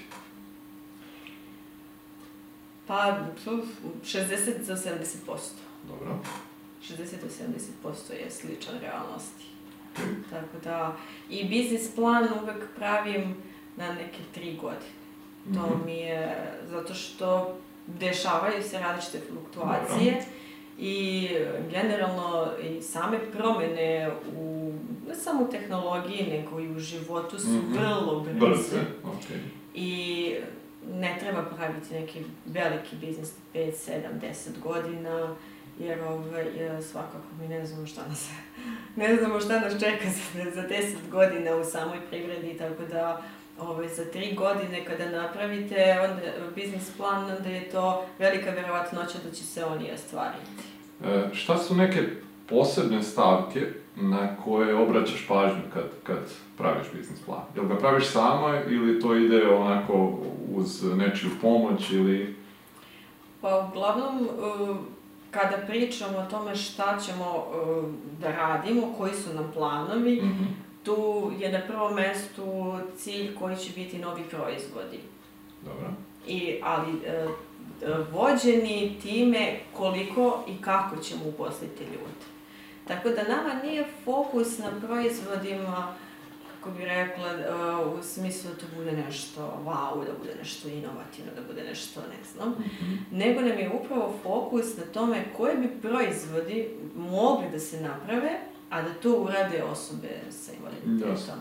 Pa, 2.86 3.16
pf, 3.36 3.46
60 4.04 4.22
do 4.66 4.74
70%. 4.74 5.04
Dobro. 5.88 6.18
60 6.82 6.96
do 6.96 7.28
70% 7.82 8.12
je 8.14 8.30
sličan 8.30 8.74
realnosti. 8.80 9.44
Tako 10.30 10.58
da, 10.64 10.96
i 11.30 11.44
biznis 11.44 11.94
plan 11.94 12.28
uvek 12.42 12.64
pravim 12.76 13.34
na 13.76 13.92
neke 13.92 14.18
tri 14.34 14.56
godine. 14.56 14.90
To 15.54 15.66
Mhm. 15.66 15.86
mi 15.86 15.96
je, 15.96 16.36
zato 16.70 16.94
što 16.94 17.56
dešavaju 17.86 18.62
se 18.62 18.78
različite 18.78 19.20
fluktuacije 19.30 20.24
i 20.80 21.28
generalno 21.70 22.46
i 22.62 22.82
same 22.82 23.18
promene 23.32 24.10
u, 24.36 24.72
ne 25.08 25.14
samo 25.14 25.42
u 25.42 25.50
tehnologiji, 25.50 26.26
nego 26.30 26.60
i 26.60 26.70
u 26.70 26.78
životu 26.78 27.38
su 27.38 27.48
Mhm. 27.48 27.72
vrlo 27.72 28.20
brze. 28.20 28.38
Brze, 28.38 28.80
okej. 29.04 29.38
I 29.74 30.34
ne 30.92 31.16
treba 31.20 31.42
praviti 31.44 31.94
neki 31.94 32.20
veliki 32.46 32.96
biznis 32.96 33.32
5, 33.54 33.72
7, 33.86 34.00
10 34.22 34.32
godina, 34.62 35.36
jer 35.78 36.00
ovaj, 36.02 36.42
e, 36.76 36.82
svakako 36.82 37.24
mi 37.40 37.48
ne 37.48 37.66
znamo 37.66 37.86
šta 37.86 38.06
nas, 38.08 38.30
ne 38.96 39.16
znamo 39.16 39.40
šta 39.40 39.60
nas 39.60 39.72
čeka 39.80 40.04
za, 40.34 40.50
za 40.50 40.62
10 40.62 40.72
godina 41.10 41.56
u 41.56 41.64
samoj 41.64 41.98
privredi, 42.10 42.54
tako 42.54 42.82
da 42.84 43.22
ovaj, 43.61 43.88
za 43.88 44.02
3 44.14 44.34
godine 44.36 44.84
kada 44.84 45.11
napravite 45.11 45.96
onda, 46.11 46.22
biznis 46.54 46.90
plan, 46.96 47.24
onda 47.36 47.48
je 47.48 47.70
to 47.70 48.04
velika 48.18 48.50
verovatnoća 48.50 49.18
da 49.24 49.30
će 49.30 49.44
se 49.44 49.64
oni 49.64 49.92
ostvariti. 49.94 50.50
E, 51.04 51.30
šta 51.32 51.58
su 51.58 51.74
neke 51.74 52.02
posebne 52.48 53.02
stavke 53.02 53.61
na 53.96 54.36
koje 54.44 54.74
obraćaš 54.74 55.26
pažnju 55.28 55.62
kad, 55.74 55.84
kad 56.02 56.18
praviš 56.58 56.86
biznis 56.94 57.20
plan? 57.26 57.42
Jel 57.56 57.66
ga 57.66 57.76
praviš 57.76 58.06
sama 58.06 58.61
ili 58.68 59.00
to 59.00 59.14
ide 59.16 59.48
onako 59.48 60.18
uz 60.54 60.84
nečiju 60.96 61.30
pomoć 61.42 61.90
ili... 61.90 62.36
Pa 63.40 63.68
uglavnom, 63.70 64.20
uh, 64.20 64.76
kada 65.30 65.56
pričamo 65.66 66.18
o 66.18 66.30
tome 66.30 66.56
šta 66.56 66.98
ćemo 67.06 67.24
uh, 67.34 67.84
da 68.20 68.30
radimo, 68.30 68.94
koji 68.98 69.12
su 69.14 69.34
nam 69.34 69.50
planovi, 69.54 70.16
Mhm. 70.22 70.44
Tu 70.84 70.96
je 71.38 71.52
na 71.52 71.60
prvom 71.66 71.94
mestu 71.94 72.72
cilj 72.96 73.34
koji 73.34 73.56
će 73.56 73.70
biti 73.74 73.98
novi 73.98 74.22
proizvodi. 74.30 75.00
Dobro. 75.64 75.90
I, 76.26 76.60
ali 76.62 76.92
e, 77.06 77.26
vođeni 78.12 78.96
time 79.02 79.56
koliko 79.76 80.44
i 80.48 80.62
kako 80.62 80.96
ćemo 80.96 81.20
uposliti 81.26 81.84
ljude. 81.84 82.20
Tako 82.88 83.08
da 83.08 83.22
nama 83.22 83.62
nije 83.62 83.84
fokus 84.04 84.58
na 84.58 84.70
proizvodima, 84.86 85.94
kako 86.58 86.70
bi 86.70 86.84
rekla, 86.84 87.26
e, 87.30 87.54
u 87.98 88.02
smislu 88.02 88.50
da 88.50 88.56
to 88.56 88.66
bude 88.76 88.92
nešto 88.92 89.40
wow, 89.66 90.04
da 90.06 90.12
bude 90.18 90.34
nešto 90.38 90.68
inovativno, 90.68 91.30
da 91.36 91.42
bude 91.52 91.62
nešto, 91.64 92.00
ne 92.00 92.24
znam, 92.32 92.48
Mhm. 92.50 92.94
nego 93.10 93.40
nam 93.40 93.58
je 93.58 93.70
upravo 93.84 94.14
fokus 94.22 94.76
na 94.76 94.84
tome 94.84 95.24
koji 95.36 95.56
bi 95.56 95.68
proizvodi 95.82 96.68
mogli 96.96 97.46
da 97.52 97.58
se 97.58 97.80
naprave, 97.80 98.40
a 98.70 98.82
da 98.82 98.94
to 98.94 99.12
urade 99.12 99.62
osobe 99.64 100.08
sa 100.30 100.52
invaliditetom. 100.52 101.36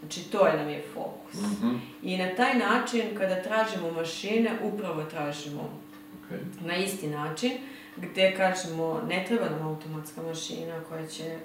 Znači, 0.00 0.20
to 0.22 0.46
je 0.46 0.56
nam 0.56 0.68
je 0.68 0.84
fokus. 0.94 1.34
Mhm. 1.42 1.74
I 2.02 2.16
na 2.18 2.34
taj 2.34 2.54
način, 2.54 3.02
kada 3.18 3.42
tražimo 3.42 3.90
mašine, 3.90 4.50
upravo 4.64 5.04
tražimo 5.04 5.70
Okej. 6.18 6.38
na 6.60 6.76
isti 6.76 7.06
način, 7.08 7.52
gde 7.96 8.34
kažemo, 8.36 9.02
ne 9.08 9.24
treba 9.28 9.48
nam 9.48 9.66
automatska 9.68 10.22
mašina 10.22 10.80
koja 10.88 11.06
će 11.06 11.38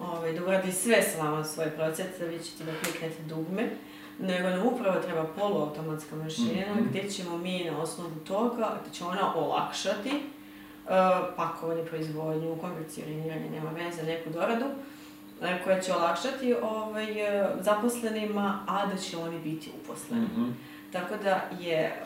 ovaj, 0.00 0.32
da 0.32 0.44
uradi 0.44 0.72
sve 0.72 1.02
s 1.02 1.18
vama 1.18 1.44
svoje 1.44 1.70
procese, 1.70 2.26
vi 2.26 2.38
ćete 2.38 2.64
da 2.64 2.72
kliknete 2.74 3.22
dugme, 3.22 3.70
nego 4.18 4.48
nam 4.48 4.66
upravo 4.66 5.00
treba 5.00 5.24
poluautomatska 5.26 6.16
mašina, 6.16 6.74
Mhm. 6.74 6.84
gde 6.90 7.10
ćemo 7.10 7.38
mi 7.38 7.64
na 7.64 7.78
osnovu 7.78 8.14
toga, 8.26 8.58
da 8.86 8.92
će 8.92 9.04
ona 9.04 9.34
olakšati 9.36 10.10
pakovanje, 11.36 11.84
proizvodnju, 11.84 12.56
konvercioniranje, 12.60 13.50
nema 13.50 13.70
veze, 13.70 14.02
neku 14.02 14.30
doradu, 14.30 14.64
e, 15.42 15.62
koja 15.64 15.80
će 15.80 15.94
olakšati 15.94 16.54
ovaj, 16.62 17.38
e, 17.40 17.48
zaposlenima, 17.60 18.64
a 18.68 18.86
da 18.86 18.96
će 18.96 19.16
oni 19.16 19.38
biti 19.38 19.70
uposleni. 19.82 20.22
Mhm. 20.24 20.50
Tako 20.92 21.14
da 21.22 21.40
je 21.60 22.02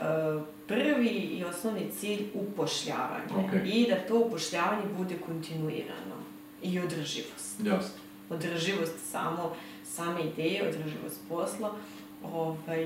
prvi 0.66 1.08
i 1.08 1.44
osnovni 1.44 1.90
cilj 1.98 2.26
upošljavanje 2.34 3.48
Okej. 3.48 3.60
i 3.64 3.86
da 3.90 3.96
to 4.08 4.18
upošljavanje 4.18 4.82
bude 4.98 5.14
kontinuirano 5.26 6.16
i 6.62 6.80
održivost. 6.80 7.60
Jasno. 7.64 7.98
održivost 8.30 9.10
samo, 9.10 9.56
same 9.84 10.20
ideje, 10.20 10.68
održivost 10.68 11.20
posla 11.28 11.74
ovaj, 12.32 12.84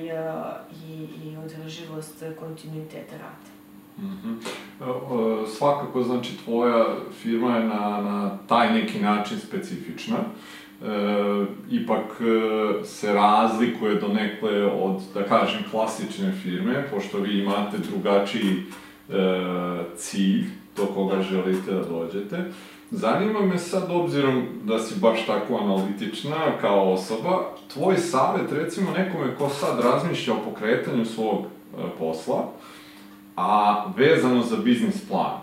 i, 0.87 1.09
i 1.25 1.37
održivost 1.37 2.23
kontinuiteta 2.39 3.17
rada. 3.17 3.58
Mm 3.99 4.19
-hmm. 4.25 5.47
Svakako, 5.47 6.03
znači, 6.03 6.37
tvoja 6.45 6.85
firma 7.23 7.57
je 7.57 7.65
na, 7.65 8.01
na 8.03 8.39
taj 8.49 8.75
neki 8.75 9.01
način 9.01 9.39
specifična. 9.39 10.17
E, 10.17 11.45
ipak 11.71 12.21
e, 12.21 12.85
se 12.85 13.13
razlikuje 13.13 13.95
do 13.95 14.09
nekle 14.09 14.65
od, 14.65 15.03
da 15.15 15.25
kažem, 15.25 15.65
klasične 15.71 16.33
firme, 16.43 16.89
pošto 16.91 17.19
vi 17.19 17.39
imate 17.39 17.79
drugačiji 17.79 18.63
e, 19.09 19.15
cilj 19.97 20.45
do 20.77 20.87
koga 20.87 21.23
želite 21.23 21.73
da 21.73 21.85
dođete. 21.85 22.45
Zanima 22.91 23.41
me 23.41 23.59
sad, 23.59 23.91
obzirom 23.91 24.47
da 24.65 24.79
si 24.79 25.01
baš 25.01 25.27
tako 25.27 25.57
analitična 25.57 26.59
kao 26.61 26.93
osoba, 26.93 27.45
tvoj 27.73 27.97
savjet 27.97 28.53
recimo 28.53 28.91
nekome 28.91 29.37
ko 29.39 29.49
sad 29.49 29.81
razmišlja 29.81 30.35
o 30.35 30.43
pokretanju 30.45 31.05
svog 31.05 31.45
e, 31.45 31.83
posla, 31.99 32.53
a 33.39 33.85
vezano 33.97 34.43
za 34.43 34.57
biznis 34.57 35.09
plan. 35.09 35.41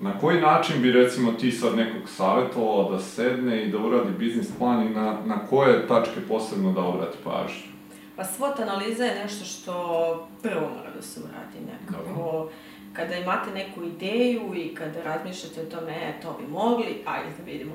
Na 0.00 0.18
koji 0.18 0.40
način 0.40 0.82
bi 0.82 0.92
recimo 0.92 1.32
ti 1.32 1.52
sad 1.52 1.76
nekog 1.76 2.08
savjetovala 2.08 2.90
da 2.90 2.98
sedne 2.98 3.64
i 3.64 3.70
da 3.70 3.78
uradi 3.78 4.10
biznis 4.18 4.48
plan 4.58 4.86
i 4.86 4.90
na, 4.90 5.18
na 5.24 5.46
koje 5.46 5.88
tačke 5.88 6.20
posebno 6.28 6.72
da 6.72 6.80
obrati 6.80 7.18
pažnju? 7.24 7.70
Pa 8.16 8.22
SWOT 8.22 8.62
analiza 8.62 9.04
je 9.04 9.22
nešto 9.22 9.44
što 9.44 10.28
prvo 10.42 10.60
mora 10.60 10.90
da 10.96 11.02
se 11.02 11.20
uradi 11.20 11.72
nekako. 11.72 12.08
Dobro. 12.08 12.50
Kada 12.92 13.16
imate 13.16 13.50
neku 13.50 13.82
ideju 13.82 14.54
i 14.54 14.74
kada 14.74 15.02
razmišljate 15.02 15.60
o 15.60 15.64
tome, 15.64 15.92
e, 15.92 16.20
to 16.22 16.36
bi 16.40 16.52
mogli, 16.52 17.02
ajde 17.06 17.30
da 17.38 17.44
vidimo 17.44 17.72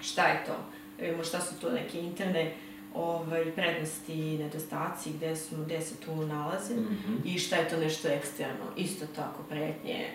šta 0.00 0.26
je 0.26 0.44
to. 0.46 0.52
Da 0.98 1.04
vidimo 1.04 1.24
šta 1.24 1.40
su 1.40 1.60
to 1.60 1.70
neke 1.70 2.00
interne 2.00 2.54
ovaj, 2.94 3.52
prednosti 3.52 4.12
i 4.12 4.38
nedostaci, 4.38 5.12
gde, 5.12 5.36
su, 5.36 5.56
gde 5.64 5.80
se 5.80 5.96
tu 5.96 6.26
nalaze 6.26 6.74
mm 6.74 6.98
-hmm. 7.06 7.18
i 7.24 7.38
šta 7.38 7.56
je 7.56 7.68
to 7.68 7.76
nešto 7.76 8.08
eksterno. 8.08 8.64
Isto 8.76 9.06
tako, 9.16 9.42
pretnje, 9.48 10.06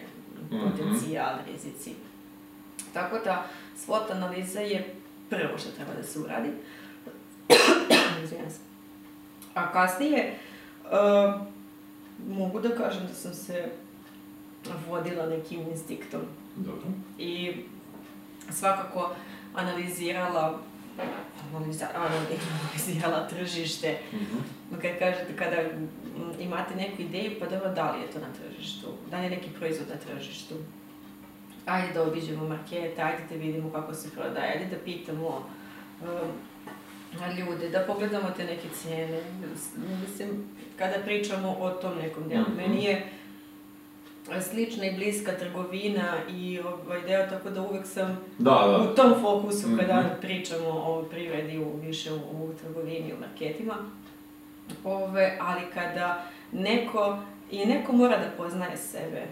mm 0.52 0.56
-hmm. 0.56 0.72
potencijal, 0.72 1.36
rizici. 1.48 1.94
Tako 2.94 3.20
da, 3.24 3.48
SWOT 3.78 4.12
analiza 4.12 4.60
je 4.60 4.96
prvo 5.30 5.58
što 5.58 5.72
treba 5.72 5.94
da 5.94 6.04
se 6.04 6.20
uradi. 6.20 6.50
A 9.54 9.72
kasnije, 9.72 10.40
uh, 10.84 11.42
mogu 12.28 12.60
da 12.60 12.76
kažem 12.76 13.08
da 13.08 13.14
sam 13.14 13.34
se 13.34 13.72
vodila 14.90 15.26
nekim 15.26 15.60
instinktom. 15.60 16.22
Dobro. 16.56 16.84
I 17.18 17.54
svakako 18.50 19.16
analizirala 19.54 20.60
analizirala 21.54 23.28
tržište. 23.32 23.98
Mm 24.14 24.18
-hmm. 24.18 24.82
Kad 24.82 25.00
kažete, 25.00 25.36
kada 25.36 25.58
imate 26.40 26.76
neku 26.76 27.02
ideju, 27.02 27.32
pa 27.40 27.46
dobro, 27.46 27.70
da 27.70 27.92
li 27.92 28.02
je 28.02 28.12
to 28.12 28.20
na 28.20 28.28
tržištu? 28.34 28.88
Da 29.12 29.18
li 29.18 29.24
je 29.24 29.30
neki 29.30 29.50
proizvod 29.50 29.88
na 29.90 29.96
tržištu? 29.96 30.56
Ajde 31.66 31.94
da 31.94 32.04
obiđemo 32.04 32.48
markete, 32.48 33.02
ajde 33.02 33.24
da 33.30 33.36
vidimo 33.36 33.72
kako 33.72 33.94
se 33.94 34.10
prodaje, 34.12 34.54
ajde 34.54 34.66
da 34.66 34.84
pitamo 34.86 35.50
um, 36.02 36.32
ljude, 37.38 37.70
da 37.70 37.80
pogledamo 37.80 38.30
te 38.38 38.44
neke 38.44 38.68
cijene. 38.82 39.20
Mislim, 40.02 40.30
kada 40.78 40.96
pričamo 41.06 41.56
o 41.60 41.70
tom 41.70 41.98
nekom 41.98 42.30
delu, 42.30 42.42
mm 42.42 42.46
-hmm. 42.46 42.58
meni 42.58 42.84
je 42.84 43.10
slična 44.42 44.86
i 44.86 44.96
bliska 44.96 45.32
trgovina 45.32 46.14
i 46.30 46.60
ovaj 46.60 47.02
deo, 47.02 47.28
tako 47.30 47.50
da 47.50 47.62
uvek 47.62 47.86
sam 47.86 48.18
da, 48.38 48.52
da. 48.52 48.90
u 48.92 48.96
tom 48.96 49.14
fokusu 49.22 49.68
kada 49.80 50.02
mm 50.02 50.06
-hmm. 50.06 50.22
pričamo 50.22 50.70
o 50.70 51.04
privredi 51.12 51.58
u, 51.58 51.80
više 51.82 52.14
u, 52.14 52.16
u 52.16 52.54
trgovini, 52.62 53.14
u 53.14 53.20
marketima. 53.20 53.74
Ove, 54.84 55.38
ali 55.42 55.62
kada 55.74 56.26
neko, 56.52 57.18
i 57.52 57.66
neko 57.66 57.92
mora 57.92 58.18
da 58.18 58.32
poznaje 58.38 58.78
sebe 58.78 59.24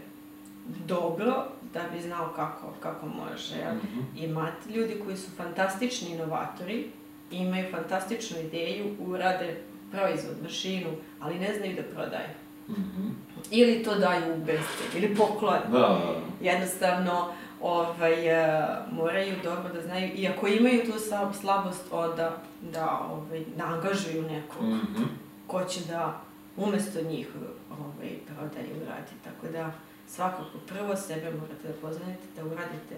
dobro, 0.88 1.46
da 1.74 1.80
bi 1.94 2.02
znao 2.02 2.34
kako, 2.36 2.74
kako 2.80 3.06
može. 3.06 3.56
Mm 3.56 3.80
-hmm. 3.80 4.24
Imate 4.24 4.70
ljudi 4.70 5.02
koji 5.06 5.18
su 5.18 5.32
fantastični 5.38 6.12
inovatori, 6.12 6.88
imaju 7.32 7.72
fantastičnu 7.72 8.38
ideju, 8.40 8.96
urade 9.00 9.62
proizvod, 9.92 10.36
mašinu, 10.44 10.90
ali 11.20 11.40
ne 11.40 11.54
znaju 11.58 11.76
da 11.76 11.84
prodaju. 11.84 12.30
Mm 12.78 12.92
-hmm. 12.98 13.12
Ili 13.52 13.84
to 13.84 13.96
daju 13.96 14.34
u 14.36 14.38
bested, 14.38 15.04
ili 15.04 15.16
poklon. 15.16 15.60
Da, 15.72 15.80
da, 15.80 15.88
da. 15.88 16.50
Jednostavno, 16.52 17.34
ovaj, 17.62 18.14
uh, 18.14 18.66
moraju 18.92 19.36
dobro 19.44 19.74
da 19.74 19.82
znaju, 19.82 20.12
i 20.16 20.28
ako 20.28 20.48
imaju 20.48 20.82
tu 20.86 21.00
slabost, 21.42 21.84
onda 21.92 22.38
da, 22.62 23.08
ovaj, 23.12 23.44
angažuju 23.64 24.22
nekog 24.22 24.64
mm 24.64 24.82
-hmm. 24.96 25.06
ko 25.48 25.64
će 25.64 25.80
da 25.86 26.22
umesto 26.58 27.00
njih 27.10 27.28
ovaj, 27.72 28.10
prodaje 28.26 28.68
i 28.68 28.82
uradi. 28.82 29.12
Tako 29.24 29.48
da, 29.54 29.72
svakako, 30.08 30.58
prvo 30.68 30.96
sebe 30.96 31.32
morate 31.32 31.68
da 31.68 31.74
poznajete, 31.82 32.24
da 32.36 32.46
uradite 32.46 32.96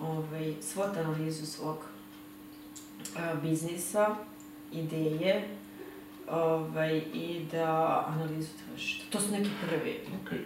ovaj, 0.00 0.54
svot 0.60 0.96
analizu 0.96 1.46
svog 1.46 1.76
uh, 1.76 3.42
biznisa, 3.42 4.16
ideje, 4.72 5.48
ovaj, 6.32 6.96
i 7.14 7.40
da 7.52 8.04
analizu 8.08 8.48
tržišta. 8.72 9.04
To 9.10 9.20
su 9.20 9.32
neki 9.32 9.50
prvi. 9.68 9.98
Okay. 10.24 10.38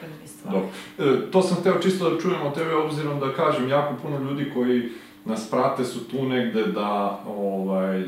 Prvi. 0.00 0.60
E, 0.98 1.30
to 1.30 1.42
sam 1.42 1.56
hteo 1.56 1.78
čisto 1.82 2.10
da 2.10 2.20
čujem 2.20 2.46
od 2.46 2.54
tebe, 2.54 2.74
obzirom 2.74 3.20
da 3.20 3.32
kažem, 3.32 3.68
jako 3.68 3.94
puno 4.02 4.18
ljudi 4.18 4.50
koji 4.54 4.88
nas 5.24 5.50
prate 5.50 5.84
su 5.84 6.08
tu 6.08 6.28
negde 6.28 6.66
da 6.66 7.20
ovaj, 7.26 8.04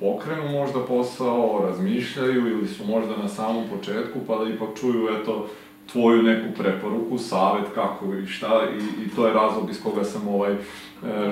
pokrenu 0.00 0.48
možda 0.48 0.80
posao, 0.80 1.66
razmišljaju 1.68 2.48
ili 2.48 2.68
su 2.68 2.84
možda 2.84 3.16
na 3.16 3.28
samom 3.28 3.64
početku, 3.76 4.18
pa 4.26 4.38
da 4.38 4.50
ipak 4.50 4.68
čuju, 4.80 5.08
eto, 5.20 5.48
tvoju 5.92 6.22
neku 6.22 6.54
preporuku, 6.58 7.18
savet 7.18 7.64
kako 7.74 8.14
i 8.14 8.26
šta 8.26 8.62
i, 8.78 9.04
i 9.04 9.08
to 9.16 9.26
je 9.26 9.34
razlog 9.34 9.70
iz 9.70 9.82
koga 9.82 10.04
sam 10.04 10.28
ovaj 10.28 10.52
e, 10.52 10.56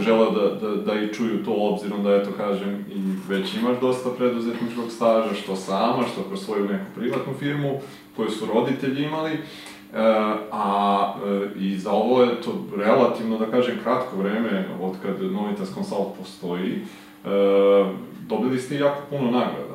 želeo 0.00 0.30
da, 0.30 0.68
da, 0.68 0.76
da 0.76 1.00
i 1.00 1.14
čuju 1.14 1.44
to 1.44 1.53
obzirom 1.57 2.03
da 2.03 2.14
eto 2.14 2.30
kažem 2.36 2.84
i 2.94 3.32
već 3.32 3.55
imaš 3.55 3.80
dosta 3.80 4.11
preduzetničkog 4.18 4.90
staža, 4.90 5.34
što 5.34 5.57
sama, 5.57 6.03
što 6.12 6.22
kroz 6.28 6.44
svoju 6.44 6.64
neku 6.64 6.84
privatnu 6.94 7.32
firmu 7.38 7.80
koju 8.16 8.30
su 8.30 8.46
roditelji 8.55 9.05
imali, 9.05 9.32
e, 9.32 9.38
a 10.53 11.14
e, 11.26 11.59
i 11.59 11.78
za 11.78 11.92
ovo 11.92 12.22
je 12.22 12.40
to 12.40 12.64
relativno, 12.76 13.38
da 13.38 13.46
kažem, 13.46 13.78
kratko 13.82 14.16
vreme 14.16 14.68
od 14.82 14.92
kad 15.03 15.22
Novitas 15.22 15.74
Consult 15.74 16.18
postoji, 16.18 16.72
e, 16.72 17.28
dobili 18.28 18.59
ste 18.59 18.76
jako 18.76 19.03
puno 19.11 19.30
nagrada. 19.30 19.71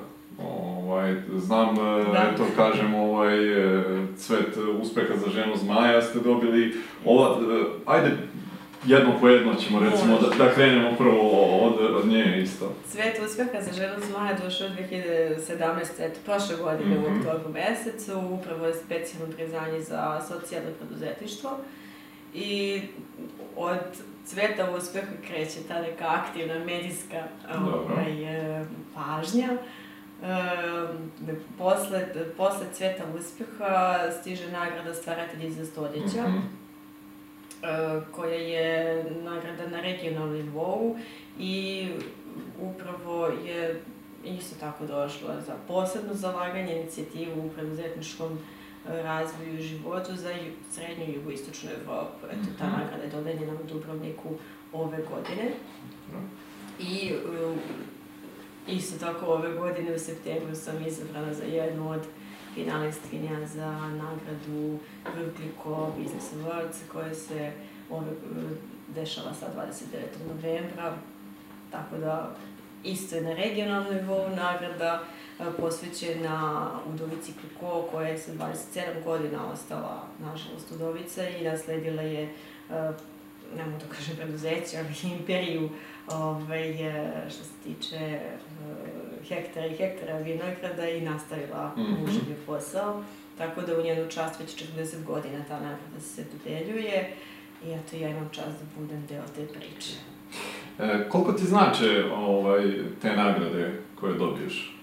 Ovaj, 0.87 1.15
znam, 1.35 1.75
e, 1.75 2.03
da. 2.11 2.29
eto 2.33 2.45
kažem, 2.55 2.95
ovaj, 2.95 3.37
e, 3.37 3.83
cvet 4.17 4.57
uspeha 4.81 5.17
za 5.25 5.29
ženu 5.29 5.55
zmaja 5.55 6.01
ste 6.01 6.19
dobili. 6.19 6.75
Ova, 7.05 7.37
e, 7.41 7.63
ajde, 7.85 8.17
jedno 8.85 9.19
po 9.19 9.27
jedno 9.27 9.53
ćemo 9.55 9.79
recimo 9.79 10.19
da, 10.19 10.45
da 10.45 10.53
krenemo 10.53 10.97
prvo 10.97 11.31
od, 11.65 11.95
od 11.95 12.07
nje 12.07 12.41
isto. 12.41 12.75
Cvet 12.89 13.19
uspeha 13.25 13.61
za 13.61 13.71
ženu 13.73 13.95
zmaja 14.09 14.37
došao 14.43 14.67
2017. 14.69 15.85
eto, 15.99 16.19
prošle 16.25 16.55
godine 16.55 16.95
mm 16.95 17.03
-hmm. 17.03 17.07
u 17.07 17.09
mhm. 17.09 17.19
oktobru 17.19 17.53
mesecu, 17.53 18.19
upravo 18.31 18.65
je 18.65 18.73
specijalno 18.73 19.35
priznanje 19.35 19.81
za 19.81 20.21
socijalno 20.27 20.69
preduzetništvo. 20.79 21.57
I 22.33 22.81
od 23.55 23.79
cveta 24.25 24.71
uspeha 24.77 25.07
kreće 25.27 25.59
ta 25.67 25.81
neka 25.81 26.05
aktivna 26.07 26.65
medijska 26.65 27.23
ovaj, 27.55 28.13
pažnja. 28.95 29.47
E, 30.23 31.35
posle, 31.57 32.07
posle 32.37 32.65
Cveta 32.73 33.03
uspeha 33.19 34.11
stiže 34.21 34.51
nagrada 34.51 34.93
Stvaratelji 34.93 35.51
za 35.51 35.65
stoljeća, 35.65 36.27
mm 36.27 36.33
-hmm. 36.33 36.41
e, 37.63 38.01
koja 38.11 38.35
je 38.35 39.05
nagrada 39.23 39.67
na 39.67 39.81
regionalnom 39.81 40.35
nivou 40.35 40.97
i 41.39 41.87
upravo 42.61 43.27
je 43.27 43.81
isto 44.25 44.55
tako 44.59 44.85
došla 44.85 45.41
za 45.41 45.53
posebno 45.67 46.13
zalaganje 46.13 46.81
inicijativu 46.81 47.45
u 47.45 47.49
preduzetničkom 47.49 48.39
razvoju 48.87 49.53
i 49.53 49.61
životu 49.61 50.15
za 50.15 50.29
srednju 50.71 51.05
i 51.07 51.13
jugoistočnu 51.13 51.69
Evropu. 51.71 52.25
Eto, 52.25 52.47
ta 52.59 52.65
mhm. 52.65 52.75
nagrada 52.79 53.03
je 53.03 53.09
dodeljena 53.09 53.53
u 53.53 53.73
Dubrovniku 53.73 54.29
ove 54.73 54.97
godine. 54.97 55.51
I 56.79 57.13
Isto 58.67 59.05
tako 59.05 59.25
ove 59.25 59.53
godine 59.53 59.95
u 59.95 59.99
septembru 59.99 60.55
sam 60.55 60.87
izabrana 60.87 61.33
za 61.33 61.43
jednu 61.43 61.91
od 61.91 62.01
finalistkinja 62.53 63.47
za 63.47 63.71
nagradu 63.71 64.79
Vrkliko 65.15 65.93
Business 65.97 66.33
Awards 66.33 66.77
koja 66.91 67.15
se 67.15 67.51
ove, 67.89 68.11
dešava 68.95 69.33
sa 69.33 69.45
29. 69.57 70.33
novembra. 70.33 70.97
Tako 71.71 71.97
da 71.97 72.35
isto 72.83 73.15
je 73.15 73.21
na 73.21 73.33
regionalnom 73.33 73.95
nivou 73.95 74.29
nagrada 74.29 75.03
posvećena 75.59 76.69
Udovici 76.93 77.33
Kliko 77.41 77.87
koja 77.91 78.07
je 78.07 78.17
sa 78.17 78.31
27 78.31 79.03
godina 79.03 79.51
ostala 79.51 80.03
nažalost 80.19 80.71
udovica 80.71 81.29
i 81.29 81.43
nasledila 81.43 82.01
je 82.01 82.33
ne 83.55 83.65
mogu 83.65 83.77
da 83.77 83.95
kažem 83.95 84.15
preduzeće, 84.15 84.77
ali 84.77 85.13
imperiju 85.13 85.69
ovaj, 86.07 86.73
što 87.29 87.43
se 87.43 87.53
tiče 87.63 88.19
hektara 89.29 89.67
i 89.67 89.75
hektara 89.75 90.17
vinograda 90.17 90.89
i 90.89 91.01
nastavila 91.01 91.73
mm 91.77 91.81
-hmm. 91.81 91.99
muževi 91.99 92.35
posao. 92.45 93.03
Tako 93.37 93.61
da 93.61 93.79
u 93.79 93.83
njenu 93.83 94.09
čast 94.09 94.39
već 94.39 94.63
40 94.77 95.03
godina 95.05 95.43
ta 95.47 95.53
nagrada 95.53 95.99
se 95.99 96.25
dodeljuje 96.33 97.13
i 97.65 97.71
eto 97.71 97.95
ja 97.95 98.09
imam 98.09 98.29
čast 98.31 98.47
da 98.47 98.81
budem 98.81 99.05
deo 99.09 99.23
te 99.35 99.47
priče. 99.47 99.93
E, 100.79 101.09
koliko 101.09 101.33
ti 101.33 101.45
znače 101.45 102.05
ovaj, 102.15 102.63
te 103.01 103.15
nagrade 103.15 103.81
koje 103.99 104.17
dobiješ? 104.17 104.73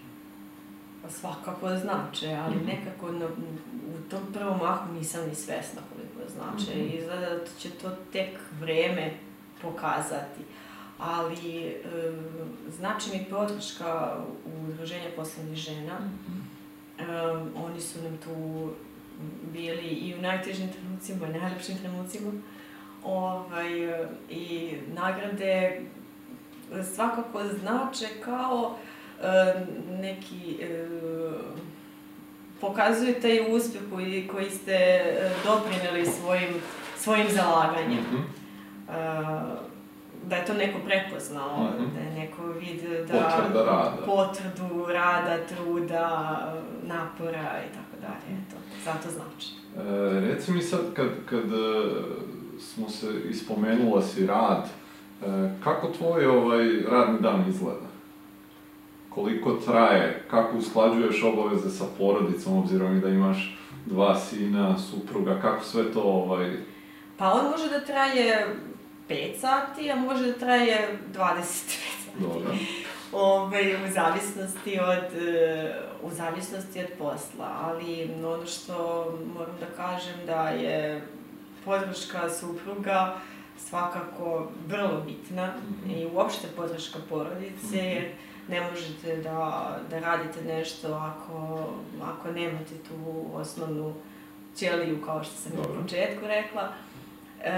Pa 1.03 1.11
svakako 1.11 1.76
znače, 1.76 2.36
ali 2.45 2.57
mm 2.57 2.61
-hmm. 2.61 2.66
nekako 2.66 3.12
na, 3.12 3.26
u 3.86 4.11
tom 4.11 4.20
prvom 4.32 4.59
mahu 4.59 4.92
nisam 4.92 5.28
ni 5.28 5.34
svesna 5.34 5.80
koliko 5.92 6.30
znače. 6.32 6.78
Mm 6.78 6.80
-hmm. 6.80 6.99
Izgleda 6.99 7.30
da 7.30 7.45
će 7.59 7.70
to 7.70 7.90
tek 8.12 8.30
vreme 8.61 9.12
pokazati. 9.62 10.40
Ali 11.07 11.76
znači 12.70 13.11
mi 13.12 13.24
podrška 13.30 14.16
u 14.46 14.68
Udruženja 14.68 15.09
poslovnih 15.16 15.59
žena. 15.59 15.98
E, 16.98 17.02
oni 17.66 17.80
su 17.80 18.02
nam 18.02 18.16
tu 18.24 18.70
bili 19.52 19.88
i 19.88 20.14
u 20.18 20.22
najtežim 20.22 20.72
trenucima, 20.72 21.26
i 21.26 21.38
najlepšim 21.40 21.78
trenucima. 21.78 22.32
Ovaj, 23.05 23.70
I 24.30 24.72
nagrade 24.94 25.80
svakako 26.94 27.42
znače 27.61 28.07
kao 28.24 28.76
e, 29.22 29.55
neki 29.90 30.57
e, 30.62 30.86
pokazuju 32.61 33.14
taj 33.22 33.57
uspjeh 33.57 33.82
koji, 33.92 34.28
koji 34.28 34.50
ste 34.50 35.05
doprineli 35.44 36.07
svojim, 36.07 36.55
svojim 36.96 37.26
zalaganjem. 37.30 38.05
Mm 38.12 38.26
-hmm. 38.88 39.74
Da 40.29 40.37
je 40.37 40.47
to 40.47 40.55
neko 40.55 40.79
prepoznao, 40.87 41.59
mm 41.59 41.66
-hmm. 41.66 41.95
da 41.95 42.01
je 42.01 42.20
neko 42.20 42.43
vid 42.47 42.83
da... 43.09 43.12
Potvrda 43.12 43.64
rada. 43.64 43.97
Potvrdu 44.07 44.87
rada, 44.87 45.39
truda, 45.47 46.39
napora 46.83 47.61
i 47.70 47.75
tako 47.75 48.01
dalje. 48.01 48.39
Eto, 48.41 48.57
zato 48.85 49.09
znači. 49.11 49.53
E, 49.77 50.20
reci 50.20 50.53
mi 50.53 50.62
sad, 50.62 50.81
kad, 50.95 51.09
kad 51.31 51.45
smo 52.59 52.89
se 52.89 53.07
ispomenula 53.31 54.03
si 54.03 54.27
rad, 54.27 54.68
e, 55.22 55.27
kako 55.64 55.89
tvoj 55.89 56.27
ovaj 56.27 56.83
radni 56.91 57.20
dan 57.20 57.49
izgleda? 57.49 57.87
Koliko 59.09 59.53
traje? 59.53 60.25
Kako 60.31 60.57
usklađuješ 60.57 61.22
obaveze 61.22 61.70
sa 61.70 61.85
porodicom, 61.99 62.59
obzirom 62.59 63.01
da 63.01 63.09
imaš 63.09 63.59
dva 63.87 64.18
sina, 64.18 64.79
supruga, 64.79 65.41
kako 65.41 65.64
sve 65.64 65.93
to 65.93 66.03
ovaj... 66.03 66.57
Pa 67.16 67.33
on 67.33 67.51
može 67.51 67.68
da 67.68 67.81
traje 67.81 68.47
5 69.09 69.40
sati, 69.40 69.90
a 69.90 69.96
može 69.96 70.26
da 70.26 70.38
traje 70.38 70.98
25 71.12 71.42
sati. 71.42 72.18
Dobro. 72.18 72.55
Ove, 73.12 73.76
u 73.88 73.92
zavisnosti 73.92 74.78
od, 74.80 75.22
u 76.02 76.11
zavisnosti 76.11 76.80
od 76.80 76.86
posla, 76.98 77.59
ali 77.62 78.11
ono 78.24 78.46
što 78.46 78.74
moram 79.34 79.57
da 79.61 79.66
kažem 79.66 80.26
da 80.26 80.48
je 80.48 81.07
podrška 81.64 82.30
supruga 82.30 83.14
svakako 83.59 84.48
vrlo 84.66 85.00
bitna 85.00 85.46
mm 85.46 85.90
-hmm. 85.90 85.96
i 85.96 86.07
uopšte 86.14 86.48
podrška 86.57 86.98
porodice, 87.09 87.76
jer 87.76 88.02
mm 88.02 88.07
-hmm. 88.07 88.50
ne 88.50 88.70
možete 88.70 89.16
da, 89.16 89.78
da 89.90 89.98
radite 89.98 90.44
nešto 90.44 90.92
ako, 90.92 91.66
ako 92.02 92.30
nemate 92.30 92.74
tu 92.88 93.26
osnovnu 93.34 93.94
ćeliju, 94.57 95.02
kao 95.05 95.24
što 95.24 95.34
sam 95.34 95.52
Dobro. 95.57 95.74
na 95.74 95.82
početku 95.82 96.26
rekla. 96.26 96.72
E, 97.44 97.50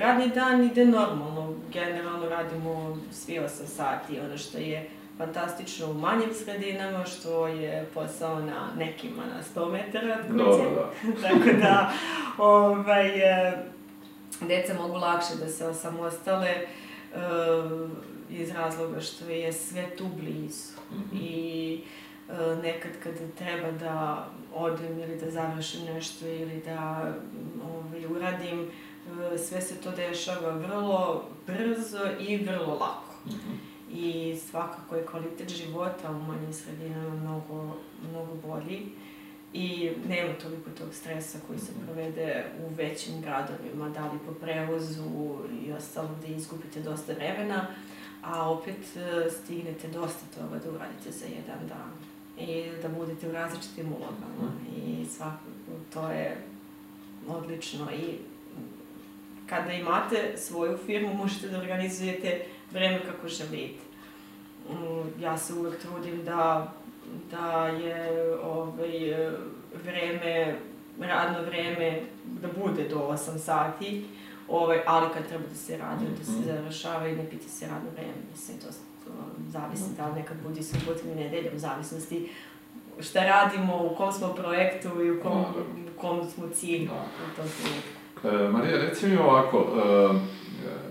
radni 0.00 0.28
dan 0.28 0.64
ide 0.64 0.84
normalno, 0.84 1.54
generalno 1.72 2.28
radimo 2.28 2.98
svi 3.10 3.38
8 3.38 3.48
sati, 3.66 4.20
ono 4.20 4.38
što 4.38 4.58
je 4.58 4.88
fantastično 5.18 5.90
u 5.90 5.94
manjim 5.94 6.34
sredinama, 6.34 7.04
što 7.04 7.46
je 7.46 7.86
posao 7.94 8.40
na 8.40 8.68
nekima 8.78 9.22
na 9.36 9.62
100 9.62 9.72
metara 9.72 10.18
od 10.20 10.26
kuće. 10.26 10.44
Dobro, 10.44 10.90
da. 11.02 11.22
Tako 11.28 11.58
da, 11.60 11.92
ovaj, 12.38 13.08
e, 13.08 13.52
deca 14.40 14.74
mogu 14.74 14.94
lakše 14.94 15.34
da 15.40 15.48
se 15.48 15.66
osamostale 15.66 16.54
uh, 17.14 17.90
iz 18.30 18.50
razloga 18.50 19.00
što 19.00 19.28
je 19.28 19.52
sve 19.52 19.96
tu 19.96 20.04
blizu. 20.20 20.72
Mm 20.90 20.96
-hmm. 20.96 21.22
I 21.22 21.80
uh, 22.28 22.62
nekad 22.62 22.90
kad 23.02 23.12
treba 23.38 23.70
da 23.70 24.26
odem 24.54 24.98
ili 25.00 25.20
da 25.20 25.30
završim 25.30 25.84
nešto 25.94 26.26
ili 26.26 26.62
da 26.64 27.12
ovaj, 27.64 28.06
uradim, 28.06 28.60
uh, 28.60 28.68
sve 29.38 29.60
se 29.60 29.74
to 29.74 29.90
dešava 29.90 30.50
vrlo 30.50 31.24
brzo 31.46 32.00
i 32.20 32.36
vrlo 32.36 32.74
lako. 32.74 33.14
Mm 33.26 33.30
-hmm 33.30 33.70
i 33.92 34.36
svakako 34.50 34.96
je 34.96 35.06
kvalitet 35.06 35.48
života 35.48 36.10
u 36.10 36.22
manjim 36.22 36.52
sredinama 36.52 37.14
mnogo, 37.14 37.76
mnogo 38.10 38.34
bolji. 38.46 38.86
I 39.52 39.90
nema 40.08 40.32
toliko 40.42 40.70
tog 40.70 40.94
stresa 40.94 41.38
koji 41.46 41.58
se 41.58 41.72
provede 41.86 42.44
u 42.60 42.74
većim 42.74 43.20
gradovima, 43.20 43.88
da 43.88 44.12
li 44.12 44.18
po 44.26 44.32
prevozu 44.32 45.38
i 45.66 45.72
ostalo 45.72 46.08
da 46.20 46.26
izgubite 46.26 46.80
dosta 46.80 47.12
vremena, 47.12 47.66
a 48.22 48.50
opet 48.50 48.96
e, 48.96 49.30
stignete 49.30 49.88
dosta 49.88 50.26
toga 50.34 50.58
da 50.64 50.70
uradite 50.70 51.10
za 51.10 51.26
jedan 51.26 51.68
dan. 51.68 51.90
I 52.48 52.70
da 52.82 52.88
budete 52.88 53.28
u 53.28 53.32
različitim 53.32 53.86
ulogama. 53.86 54.52
I 54.76 55.06
svakako 55.06 55.72
to 55.92 56.10
je 56.10 56.36
odlično 57.28 57.90
i 57.90 58.18
kada 59.50 59.72
imate 59.72 60.32
svoju 60.36 60.78
firmu 60.86 61.14
možete 61.14 61.48
da 61.48 61.58
organizujete 61.58 62.44
vreme 62.72 63.00
kako 63.06 63.28
želite. 63.28 63.80
Mm, 64.70 65.22
ja 65.22 65.38
se 65.38 65.54
uvek 65.54 65.78
trudim 65.78 66.24
da, 66.24 66.72
da 67.30 67.66
je 67.66 68.34
ovaj, 68.42 69.14
vreme, 69.84 70.56
radno 71.00 71.42
vreme 71.42 72.00
da 72.24 72.48
bude 72.64 72.88
do 72.88 72.96
8 72.96 73.38
sati, 73.38 74.04
ovaj, 74.48 74.80
ali 74.86 75.06
kad 75.14 75.28
treba 75.28 75.44
da 75.48 75.54
se 75.54 75.76
radi, 75.76 76.04
da 76.18 76.24
se 76.24 76.32
mhm. 76.32 76.44
završava 76.44 77.08
i 77.08 77.16
ne 77.16 77.30
pita 77.30 77.48
se 77.48 77.66
radno 77.66 77.90
vreme, 77.94 78.14
mislim, 78.32 78.58
to, 78.58 78.66
zavisi 79.48 79.96
da 79.96 80.06
li 80.06 80.14
nekad 80.14 80.36
bude 80.42 80.62
subotom 80.62 81.10
i 81.12 81.14
nedeljom, 81.14 81.54
u 81.56 81.58
zavisnosti 81.58 82.30
šta 83.00 83.24
radimo, 83.24 83.86
u 83.86 83.96
kom 83.96 84.12
smo 84.12 84.34
projektu 84.34 85.02
i 85.02 85.10
u 85.10 85.22
kom, 85.22 85.42
da, 85.42 85.48
da. 85.48 85.90
u 85.96 86.00
kom 86.00 86.30
smo 86.30 86.48
cilju 86.48 86.86
da. 86.86 87.02
u 87.02 87.36
tom 87.36 87.46
trenutku. 87.60 87.99
E, 88.24 88.48
Marija, 88.48 88.76
reci 88.76 89.06
mi 89.06 89.16
ovako, 89.16 89.58
e, 89.58 90.08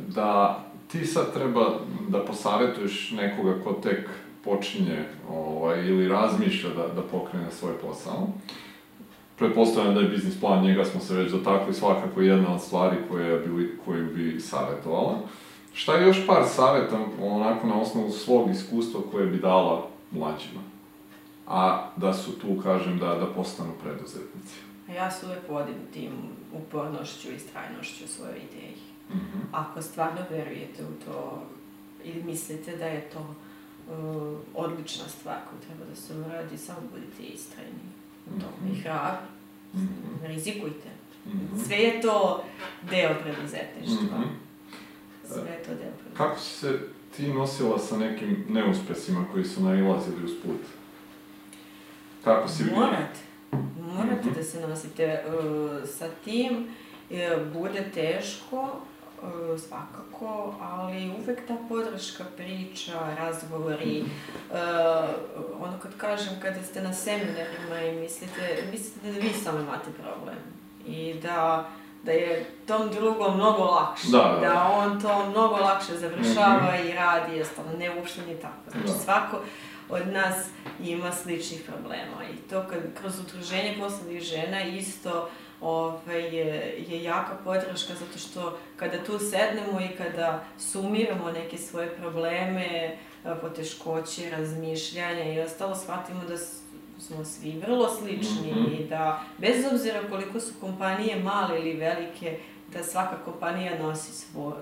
da 0.08 0.60
ti 0.92 1.06
sad 1.06 1.34
treba 1.34 1.80
da 2.08 2.26
posavetuješ 2.26 3.12
nekoga 3.12 3.64
ko 3.64 3.74
tek 3.74 4.10
počinje 4.44 5.06
ovaj, 5.30 5.88
ili 5.88 6.08
razmišlja 6.08 6.70
da, 6.70 6.88
da 6.88 7.02
pokrene 7.02 7.52
svoj 7.52 7.74
posao. 7.82 8.28
Pretpostavljam 9.38 9.96
da 9.96 10.02
je 10.02 10.08
biznis 10.08 10.40
plan, 10.40 10.64
njega 10.64 10.86
smo 10.86 11.02
se 11.02 11.16
već 11.16 11.32
dotakli, 11.32 11.74
svakako 11.74 12.22
jedna 12.22 12.54
od 12.54 12.62
stvari 12.62 12.98
koje 13.10 13.40
bi, 13.40 13.80
koju 13.86 14.14
bi 14.16 14.40
savjetovala. 14.40 15.18
Šta 15.74 15.96
je 15.96 16.08
još 16.08 16.28
par 16.28 16.44
savjeta, 16.48 17.00
onako 17.22 17.68
na 17.68 17.82
osnovu 17.82 18.12
svog 18.12 18.50
iskustva 18.50 19.02
koje 19.12 19.28
bi 19.28 19.38
dala 19.38 19.88
mlađima? 20.12 20.62
A 21.48 21.90
da 21.96 22.14
su 22.14 22.40
tu, 22.40 22.62
kažem, 22.64 23.00
da, 23.00 23.16
da 23.16 23.26
postanu 23.26 23.72
preduzetnici. 23.84 24.69
Ja 24.96 25.12
se 25.12 25.26
uvek 25.26 25.50
vodim 25.50 25.76
tim 25.94 26.12
upornošću 26.54 27.32
i 27.32 27.40
strajnošću 27.40 28.08
svoje 28.08 28.38
ideji. 28.38 28.90
-hmm. 29.14 29.42
Ako 29.52 29.82
stvarno 29.82 30.22
verujete 30.30 30.84
u 30.84 31.06
to 31.06 31.44
ili 32.04 32.24
mislite 32.24 32.78
da 32.78 32.86
je 32.86 33.10
to 33.10 33.20
uh, 33.20 34.40
odlična 34.56 35.08
stvar 35.08 35.38
koju 35.50 35.60
treba 35.68 35.90
da 35.90 35.96
se 35.96 36.16
uradi, 36.16 36.58
samo 36.58 36.80
budite 36.92 37.34
istrajni 37.34 37.90
u 38.28 38.30
tome 38.30 38.52
mm 38.62 38.68
-hmm. 38.68 38.78
i 38.78 38.82
hrabri. 38.82 39.28
Mm 39.74 39.80
-hmm. 39.80 40.28
Rizikujte. 40.28 40.90
Mm 41.26 41.32
-hmm. 41.32 41.66
Sve 41.66 41.78
je 41.78 42.02
to 42.02 42.44
deo 42.90 43.16
preduzetništva. 43.24 44.18
Mm 44.18 44.24
-hmm. 44.24 45.34
Sve 45.34 45.52
je 45.52 45.64
to 45.64 45.70
deo 45.70 45.92
preduzetništva. 45.92 46.18
Kako 46.18 46.40
si 46.40 46.60
se 46.60 46.80
ti 47.18 47.34
nosila 47.34 47.80
sa 47.80 47.98
nekim 47.98 48.46
neuspesima 48.50 49.26
koji 49.32 49.46
su 49.46 49.64
nailazili 49.64 50.24
uz 50.26 50.32
put? 50.44 50.62
Kako 52.24 52.48
si 52.48 52.64
bila? 52.64 52.78
Morate. 52.78 53.20
Morate 53.96 54.30
da 54.36 54.44
se 54.44 54.68
nosite 54.68 55.24
uh, 55.28 55.90
sa 55.90 56.06
tim. 56.24 56.68
Uh, 57.10 57.54
bude 57.54 57.92
teško, 57.94 58.70
E, 59.24 59.58
svakako, 59.58 60.56
ali 60.62 61.10
uvek 61.10 61.48
ta 61.48 61.56
podrška, 61.70 62.24
priča, 62.38 62.94
razgovori, 63.18 64.04
uh, 64.52 64.58
ono 65.62 65.80
kad 65.80 65.98
kažem, 65.98 66.34
kada 66.42 66.64
ste 66.64 66.82
na 66.82 66.94
seminarima 66.94 67.82
i 67.82 68.00
mislite, 68.00 68.64
mislite 68.72 69.12
da 69.12 69.20
vi 69.20 69.34
samo 69.44 69.60
imate 69.60 69.92
problem 70.02 70.38
i 70.88 71.14
da, 71.14 71.70
da 72.04 72.12
je 72.12 72.46
tom 72.68 72.90
drugom 72.90 73.36
mnogo 73.36 73.64
lakše, 73.64 74.08
da, 74.12 74.18
da, 74.18 74.48
da. 74.48 74.54
da 74.54 74.72
on 74.74 75.02
to 75.02 75.30
mnogo 75.30 75.56
lakše 75.56 75.98
završava 75.98 76.62
mm 76.62 76.68
-hmm. 76.68 76.90
i 76.90 76.94
radi, 76.94 77.32
jednostavno, 77.32 77.72
ne 77.78 77.96
uopšte 77.96 78.22
ni 78.22 78.36
tako. 78.36 78.72
Znači, 78.72 78.88
da. 78.88 78.94
svako 78.94 79.38
od 79.90 80.08
nas 80.08 80.48
ima 80.84 81.12
sličnih 81.12 81.62
problema 81.68 82.24
i 82.34 82.50
to 82.50 82.64
kad 82.70 82.80
kroz 83.02 83.20
udruženje 83.20 83.76
poslovnih 83.80 84.22
žena 84.22 84.64
isto 84.64 85.30
ovaj, 85.62 86.36
je, 86.36 86.76
je 86.88 87.04
jaka 87.04 87.36
podrška 87.44 87.94
zato 87.94 88.18
što 88.18 88.58
kada 88.76 89.04
tu 89.04 89.20
sednemo 89.20 89.80
i 89.82 89.96
kada 89.98 90.44
sumiramo 90.58 91.32
neke 91.32 91.58
svoje 91.58 91.96
probleme, 91.96 92.98
poteškoće, 93.42 94.30
razmišljanja 94.30 95.34
i 95.34 95.40
ostalo, 95.40 95.76
shvatimo 95.76 96.22
da 96.28 96.38
smo 97.00 97.26
svi 97.26 97.62
vrlo 97.68 97.90
slični 97.96 98.52
mm 98.52 98.56
-hmm. 98.56 98.80
i 98.80 98.88
da 98.88 99.22
bez 99.38 99.66
obzira 99.72 100.00
koliko 100.10 100.40
su 100.40 100.54
kompanije 100.62 101.24
male 101.24 101.60
ili 101.60 101.74
velike, 101.74 102.38
da 102.74 102.84
svaka 102.84 103.16
kompanija 103.26 103.80
nosi 103.80 104.12
svo, 104.12 104.58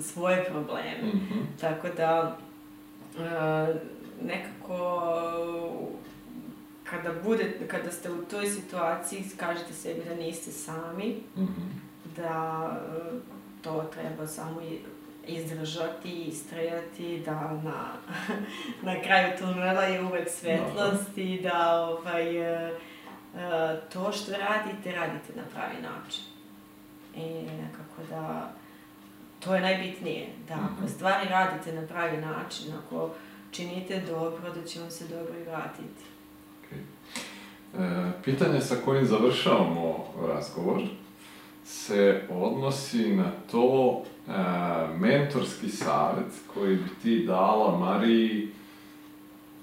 svoje 0.00 0.44
probleme. 0.44 1.02
Mm 1.02 1.20
-hmm. 1.20 1.60
Tako 1.60 1.88
da 1.96 2.38
e, 3.18 3.74
nekako 4.26 5.02
kada, 6.92 7.12
bude, 7.24 7.52
kada 7.68 7.90
ste 7.90 8.10
u 8.10 8.24
toj 8.24 8.46
situaciji, 8.46 9.24
kažete 9.36 9.72
sebi 9.72 10.00
da 10.08 10.14
niste 10.14 10.50
sami, 10.50 11.22
mm 11.36 11.42
-hmm. 11.42 11.68
da 12.16 12.70
e, 12.72 13.10
to 13.62 13.90
treba 13.94 14.26
samo 14.26 14.60
izdržati, 15.26 16.22
istrajati, 16.22 17.22
da 17.24 17.60
na, 17.64 17.92
na 18.92 19.02
kraju 19.02 19.32
tunela 19.38 19.82
je 19.82 20.04
uvek 20.04 20.28
svetlost 20.30 21.18
i 21.18 21.40
da 21.42 21.80
ovaj, 21.80 22.36
e, 22.36 22.70
e, 23.36 23.80
to 23.92 24.12
što 24.12 24.32
radite, 24.32 24.92
radite 24.92 25.32
na 25.36 25.42
pravi 25.54 25.82
način. 25.82 26.24
I 27.16 27.42
nekako 27.42 28.02
da 28.10 28.52
to 29.40 29.54
je 29.54 29.60
najbitnije, 29.60 30.28
da 30.48 30.54
ako 30.54 30.82
mhm. 30.82 30.88
stvari 30.88 31.28
radite 31.28 31.72
na 31.72 31.86
pravi 31.86 32.16
način, 32.16 32.72
ako 32.84 33.10
činite 33.52 34.02
dobro, 34.08 34.50
da 34.54 34.64
će 34.64 34.80
vam 34.80 34.90
se 34.90 35.04
dobro 35.08 35.38
i 35.40 35.44
vratiti. 35.44 36.02
E, 36.72 38.10
pitanje 38.24 38.60
sa 38.60 38.76
kojim 38.84 39.06
završavamo 39.06 40.04
razgovor 40.28 40.82
se 41.64 42.22
odnosi 42.30 43.16
na 43.16 43.30
to 43.50 44.02
e, 44.02 44.32
mentorski 44.98 45.68
savjet 45.68 46.32
koji 46.54 46.76
bi 46.76 46.88
ti 47.02 47.26
dala 47.26 47.78
Mariji, 47.78 48.48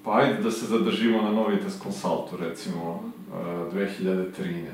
pa 0.03 0.17
ajde 0.17 0.43
da 0.43 0.51
se 0.51 0.65
zadržimo 0.65 1.21
na 1.21 1.31
Novitas 1.31 1.79
Consultu, 1.83 2.37
recimo, 2.37 3.03
e, 3.73 3.75
2013. 3.75 4.65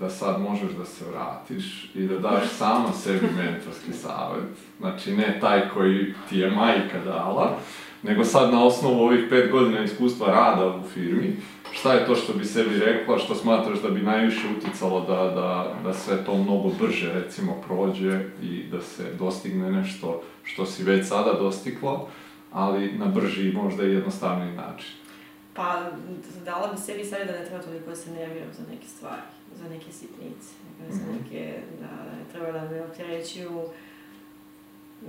Da 0.00 0.10
sad 0.10 0.40
možeš 0.40 0.72
da 0.72 0.84
se 0.84 1.04
vratiš 1.04 1.90
i 1.94 2.06
da 2.06 2.18
daš 2.18 2.48
sama 2.48 2.92
sebi 2.92 3.26
mentorski 3.36 3.92
savjet. 3.92 4.56
Znači, 4.78 5.16
ne 5.16 5.38
taj 5.40 5.68
koji 5.68 6.14
ti 6.28 6.38
je 6.38 6.50
majka 6.50 6.98
dala, 7.04 7.58
nego 8.02 8.24
sad 8.24 8.52
na 8.52 8.64
osnovu 8.64 9.00
ovih 9.00 9.26
pet 9.30 9.50
godina 9.50 9.84
iskustva 9.84 10.26
rada 10.26 10.66
u 10.66 10.82
firmi, 10.94 11.36
šta 11.72 11.92
je 11.92 12.06
to 12.06 12.14
što 12.14 12.32
bi 12.32 12.44
sebi 12.44 12.78
rekla, 12.78 13.18
što 13.18 13.34
smatraš 13.34 13.78
da 13.82 13.90
bi 13.90 14.02
najviše 14.02 14.46
uticalo 14.58 15.00
da, 15.00 15.14
da, 15.14 15.74
da 15.84 15.94
sve 15.94 16.24
to 16.24 16.34
mnogo 16.34 16.70
brže, 16.80 17.12
recimo, 17.12 17.62
prođe 17.66 18.24
i 18.42 18.64
da 18.70 18.80
se 18.80 19.14
dostigne 19.18 19.72
nešto 19.72 20.22
što 20.42 20.66
si 20.66 20.82
već 20.82 21.08
sada 21.08 21.32
dostigla, 21.32 22.06
ali 22.52 22.92
na 22.92 23.06
brži 23.06 23.48
i 23.48 23.52
možda 23.52 23.84
i 23.84 23.92
jednostavniji 23.92 24.56
način? 24.56 24.90
Pa, 25.54 25.90
dala 26.44 26.72
bi 26.72 26.78
sebi 26.78 27.04
sad 27.04 27.26
da 27.26 27.32
ne 27.32 27.44
treba 27.44 27.62
toliko 27.62 27.90
da 27.90 27.96
se 27.96 28.10
nerviram 28.10 28.48
za 28.52 28.62
neke 28.70 28.88
stvari, 28.88 29.22
za 29.54 29.68
neke 29.68 29.92
sitnice, 29.92 30.48
za 30.90 31.02
neke, 31.12 31.54
da 31.80 31.86
ne 31.86 32.32
treba 32.32 32.52
da 32.52 32.70
me 32.70 32.82
opterećuju 32.82 33.60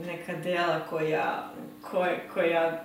neka 0.06 0.34
dela 0.34 0.80
koja, 0.89 1.52
koja, 1.82 2.16
koja 2.34 2.84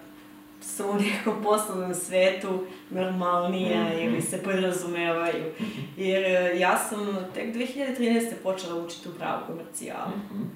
su 0.60 0.84
u 0.90 0.94
nekom 0.94 1.42
poslovnom 1.42 1.94
svetu 1.94 2.64
normalnija 2.90 3.82
mm 3.82 3.86
-hmm. 3.86 4.04
ili 4.04 4.22
se 4.22 4.42
podrazumevaju. 4.42 5.44
-hmm. 5.58 5.82
Jer 5.96 6.24
e, 6.24 6.58
ja 6.58 6.78
sam 6.78 7.16
tek 7.34 7.54
2013. 7.54 8.32
počela 8.42 8.82
učiti 8.84 9.08
u 9.08 9.12
pravu 9.12 9.42
komercijalu. 9.46 10.12
Mm 10.16 10.36
-hmm. 10.36 10.46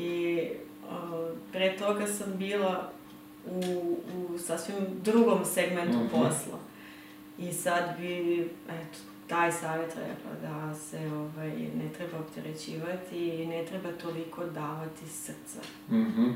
I 0.00 0.42
uh, 0.84 1.36
pre 1.52 1.76
toga 1.76 2.06
sam 2.06 2.36
bila 2.36 2.90
u, 3.46 3.96
u 4.16 4.38
sasvim 4.38 4.76
drugom 5.02 5.44
segmentu 5.44 5.98
mm 5.98 6.02
-hmm. 6.02 6.10
posla. 6.10 6.58
I 7.38 7.52
sad 7.52 7.98
bi, 7.98 8.40
eto, 8.68 8.98
taj 9.28 9.52
savjet 9.52 9.96
rekla 9.96 10.48
da 10.48 10.74
se 10.74 10.98
ovaj, 11.14 11.50
ne 11.50 11.88
treba 11.96 12.18
opterećivati 12.18 13.28
i 13.28 13.46
ne 13.46 13.64
treba 13.64 13.92
toliko 13.92 14.44
davati 14.44 15.06
srca. 15.06 15.60
Mm 15.90 15.94
-hmm 15.96 16.34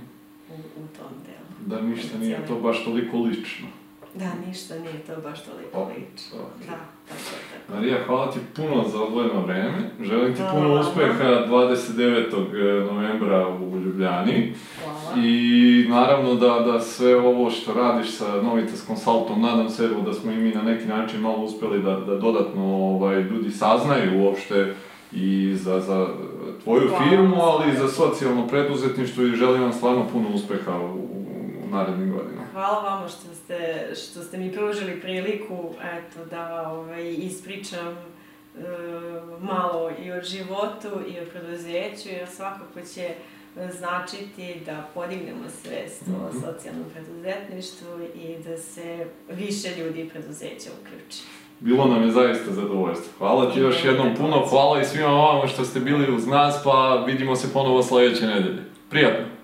u, 0.51 0.83
u 0.83 0.87
tom 0.97 1.13
delu. 1.27 1.67
Da 1.67 1.83
ništa 1.83 2.19
nije 2.19 2.47
to 2.47 2.61
baš 2.61 2.85
toliko 2.85 3.19
lično. 3.19 3.67
Da, 4.15 4.31
ništa 4.47 4.75
nije 4.75 4.99
to 5.07 5.13
baš 5.23 5.45
toliko 5.45 5.79
o, 5.79 5.89
lično. 5.89 6.39
Okay. 6.39 6.67
Da, 6.67 6.79
tako 7.09 7.21
tako. 7.53 7.75
Marija, 7.75 7.99
hvala 8.07 8.31
ti 8.31 8.39
puno 8.57 8.89
za 8.89 9.03
odvojeno 9.03 9.41
vreme. 9.47 9.91
Želim 10.01 10.35
ti 10.35 10.43
puno 10.53 10.81
uspeha 10.81 11.47
29. 11.49 12.81
E, 12.81 12.93
novembra 12.93 13.49
u 13.49 13.77
Ljubljani. 13.79 14.55
Hvala. 14.85 15.27
I 15.27 15.87
naravno 15.89 16.35
da, 16.35 16.61
da 16.61 16.81
sve 16.81 17.17
ovo 17.17 17.51
što 17.51 17.75
radiš 17.75 18.11
sa 18.11 18.43
Novitas 18.43 18.87
Consultom, 18.87 19.43
nadam 19.43 19.69
se 19.69 19.85
evo 19.85 20.01
da 20.01 20.13
smo 20.13 20.33
i 20.33 20.37
mi 20.37 20.51
na 20.51 20.63
neki 20.63 20.87
način 20.87 21.21
malo 21.21 21.45
uspeli 21.45 21.83
da, 21.83 21.97
da 21.97 22.17
dodatno 22.17 22.63
ovaj, 22.77 23.23
ljudi 23.23 23.51
saznaju 23.51 24.25
uopšte 24.25 24.75
i 25.13 25.55
za, 25.55 25.81
za 25.81 26.09
tvoju 26.65 26.89
Hvala. 26.89 27.05
firmu, 27.05 27.37
ali 27.43 27.73
i 27.73 27.77
za 27.77 27.89
socijalno 27.89 28.47
preduzetništvo 28.47 29.25
i 29.25 29.37
želim 29.37 29.63
vam 29.63 29.73
stvarno 29.73 30.07
puno 30.13 30.29
uspeha 30.35 30.79
u, 30.81 31.20
u 31.71 31.77
narednim 31.77 32.13
godinama. 32.13 32.47
Hvala 32.53 32.83
vama 32.83 33.09
što 33.09 33.35
ste, 33.35 33.89
što 33.95 34.23
ste 34.23 34.39
mi 34.39 34.53
pružili 34.53 35.01
priliku 35.01 35.75
eto, 35.83 36.25
da 36.31 36.69
ovaj, 36.69 37.15
ispričam 37.15 37.89
e, 37.89 38.61
malo 39.41 39.91
i 40.05 40.13
o 40.13 40.23
životu 40.23 40.89
i 41.09 41.21
o 41.21 41.25
preduzeću, 41.33 42.09
jer 42.09 42.29
svakako 42.29 42.81
će 42.95 43.15
značiti 43.79 44.61
da 44.67 44.89
podignemo 44.95 45.49
svest 45.63 46.07
mm 46.07 46.13
-hmm. 46.13 46.25
o 46.25 46.29
mhm. 46.29 46.39
socijalnom 46.39 46.85
preduzetništvu 46.93 47.89
i 48.15 48.43
da 48.49 48.57
se 48.57 49.07
više 49.31 49.69
ljudi 49.79 50.01
i 50.01 50.09
preduzeća 50.09 50.71
uključi. 50.81 51.23
Bilo 51.61 51.87
nam 51.87 52.03
je 52.03 52.11
zaista 52.11 52.53
zadovoljstvo. 52.53 53.13
Hvala 53.19 53.53
ti 53.53 53.61
još 53.61 53.85
jednom 53.85 54.15
puno, 54.17 54.47
hvala 54.51 54.81
i 54.81 54.85
svima 54.85 55.09
vama 55.09 55.47
što 55.47 55.65
ste 55.65 55.81
bili 55.81 56.15
uz 56.15 56.27
nas, 56.27 56.61
pa 56.65 57.05
vidimo 57.07 57.37
se 57.37 57.53
ponovo 57.53 57.83
sledeće 57.83 58.27
nedelje. 58.27 58.63
Prijatno! 58.91 59.40